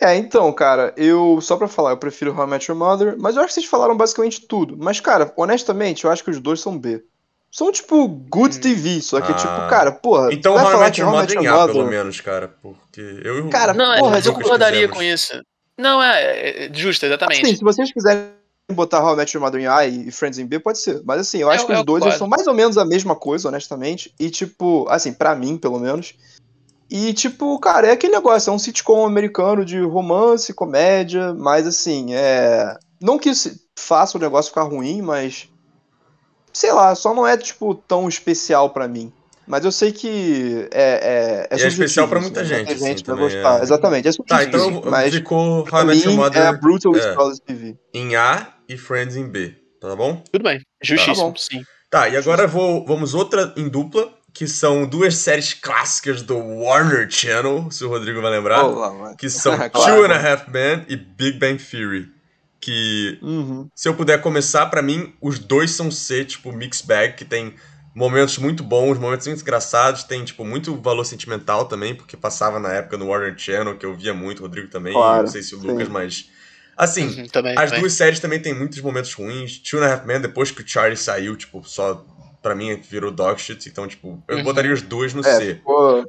[0.00, 1.40] É, então, cara, eu.
[1.40, 3.66] Só pra falar, eu prefiro How I Met Your Mother, mas eu acho que vocês
[3.66, 4.76] falaram basicamente tudo.
[4.78, 7.02] Mas, cara, honestamente, eu acho que os dois são B.
[7.50, 8.60] São, tipo, good Hum.
[8.60, 9.34] TV, só que, Ah.
[9.34, 10.32] tipo, cara, porra.
[10.32, 13.72] Então vai How I Met Your Mother em A, pelo menos, cara, porque eu Cara,
[13.72, 15.32] Não, é, Porra, mas eu concordaria com isso.
[15.76, 17.42] Não, é, é justo, exatamente.
[17.42, 18.28] Assim, se vocês quiserem
[18.72, 21.00] botar How I Met Your Mother em A e Friends em B, pode ser.
[21.04, 23.16] Mas assim, eu acho Eu- que os eu dois são mais ou menos a mesma
[23.16, 24.14] coisa, honestamente.
[24.20, 26.14] E tipo, assim, pra mim, pelo menos.
[26.90, 32.14] E tipo, cara, é aquele negócio, é um sitcom americano de romance, comédia, mas assim,
[32.14, 32.76] é.
[33.00, 35.48] Não que isso faça o negócio ficar ruim, mas.
[36.52, 39.12] Sei lá, só não é, tipo, tão especial pra mim.
[39.46, 41.46] Mas eu sei que é.
[41.50, 42.46] É, E é subjetivo especial pra isso, muita né?
[42.48, 43.58] gente, Muita assim, gente vai também, gostar.
[43.58, 43.62] é.
[43.62, 47.34] Exatamente, é Tá, então mas ficou How I Met Your Mother é Brutal é.
[47.46, 47.76] TV.
[47.94, 50.22] em A e Friends em B, tá bom?
[50.30, 50.60] Tudo bem.
[50.82, 51.36] Justíssimo, bom.
[51.36, 51.62] sim.
[51.90, 57.10] Tá, e agora vou, vamos outra em dupla, que são duas séries clássicas do Warner
[57.10, 59.70] Channel, se o Rodrigo vai lembrar, Olá, que são Claro.
[59.72, 62.08] Two and a Half Men e Big Bang Theory.
[62.60, 63.68] Que, Uhum.
[63.74, 67.52] se eu puder começar, pra mim, os dois são C, tipo, mix bag, que tem
[67.92, 72.72] momentos muito bons, momentos muito engraçados, tem, tipo, muito valor sentimental também, porque passava na
[72.72, 75.56] época no Warner Channel, que eu via muito, o Rodrigo também, Claro, não sei se
[75.56, 75.66] o sim.
[75.66, 76.26] Lucas, mas...
[76.76, 77.80] Assim, Uhum, também, as também.
[77.80, 79.58] duas séries também tem muitos momentos ruins.
[79.58, 82.06] Two and a Half Men, depois que o Charlie saiu, tipo, só
[82.42, 84.44] pra mim virou dog shit, então, tipo, eu Uhum.
[84.44, 85.54] botaria os dois no É, C.
[85.56, 86.04] ficou-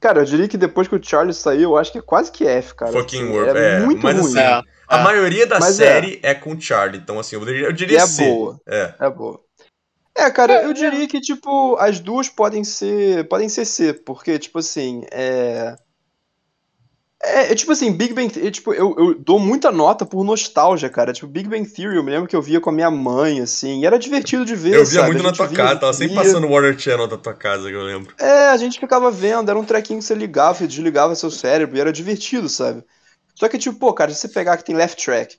[0.00, 2.46] Cara, eu diria que depois que o Charlie saiu, eu acho que é quase que
[2.46, 2.92] F, cara.
[2.92, 4.30] Fucking Assim, World, é, é, muito mas ruim.
[4.38, 4.62] assim, É.
[4.86, 5.02] A É.
[5.02, 5.84] maioria da Mas é.
[5.86, 6.34] série é.
[6.34, 8.24] com o Charlie, então assim, eu diria, eu E diria é C.
[8.24, 8.60] boa.
[8.66, 8.94] É.
[9.00, 9.40] É boa.
[10.16, 13.28] É, cara, É, eu diria que, tipo, as duas podem ser.
[13.28, 15.74] Podem ser C, porque, tipo assim, é.
[17.20, 20.88] É, é tipo assim, Big Bang Theory, tipo, eu, eu dou muita nota por nostalgia,
[20.88, 21.12] cara.
[21.12, 23.80] Tipo, Big Bang Theory, eu me lembro que eu via com a minha mãe, assim,
[23.80, 25.14] e era divertido de ver, Eu via sabe?
[25.14, 26.22] muito na tua via, casa, tava sempre via.
[26.22, 28.14] passando o Water Channel da tua casa, que eu lembro.
[28.20, 31.76] É, a gente ficava vendo, era um trequinho que você ligava e desligava seu cérebro,
[31.76, 32.84] e era divertido, sabe?
[33.34, 35.36] Só que, tipo, pô, cara, se você pegar que tem Left Track.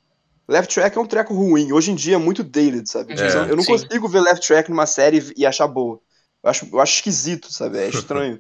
[0.48, 3.14] Left Track é um treco ruim, hoje em dia é muito dated, sabe?
[3.14, 3.74] Tipo, É, eu não sim.
[3.74, 6.00] consigo ver Left Track numa série e achar boa.
[6.44, 7.78] Eu acho, eu acho esquisito, sabe?
[7.78, 8.40] É estranho.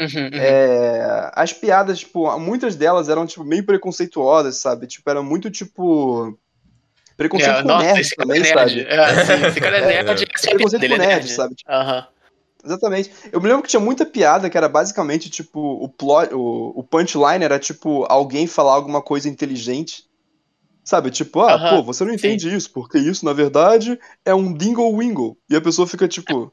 [0.00, 0.30] Uhum, uhum.
[0.32, 4.86] É, as piadas, tipo, muitas delas eram, tipo, meio preconceituosas, sabe?
[4.86, 6.36] Tipo, era muito, tipo...
[7.16, 8.80] Preconceito É, com nossa, nerd esse também, sabe?
[8.80, 10.08] É, sim, esse cara é nerd.
[10.20, 10.22] É.
[10.22, 11.30] é Preconceito com é nerd, nerd.
[11.30, 11.54] sabe?
[11.54, 12.06] Tipo, Aham.
[12.64, 13.12] Exatamente.
[13.30, 16.82] Eu me lembro que tinha muita piada que era basicamente, tipo, o plot, o, o
[16.82, 20.04] punchline era, tipo, alguém falar alguma coisa inteligente.
[20.82, 21.10] Sabe?
[21.10, 24.94] Tipo, ah, Aham, pô, você não entende isso, porque isso, na verdade, é um dingle
[24.96, 25.36] wingle.
[25.48, 26.52] E a pessoa fica, tipo,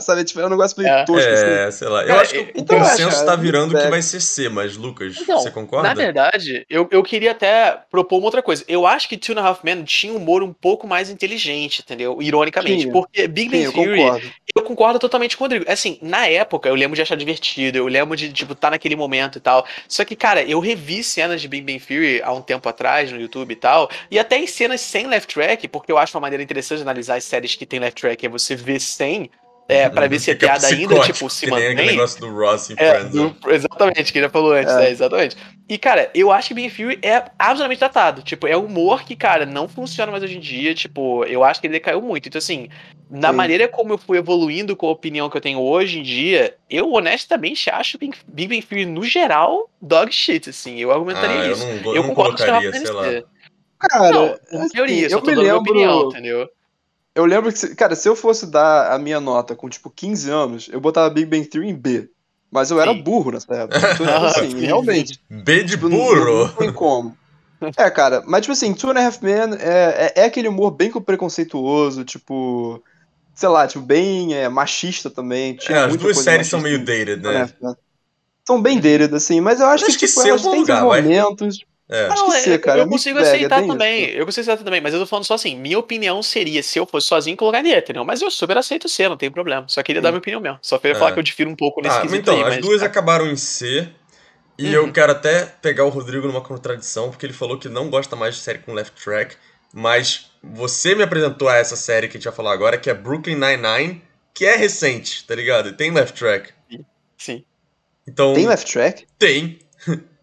[0.00, 0.24] sabe?
[0.24, 1.04] Tipo, é um negócio meio É.
[1.04, 1.44] tosco, assim.
[1.44, 2.02] É, sei lá.
[2.02, 3.90] Eu Cara, acho que o então, consenso acho, tá é, virando que é.
[3.90, 5.88] vai ser C, mas Lucas, Então, você concorda?
[5.88, 8.64] Na verdade, eu, eu queria até propor uma outra coisa.
[8.68, 11.80] Eu acho que Two and a Half Men tinha um humor um pouco mais inteligente,
[11.84, 12.20] entendeu?
[12.22, 12.82] Ironicamente.
[12.82, 12.92] Tinha.
[12.92, 14.30] Porque Big Sim, Bang eu Theory, concordo.
[14.56, 15.64] eu concordo totalmente com o Rodrigo.
[15.70, 19.38] Assim, na época, eu lembro de achar divertido, eu lembro de, tipo, estar naquele momento
[19.38, 19.66] e tal.
[19.88, 23.20] Só que, cara, eu revi cenas de Big Bang Theory há um tempo atrás no
[23.20, 26.42] YouTube e tal, e até em cenas sem left track, porque eu acho uma maneira
[26.42, 29.23] interessante de analisar as séries que tem left track, é você ver sem,
[29.68, 31.90] é, pra ver se a Fica piada ainda, tipo, se que nem aquele mantém.
[31.92, 33.14] negócio do Ross em É, Friends.
[33.14, 33.34] né?
[33.42, 34.78] do- exatamente, que ele já falou antes, É.
[34.78, 34.90] né?
[34.90, 35.36] Exatamente.
[35.68, 38.20] E, cara, eu acho que Bang Theory é absolutamente datado.
[38.22, 40.74] Tipo, é humor que, cara, não funciona mais hoje em dia.
[40.74, 42.28] Tipo, eu acho que ele decaiu muito.
[42.28, 42.68] Então, assim,
[43.10, 43.36] na Sim.
[43.36, 46.92] maneira como eu fui evoluindo com a opinião que eu tenho hoje em dia, eu
[46.92, 50.78] honestamente acho Big Big Bang Theory, no geral, dog shit, assim.
[50.78, 51.66] Eu argumentaria Ah, eu isso.
[51.66, 53.02] não, Eu, eu não concordo com o que colocaria, você sei lá.
[53.04, 53.24] dizer.
[53.78, 55.56] Cara, Não, assim, teoria, só eu me lembro...
[55.56, 56.48] opinião, entendeu?
[57.14, 60.68] Eu lembro que, cara, se eu fosse dar a minha nota com, tipo, 15 anos,
[60.68, 62.10] eu botava Big Bang Theory em B.
[62.50, 63.02] Mas eu era Sim.
[63.02, 63.78] burro nessa época.
[63.94, 65.20] Então, tipo assim, Sim, realmente.
[65.30, 66.48] B de Tipo, não- burro.
[66.48, 67.16] Não, tem como.
[67.78, 70.70] É, cara, mas tipo assim, Two and a Half Men é, é, é aquele humor
[70.72, 72.82] bem preconceituoso, tipo,
[73.34, 75.56] sei lá, tipo, bem é, machista também.
[75.56, 77.48] Tinha É, as duas séries são meio dated, né?
[78.46, 81.02] São bem dated, assim, mas eu acho Mas que, tipo, elas têm lugar, seus vai.
[81.88, 82.08] É.
[82.08, 84.04] Não, que é, sim, cara, eu é consigo bag, aceitar é também.
[84.08, 84.16] isso.
[84.16, 86.86] Eu consigo aceitar também, mas eu tô falando só assim, minha opinião seria, se eu
[86.86, 88.04] fosse sozinho, colocaria, entendeu?
[88.04, 89.66] Mas eu super aceito ser, não tem problema.
[89.68, 90.04] Só queria Sim.
[90.04, 90.58] dar minha opinião mesmo.
[90.62, 90.98] Só queria É.
[90.98, 93.26] falar que eu difiro um pouco nesse Ah, quesito então, aí, as mas- duas acabaram
[93.26, 93.88] em C.
[94.56, 94.72] E Uhum.
[94.86, 98.36] eu quero até pegar o Rodrigo numa contradição, porque ele falou que não gosta mais
[98.36, 99.36] de série com left track.
[99.72, 102.94] Mas você me apresentou a essa série que a gente vai falar agora, que é
[102.94, 104.00] Brooklyn Nine-Nine,
[104.32, 105.70] que é recente, tá ligado?
[105.70, 106.50] E tem left track.
[107.18, 107.44] Sim.
[108.06, 108.32] Então.
[108.34, 109.04] Tem left track?
[109.18, 109.58] Tem.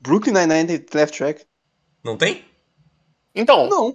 [0.00, 1.44] Brooklyn Nine-Nine tem left track?
[2.04, 2.44] Não tem?
[3.34, 3.94] Então, Não.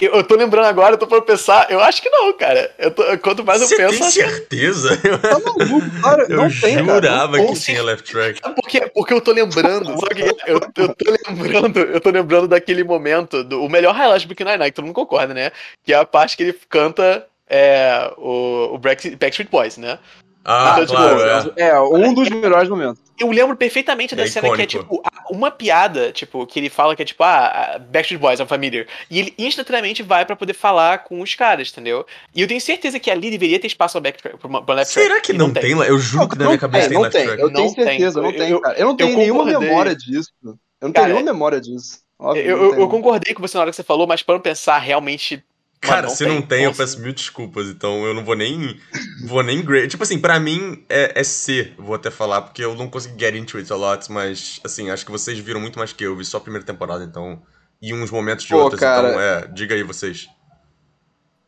[0.00, 2.72] eu, eu tô lembrando agora, eu tô pra pensar, eu acho que não, cara.
[2.78, 3.98] Eu tô- quanto mais eu Você penso.
[3.98, 4.90] tem certeza?
[5.20, 6.22] Tá maluco, cara.
[6.28, 6.94] Eu não tem, cara.
[6.94, 8.40] jurava Não que tinha left track.
[8.40, 8.90] Sabe por quê?
[8.94, 10.50] Porque eu tô lembrando, é?
[10.50, 14.46] eu, eu tô lembrando, eu tô lembrando daquele momento, do, o melhor highlight do Brooklyn
[14.52, 15.50] Nine-Nine, que todo mundo concorda, né?
[15.84, 19.98] Que é a parte que ele canta é, o, o Backstreet Boys, né?
[20.44, 21.68] Ah, Então, tipo, claro, é.
[21.68, 23.00] É, um dos melhores momentos.
[23.22, 25.00] Eu lembro perfeitamente da É cena que é, tipo,
[25.30, 28.86] uma piada, tipo, que ele fala que é, tipo, ah, Backstreet Boys, I'm familiar.
[29.08, 32.04] E ele instantaneamente vai pra poder falar com os caras, entendeu?
[32.34, 34.92] E eu tenho certeza que ali deveria ter espaço pra, back, pra, uma- pra left
[34.92, 35.70] Será track, que e não tem?
[35.70, 37.26] Eu juro que na minha cabeça tem não left tem.
[37.26, 37.42] track.
[37.42, 37.84] Eu tenho Não tem.
[37.86, 38.78] certeza, não Eu- tem, cara.
[38.78, 40.30] Eu não tenho eu nenhuma memória disso.
[40.44, 42.00] Eu não tenho Cara, nenhuma memória disso.
[42.18, 42.82] Óbvio, Eu, não eu, tenho.
[42.82, 45.42] eu concordei com você na hora que você falou, mas para pensar realmente.
[45.82, 46.84] Cara, mano, se não tem, eu Nossa.
[46.84, 48.80] peço mil desculpas, então eu não vou nem.
[49.26, 49.88] Vou nem grade.
[49.88, 53.34] Tipo assim, pra mim é, é C, vou até falar, porque eu não consegui get
[53.34, 56.24] into it a lot, mas assim, acho que vocês viram muito mais que eu, vi
[56.24, 57.42] só a primeira temporada, então.
[57.80, 59.08] E uns momentos de Pô, outras, cara.
[59.08, 60.28] então é, diga aí vocês.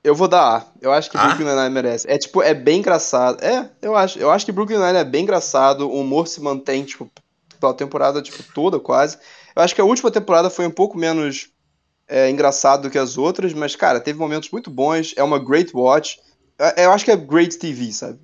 [0.02, 0.66] Eu vou dar A.
[0.82, 1.26] Eu acho que A?
[1.28, 2.10] Brooklyn Nine-Nine merece.
[2.10, 3.40] É tipo, é bem engraçado.
[3.40, 4.18] É, eu acho.
[4.18, 5.88] Eu acho que Brooklyn Nine é bem engraçado.
[5.88, 7.08] O humor se mantém, tipo,
[7.60, 9.16] pela temporada, tipo, toda quase.
[9.54, 11.53] Eu acho que a última temporada foi um pouco menos
[12.08, 15.14] é, engraçado do que as outras, mas, cara, teve momentos muito bons.
[15.16, 16.18] É uma great watch.
[16.58, 18.18] É- Eu acho que é great TV, sabe?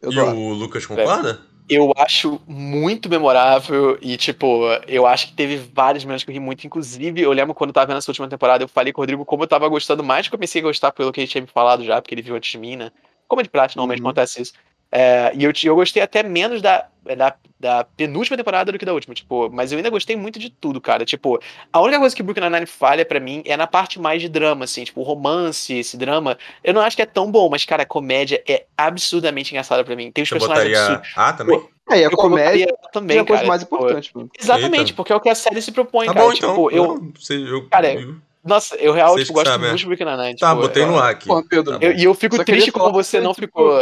[0.00, 0.34] Eu e dou A.
[0.34, 1.40] o Lucas concorda?
[1.68, 6.38] Eu acho muito memorável e, tipo, eu acho que teve vários momentos que eu ri
[6.38, 6.64] muito.
[6.64, 9.24] Inclusive, eu lembro quando eu tava vendo essa última temporada, eu falei com o Rodrigo
[9.24, 11.48] como eu tava gostando mais, que eu comecei a gostar pelo que ele tinha me
[11.48, 12.92] falado já, porque ele viu antes de mim, né?
[13.26, 14.06] Como é de prática, normalmente Uhum.
[14.10, 14.52] acontece isso.
[14.90, 16.86] É, e eu, eu gostei até menos da,
[17.16, 20.48] da, da, penúltima temporada do que da última, tipo, mas eu ainda gostei muito de
[20.48, 21.04] tudo, cara.
[21.04, 21.40] Tipo,
[21.72, 24.64] a única coisa que Brooklyn Nine-Nine falha para mim é na parte mais de drama,
[24.64, 26.38] assim, tipo, romance, esse drama.
[26.62, 29.96] Eu não acho que é tão bom, mas, cara, a comédia é absurdamente engraçada para
[29.96, 30.10] mim.
[30.12, 31.12] Tem os Você personagens botaria absurdos.
[31.16, 31.60] A também?
[31.60, 34.30] Pô, É, e a eu comédia também, é a coisa cara, mais tipo, importante, mano.
[34.38, 34.94] Exatamente, Eita.
[34.94, 36.26] porque é o que a série se propõe, Tá cara.
[36.26, 36.70] bom, tipo, então.
[36.70, 36.94] eu.
[36.94, 40.06] Não, sei, eu, Cara, eu- Nossa, eu real, Vocês tipo, gosto sabem, muito de Brooklyn
[40.06, 40.38] Nine-Nine.
[40.38, 41.28] Tá, tipo, botei eu- no ar aqui.
[41.28, 41.78] Tá bom.
[41.80, 43.72] eu- E eu fico Só triste como você não tipo, ficou.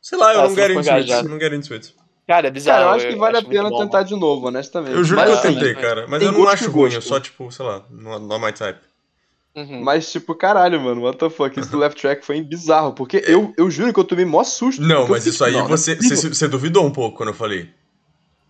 [0.00, 1.38] Sei lá, eu Ah, não você get não.
[1.38, 1.94] Não into it.
[2.26, 2.78] Cara, é bizarro.
[2.78, 3.78] Cara, eu acho que vale a acho muito pena bom.
[3.78, 4.94] tentar de novo, honestamente.
[4.94, 6.06] Eu juro Mas, que eu assim, tentei, cara.
[6.06, 8.80] Mas tem eu não acho ruim, eu só, tipo, sei lá, not, not my type.
[9.56, 9.82] Uhum.
[9.82, 11.58] Mas, tipo, caralho, mano, what the fuck?
[11.58, 12.92] Isso do Left Track foi bizarro.
[12.92, 14.82] Porque eu, eu juro que eu tomei mó susto.
[14.82, 17.30] Não, eu mas isso aí não, não é você, você, você duvidou um pouco quando
[17.30, 17.70] eu falei.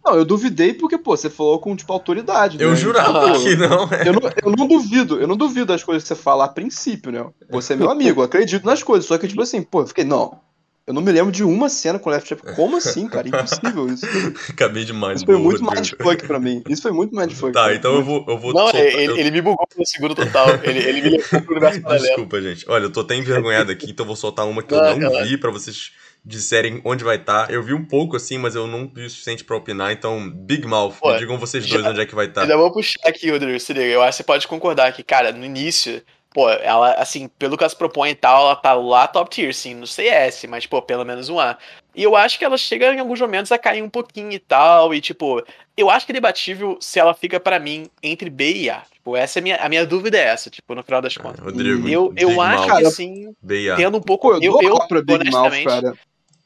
[0.04, 2.60] Não, eu duvidei porque, pô, você falou com, tipo, autoridade.
[2.60, 2.76] Eu né?
[2.76, 3.42] jurava Aham.
[3.42, 3.88] que não.
[3.92, 4.08] é.
[4.08, 7.12] Eu não, eu não duvido, eu não duvido das coisas que você fala a princípio,
[7.12, 7.24] né?
[7.50, 9.06] Você é meu amigo, eu acredito nas coisas.
[9.06, 10.40] Só que, tipo assim, pô, eu fiquei, não.
[10.88, 12.54] Eu não me lembro de uma cena com o Left Track.
[12.56, 13.28] Como assim, cara?
[13.28, 14.06] Impossível isso.
[14.50, 15.16] Acabei demais.
[15.18, 15.82] Isso foi muito Rodrigo.
[15.82, 16.62] mindfuck pra mim.
[16.68, 17.52] Isso foi muito mindfuck.
[17.52, 17.74] Tá, cara.
[17.74, 20.48] então eu vou, eu vou Não, soltar- ele, eu- ele me bugou no segundo total.
[20.64, 22.06] Ele, ele me levou pro universo paralelo.
[22.06, 22.64] Desculpa, gente.
[22.68, 24.98] Olha, eu tô até envergonhado aqui, então eu vou soltar uma que eu Não, não
[25.10, 25.26] relaxa.
[25.26, 25.92] vi pra vocês
[26.24, 27.50] disserem onde vai estar.
[27.50, 30.66] Eu vi um pouco assim, mas eu não vi o suficiente pra opinar, então Big
[30.66, 32.42] Mouth, Pô, me digam vocês já- dois onde é que vai estar.
[32.42, 33.86] Ainda vou puxar aqui, Rodrigo, se liga.
[33.86, 36.02] Eu acho que você pode concordar que, cara, no início,
[36.38, 39.52] pô, ela, assim, pelo que ela se propõe e tal, ela tá lá top tier,
[39.52, 41.58] sim, no CS, mas, pô, pelo menos um A.
[41.96, 44.94] E eu acho que ela chega em alguns momentos a cair um pouquinho e tal,
[44.94, 45.42] e, tipo,
[45.76, 48.82] eu acho que é debatível se ela fica pra mim entre B e A.
[48.92, 51.22] Tipo, essa é a minha, a minha dúvida é essa, tipo, no final das Ah,
[51.24, 51.44] contas.
[51.44, 53.74] Rodrigo, Eu, eu Big acho Mouth, que, assim, B.A.
[53.74, 54.28] tendo um pouco.
[54.28, 55.94] Pô, eu dou A pra Big Mouth, honestamente, cara.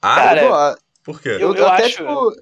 [0.01, 0.77] Ah, Cara, eu dou A.
[1.05, 1.28] por quê?
[1.39, 2.32] eu- Eu, até, acho- tipo.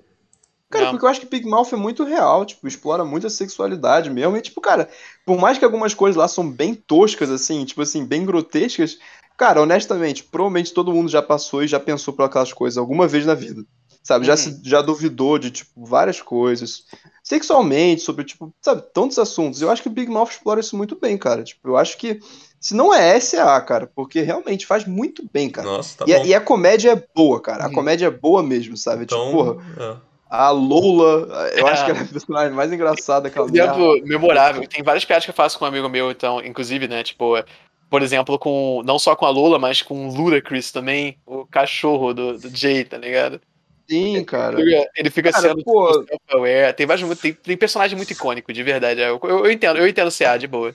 [0.70, 0.90] Cara, Não.
[0.92, 4.36] porque eu acho que Big Mouth é muito real, tipo, explora muito a sexualidade mesmo.
[4.36, 4.88] E, tipo, cara,
[5.26, 8.96] por mais que algumas coisas lá são bem toscas, assim, tipo assim, bem grotescas,
[9.36, 13.26] cara, honestamente, provavelmente todo mundo já passou e já pensou por aquelas coisas alguma vez
[13.26, 13.64] na vida.
[14.02, 14.24] Sabe?
[14.24, 14.36] Já, Uhum.
[14.38, 16.84] se, já duvidou de, tipo, várias coisas.
[17.22, 19.60] Sexualmente, sobre, tipo, sabe, tantos assuntos.
[19.60, 21.42] Eu acho que Big Mouth explora isso muito bem, cara.
[21.42, 22.18] Tipo, eu acho que.
[22.58, 23.90] Se não é S, é A, cara.
[23.94, 25.66] Porque realmente faz muito bem, cara.
[25.68, 26.24] Nossa, tá e, a- bom.
[26.26, 27.64] e a comédia é boa, cara.
[27.64, 27.72] A Uhum.
[27.74, 29.04] comédia é boa mesmo, sabe?
[29.04, 30.09] Então, Tipo, porra, é.
[30.30, 31.70] A Lola, eu É.
[31.72, 33.72] acho que ela é a personagem mais engraçada Por merda.
[33.74, 34.66] exemplo, memorável.
[34.68, 37.02] Tem várias piadas que eu faço com um amigo meu, então, inclusive, né?
[37.02, 37.34] Tipo,
[37.90, 38.82] por exemplo, com.
[38.84, 42.84] Não só com a Lula, mas com o Ludacris também, o cachorro do, do Jay,
[42.84, 43.40] tá ligado?
[43.88, 44.60] Sim, cara.
[44.60, 45.92] Ele fica- Ele fica Cara, sendo pô.
[46.04, 46.72] self-aware.
[46.74, 47.18] Tem vários.
[47.18, 49.00] Tem, tem personagem muito icônico, de verdade.
[49.00, 50.72] Eu, eu, eu entendo, eu entendo CA, de boa.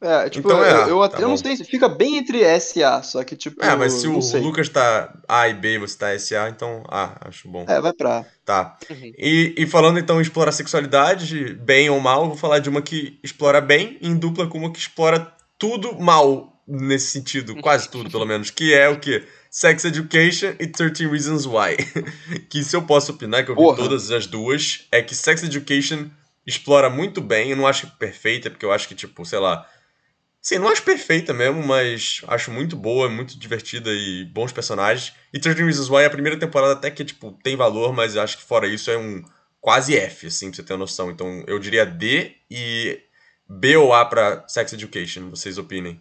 [0.00, 2.16] É, tipo, Então é eu, A, eu, até tá eu não sei se fica bem
[2.18, 3.64] entre S e A, só que tipo.
[3.64, 4.40] É, mas se o sei.
[4.40, 7.64] Lucas tá A e B e você tá SA, então A, acho bom.
[7.68, 8.24] É, vai pra A.
[8.44, 8.76] Tá.
[8.90, 9.12] Uhum.
[9.16, 13.18] E, e falando então em explorar sexualidade, bem ou mal, vou falar de uma que
[13.22, 18.26] explora bem, em dupla com uma que explora tudo mal nesse sentido, quase tudo pelo
[18.26, 19.24] menos, que é o quê?
[19.50, 21.76] Sex Education e 13 Reasons Why.
[22.48, 23.76] que se eu posso opinar, que eu vi Porra.
[23.76, 26.08] todas as duas, é que Sex Education
[26.46, 29.66] explora muito bem, eu não acho perfeita, porque eu acho que, tipo, sei lá.
[30.42, 35.14] Sim, não acho perfeita mesmo, mas acho muito boa, muito divertida e bons personagens.
[35.32, 38.42] E 13 Reasons Why, a primeira temporada até que, tipo, tem valor, mas acho que
[38.42, 39.22] fora isso é um
[39.60, 41.12] quase F, assim, pra você ter uma noção.
[41.12, 42.98] Então eu diria D e
[43.48, 46.00] B ou A pra Sex Education, vocês opinem.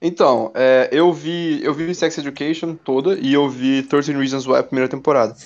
[0.00, 4.56] Então, é, eu vi eu vi Sex Education toda e eu vi 13 Reasons Why
[4.56, 5.36] a primeira temporada.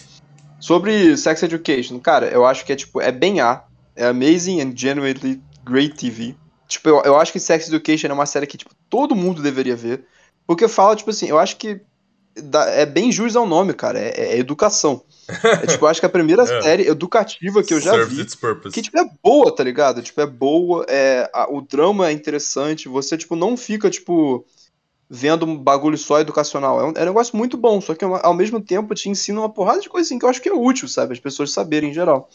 [0.58, 3.62] Sobre Sex Education, cara, eu acho que é tipo, é bem A,
[3.94, 6.34] é amazing and genuinely great TV.
[6.68, 9.76] Tipo, eu, eu acho que Sex Education é uma série que tipo, todo mundo deveria
[9.76, 10.05] ver,
[10.47, 11.80] porque fala tipo assim, eu acho que
[12.34, 15.02] dá- é bem jus ao nome, cara, é, é educação.
[15.62, 16.62] É, tipo, eu acho que a primeira É.
[16.62, 18.72] série educativa que eu já vi its purpose.
[18.74, 20.02] que, tipo, é boa, tá ligado?
[20.02, 24.44] Tipo, é boa, é, a- o drama é interessante, você, tipo, não fica, tipo,
[25.09, 26.80] vendo um bagulho só educacional.
[26.80, 29.40] É um, é um negócio muito bom, só que ao ao mesmo tempo te ensina
[29.40, 31.12] uma porrada de coisa assim que eu acho que é útil, sabe?
[31.12, 32.28] As pessoas saberem em geral.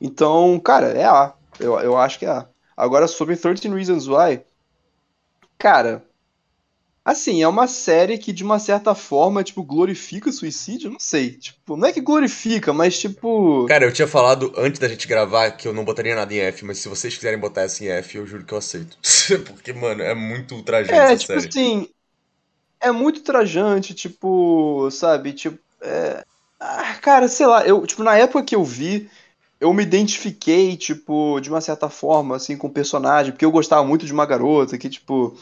[0.00, 1.32] Então, cara, é A.
[1.58, 2.46] Eu, eu acho que é A.
[2.80, 4.42] Agora, sobre 13 Reasons Why,
[5.58, 6.04] cara,
[7.04, 10.90] assim, é uma série que, de uma certa forma, tipo, glorifica suicídio?
[10.90, 11.36] Não sei.
[11.38, 13.70] Tipo, não é que glorifica, mas, tipo...
[13.70, 16.62] Cara, eu tinha falado antes da gente gravar que eu não botaria nada em F,
[16.64, 18.98] mas se vocês quiserem botar essa em F, eu juro que eu aceito.
[19.46, 21.38] Porque, mano, é muito ultrajante É, essa tipo série.
[21.38, 21.88] assim,
[22.80, 26.24] é muito trajante, tipo, sabe, tipo, é...
[26.60, 29.10] ah, cara, sei lá, eu, tipo, na época que eu vi,
[29.60, 33.84] eu me identifiquei, tipo, de uma certa forma, assim, com o personagem, porque eu gostava
[33.86, 35.36] muito de uma garota que, tipo,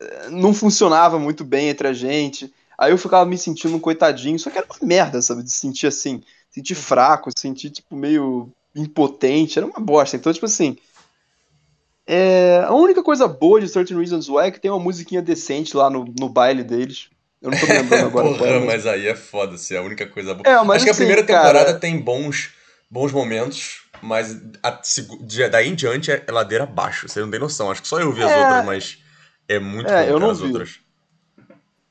[0.00, 4.38] eh, não funcionava muito bem entre a gente, aí eu ficava me sentindo um coitadinho,
[4.38, 9.58] só que era uma merda, sabe, de sentir assim, sentir fraco, sentir, tipo, meio impotente,
[9.58, 10.76] era uma bosta, então, tipo assim,
[12.06, 15.76] é, a única coisa boa de 13 Reasons Why é que tem uma musiquinha decente
[15.76, 17.08] lá no, no baile deles.
[17.40, 18.28] Eu não tô me lembrando agora.
[18.36, 20.42] Porra, é, mas aí é foda, se é a única coisa boa.
[20.44, 22.50] É, mas Acho que a assim, primeira cara- temporada tem bons,
[22.90, 24.70] bons momentos, mas a
[25.22, 27.08] de- daí em diante é ladeira abaixo.
[27.08, 27.70] Você não tem noção.
[27.70, 28.38] Acho que só eu vi as É.
[28.40, 28.98] outras, mas
[29.48, 30.46] é muito É, bom, eu não as vi.
[30.46, 30.80] outras.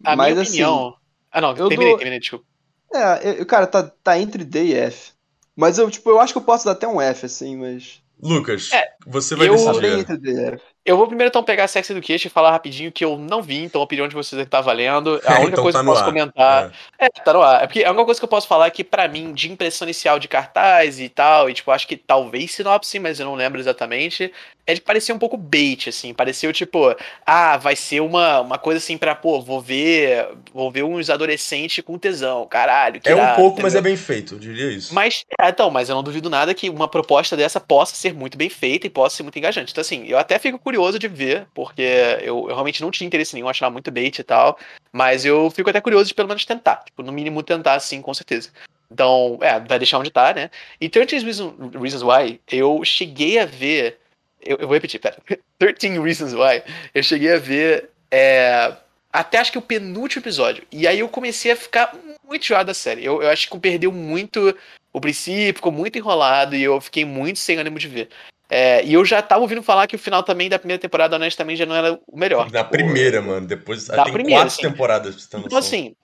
[0.03, 0.95] A Mas, minha assim, opinião.
[1.31, 2.45] ah, não, eu terminei, dou- terminei, desculpa.
[2.93, 5.11] É, eu- cara, tá, tá entre D e F.
[5.55, 8.01] Mas eu, tipo, eu acho que eu posso dar até um F, assim, mas.
[8.21, 10.61] Lucas, É, você vai eu- decidir.
[10.85, 13.80] Eu vou primeiro então pegar Sex Education e falar rapidinho que eu não vi, então
[13.80, 15.21] a opinião de vocês é que tá valendo.
[15.23, 16.05] A única Então coisa tá que eu posso ar.
[16.05, 16.71] comentar.
[16.97, 17.05] É.
[17.05, 17.63] É, tá no ar.
[17.63, 19.85] É porque a única coisa que eu posso falar é que, pra mim, de impressão
[19.85, 23.59] inicial de cartaz e tal, e tipo, acho que talvez sinopse, mas eu não lembro
[23.59, 24.34] exatamente,
[24.65, 26.11] é de parecer um pouco bait, assim.
[26.13, 26.95] Pareceu tipo,
[27.26, 30.27] ah, vai ser uma, uma coisa assim pra, pô, vou ver.
[30.53, 32.47] Vou ver uns adolescentes com tesão.
[32.47, 33.84] Caralho, É um irado, pouco, mas é entendeu?
[33.84, 34.93] bem feito, eu diria isso.
[34.93, 38.38] Mas, é, então, mas eu não duvido nada que uma proposta dessa possa ser muito
[38.38, 39.71] bem feita e ser muito engajante.
[39.71, 41.81] Então, assim, eu até fico curioso de ver, porque
[42.21, 44.57] eu, eu realmente não tinha interesse nenhum, achava muito bait e tal.
[44.91, 46.77] Mas eu fico até curioso de pelo menos tentar.
[46.85, 48.49] Tipo, no mínimo tentar, sim, com certeza.
[48.91, 50.49] Então, é, vai deixar onde tá, né?
[50.81, 53.99] E 13 Reasons, Reasons Why, eu cheguei a ver.
[54.41, 55.17] Eu, eu vou repetir, pera.
[55.59, 56.63] 13 Reasons Why,
[56.93, 57.91] eu cheguei a ver.
[58.09, 58.73] é,
[59.11, 60.63] até acho que o penúltimo episódio.
[60.71, 63.03] E aí eu comecei a ficar muito enjoado da série.
[63.03, 64.55] Eu, eu acho que perdeu muito
[64.93, 68.09] o princípio, ficou muito enrolado e eu fiquei muito sem ânimo de ver.
[68.49, 71.59] É, e eu já tava ouvindo falar que o final também da primeira temporada, honestamente,
[71.59, 72.49] já não era o melhor.
[72.51, 73.45] Na Tipo, primeira, mano.
[73.45, 74.61] Depois Da tem primeira, quatro sim.
[74.63, 75.59] temporadas Então, noção.
[75.59, 75.95] assim,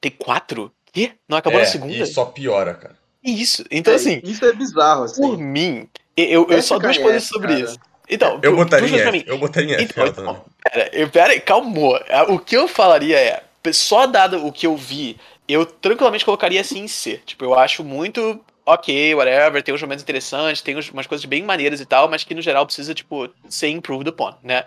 [0.00, 0.72] tem quatro?
[0.90, 1.12] Quê?
[1.28, 1.92] Não acabou é, na segunda?
[1.92, 2.96] E só piora, cara.
[3.22, 3.62] Isso.
[3.70, 5.20] Então, É, assim, Isso é bizarro, assim.
[5.20, 5.86] por mim,
[6.16, 7.60] eu, eu só duas coisas sobre cara.
[7.60, 7.78] isso.
[8.08, 9.12] Então, Eu botaria F.
[9.12, 9.24] mim.
[9.26, 9.84] Eu botaria em F.
[9.84, 12.00] Então, então, pera, eu- pera aí, calmou.
[12.08, 13.42] Ah, O que eu falaria é,
[13.72, 17.20] só dado o que eu vi, eu tranquilamente colocaria assim em C.
[17.26, 21.80] Tipo, eu acho muito ok, whatever, tem uns momentos interessantes, tem umas coisas bem maneiras
[21.80, 24.64] e tal, mas que no geral precisa, tipo, ser improved upon, né?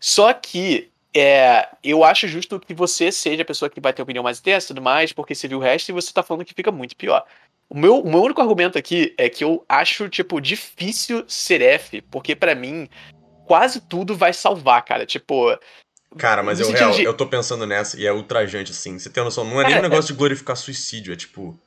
[0.00, 4.24] Só que é, eu acho justo que você seja a pessoa que vai ter opinião
[4.24, 6.54] mais intensa e tudo mais, porque você viu o resto e você tá falando que
[6.54, 7.24] fica muito pior.
[7.68, 12.00] O meu, o meu único argumento aqui é que eu acho, tipo, difícil ser F,
[12.10, 12.88] porque pra mim,
[13.46, 15.04] quase tudo vai salvar, cara.
[15.06, 15.58] Tipo.
[16.18, 18.98] Cara, mas eu, real, de- eu tô pensando nessa e é ultrajante, assim.
[18.98, 19.44] Você tem noção?
[19.44, 21.58] Não é nem É, um negócio de glorificar suicídio, é tipo.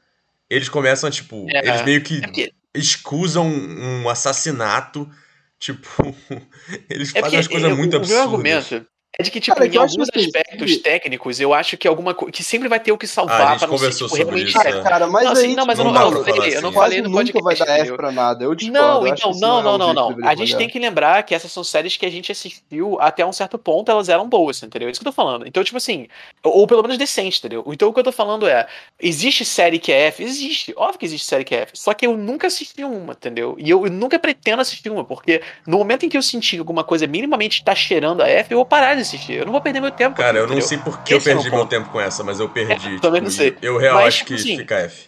[0.49, 1.47] Eles começam a, tipo.
[1.49, 5.09] É, eles meio que É porque, escusam um assassinato.
[5.59, 6.15] Tipo.
[6.89, 8.21] Eles é fazem porque as coisas é, muito o, o meu absurdas.
[8.21, 8.87] argumento
[9.17, 12.13] é de que, tipo, Cara, em alguns assim, aspectos que- técnicos, eu acho que alguma
[12.13, 12.31] coisa.
[12.31, 14.49] que sempre vai ter o que Ah, a salvar gente pra não ser, tipo, realmente.
[14.49, 14.81] isso, é.
[14.81, 16.55] Cara, mas Não, aí, assim, não, mas tipo, eu não, dá eu não falar falei,
[16.57, 16.77] eu não assim.
[16.79, 17.65] falei no nunca vai podcast.
[17.65, 18.43] dar F pra nada.
[18.43, 18.87] Eu discordo.
[18.87, 20.07] Não, então, isso não, é não, não, não.
[20.09, 20.23] A gente
[20.53, 20.57] avaliar.
[20.57, 23.89] tem que lembrar que essas são séries que a gente assistiu até um certo ponto,
[23.89, 24.87] elas eram boas, entendeu?
[24.87, 25.47] É isso que eu tô falando.
[25.47, 26.07] Então, tipo assim,
[26.43, 27.63] ou, ou pelo menos decente, entendeu?
[27.67, 28.67] Então o que eu tô falando é,
[28.99, 30.23] existe série que é F?
[30.23, 33.55] Existe, óbvio que existe série que é F, só que eu nunca assisti uma, entendeu?
[33.57, 36.59] E eu, eu nunca pretendo assistir uma, porque no momento em que eu sentir que
[36.59, 39.33] alguma coisa minimamente tá cheirando a F, eu vou parar de assistir.
[39.33, 40.15] Eu não vou perder meu tempo.
[40.15, 40.67] com Cara, eu não entendeu?
[40.67, 41.69] sei por que eu Esse é o perdi meu ponto.
[41.69, 42.95] tempo com essa, mas eu perdi.
[42.95, 43.57] É, também não tipo, sei.
[43.61, 45.07] Eu real Mas, acho tipo que assim, fica F.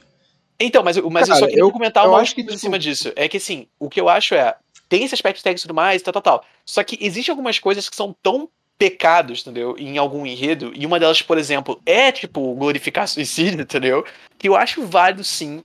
[0.59, 2.55] Então, mas, eu- mas eu Cara, só queria eu- comentar eu uma acho que, coisa
[2.55, 3.11] em tipo- cima disso.
[3.15, 4.55] É que assim, o que eu acho é.
[4.89, 6.45] Tem esse aspecto técnico e tudo mais, tal, tal, tal.
[6.65, 9.75] Só que existem algumas coisas que são tão pecados, entendeu?
[9.77, 10.71] Em algum enredo.
[10.75, 14.05] E uma delas, por exemplo, é, tipo, glorificar suicídio, entendeu?
[14.37, 15.63] Que eu acho válido, sim,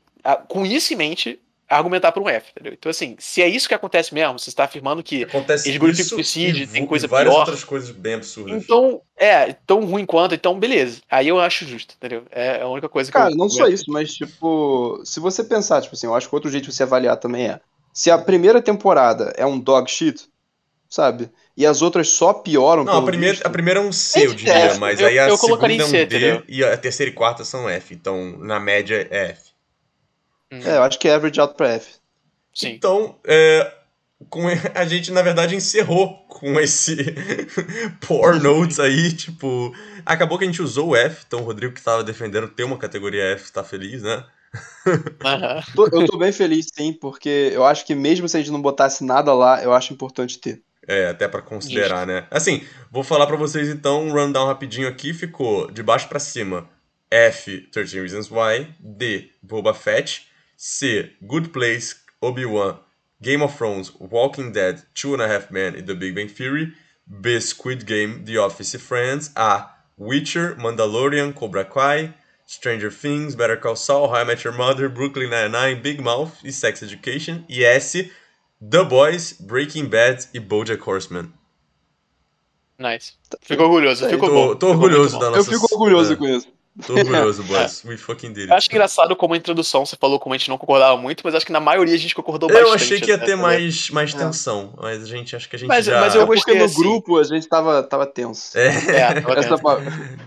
[0.48, 1.38] com isso em mente,
[1.76, 2.72] argumentar por um F, entendeu?
[2.72, 5.24] Então, assim, se é isso que acontece mesmo, você está afirmando que.
[5.24, 7.40] Acontece eles glorificam isso suicídio, tem coisa e várias pior.
[7.40, 8.62] outras coisas bem absurdas.
[8.62, 11.00] Então, é, tão ruim quanto, então beleza.
[11.10, 12.24] Aí eu acho justo, entendeu?
[12.30, 13.36] É a única coisa que Cara, eu.
[13.36, 16.68] não só isso, mas, tipo, se você pensar, tipo assim, eu acho que outro jeito
[16.68, 17.60] de você avaliar também é.
[17.92, 20.26] Se a primeira temporada é um dog shit,
[20.88, 21.30] sabe?
[21.56, 22.84] E as outras só pioram.
[22.84, 25.18] Não, a primeira, visto, a primeira é um C, eu diria, é, mas eu- aí
[25.18, 26.42] a segunda é um C, D entendeu?
[26.48, 27.94] e a terceira e quarta são F.
[27.94, 29.51] Então, na média, é F.
[30.64, 31.94] É, eu acho que é average out pra F.
[32.54, 32.70] Sim.
[32.72, 33.72] Então, é,
[34.28, 34.42] com,
[34.74, 36.96] a gente, na verdade, encerrou com esse
[38.06, 39.74] Poor Notes aí, tipo...
[40.04, 42.76] Acabou que a gente usou o F, então o Rodrigo que tava defendendo ter uma
[42.76, 44.24] categoria F tá feliz, né?
[45.74, 48.60] Tô- eu tô bem feliz, sim, porque eu acho que mesmo se a gente não
[48.60, 50.62] botasse nada lá, eu acho importante ter.
[50.86, 52.26] É, até pra considerar, né?
[52.30, 55.14] Assim, vou falar pra vocês então um rundown rapidinho aqui.
[55.14, 56.68] Ficou de baixo pra cima
[57.10, 58.68] F, 13 Reasons Why.
[58.80, 60.26] D, Boba Fett.
[60.64, 62.78] C, Good Place, Obi-Wan,
[63.20, 66.72] Game of Thrones, Walking Dead, Two and a Half Men e The Big Bang Theory.
[67.20, 69.32] B, Squid Game, The Office e Friends.
[69.34, 69.66] A,
[69.98, 72.14] Witcher, Mandalorian, Cobra Kai.
[72.46, 76.52] Stranger Things, Better Call Saul, How I Met Your Mother, Brooklyn Nine-Nine, Big Mouth e
[76.52, 77.44] Sex Education.
[77.50, 78.08] E S,
[78.60, 81.32] The Boys, Breaking Bad e BoJack Horseman.
[82.78, 83.14] Nice.
[83.40, 84.46] Fico orgulhoso, ficou tô, bom.
[84.54, 85.40] tô ficou orgulhoso da nossa...
[85.40, 86.16] eu fico orgulhoso é.
[86.16, 86.46] com isso.
[86.86, 87.82] Tô orgulhoso, boys.
[87.86, 88.74] We fucking did Eu acho it.
[88.74, 91.52] engraçado como a introdução você falou como a gente não concordava muito, mas acho que
[91.52, 92.66] na maioria a gente concordou bastante.
[92.68, 94.18] Eu achei que ia até, ter mais, mais É.
[94.18, 96.00] tensão, mas a gente acho que a gente Mas- já.
[96.00, 96.76] mas eu É porque gostei, no assim.
[96.82, 98.56] grupo a gente tava, tava tenso.
[98.56, 99.80] É, É, tava Essa pa-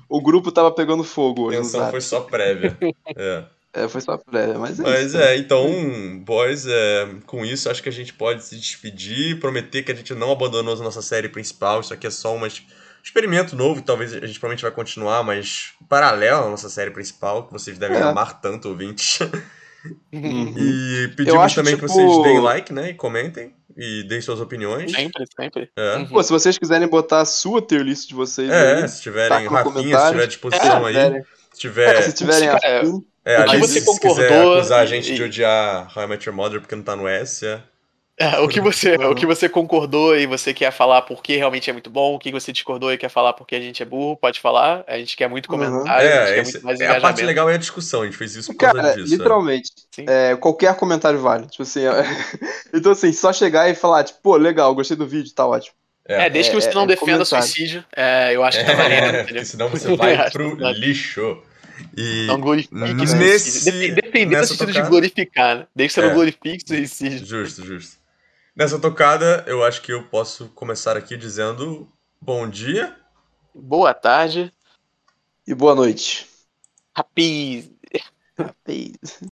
[0.08, 2.78] o grupo tava pegando fogo a tensão foi só prévia.
[3.16, 3.44] É.
[3.78, 5.18] É, foi só prévia, mas é Mas isso.
[5.18, 5.68] é, então,
[6.24, 10.14] boys, é, com isso acho que a gente pode se despedir, prometer que a gente
[10.14, 12.40] não abandonou a nossa série principal, isso aqui é só um
[13.06, 17.54] experimento novo, talvez a gente provavelmente vai continuar, mas paralelo à nossa série principal, que
[17.54, 18.02] vocês devem É.
[18.02, 19.20] amar tanto, ouvintes.
[20.12, 20.54] Uhum.
[20.58, 24.92] E pedimos também que tipo- vocês deem like, né, e comentem, e deem suas opiniões.
[24.92, 25.70] Sempre, sempre.
[25.78, 25.98] É.
[25.98, 26.08] Uhum.
[26.08, 29.48] Pô, se vocês quiserem botar a sua tier list de vocês É, aí, se tiverem,
[29.48, 31.24] Rafinha, se tiver à disposição É, aí, tiverem-
[31.54, 31.96] se tiver...
[31.98, 35.14] é, se tiverem É, a que Alice, você se quiser concordou acusar a e- gente
[35.14, 37.62] de odiar How I Met Your Mother porque não tá no S, é...
[38.18, 39.12] É, o que você, Uhum.
[39.12, 42.32] o que você concordou e você quer falar porque realmente é muito bom, o que
[42.32, 44.86] você discordou e quer falar porque a gente é burro, pode falar.
[44.88, 45.58] A gente quer muito Uhum.
[45.60, 48.04] comentário, a gente É, quer esse- muito mais é, a parte legal é a discussão,
[48.04, 49.14] a gente fez isso por causa cara, disso.
[49.14, 49.18] é.
[49.18, 49.72] literalmente,
[50.08, 51.46] é, qualquer comentário vale.
[51.48, 51.82] Tipo assim,
[52.74, 55.76] então assim, só chegar e falar, tipo, pô, legal, gostei do vídeo, tá ótimo.
[56.08, 57.46] É, desde que você é- não é defenda comentário.
[57.48, 59.46] suicídio, é, eu acho que tá valendo, É, entendeu?
[59.46, 60.80] senão você vai pro vale.
[60.80, 61.38] lixo.
[61.98, 63.96] E Não glorifique Nesse- suicídio.
[63.96, 65.68] Dep- Dependendo do sentido de glorificar, né?
[65.76, 66.08] Desde que você É.
[66.08, 67.26] não glorifique suicídio.
[67.26, 68.05] Justo, justo.
[68.56, 71.92] Nessa tocada, eu acho que eu posso começar aqui dizendo
[72.22, 72.96] bom dia.
[73.54, 74.50] Boa tarde.
[75.46, 76.26] E boa noite.
[76.96, 77.70] Rapaz.
[78.64, 79.20] Peace.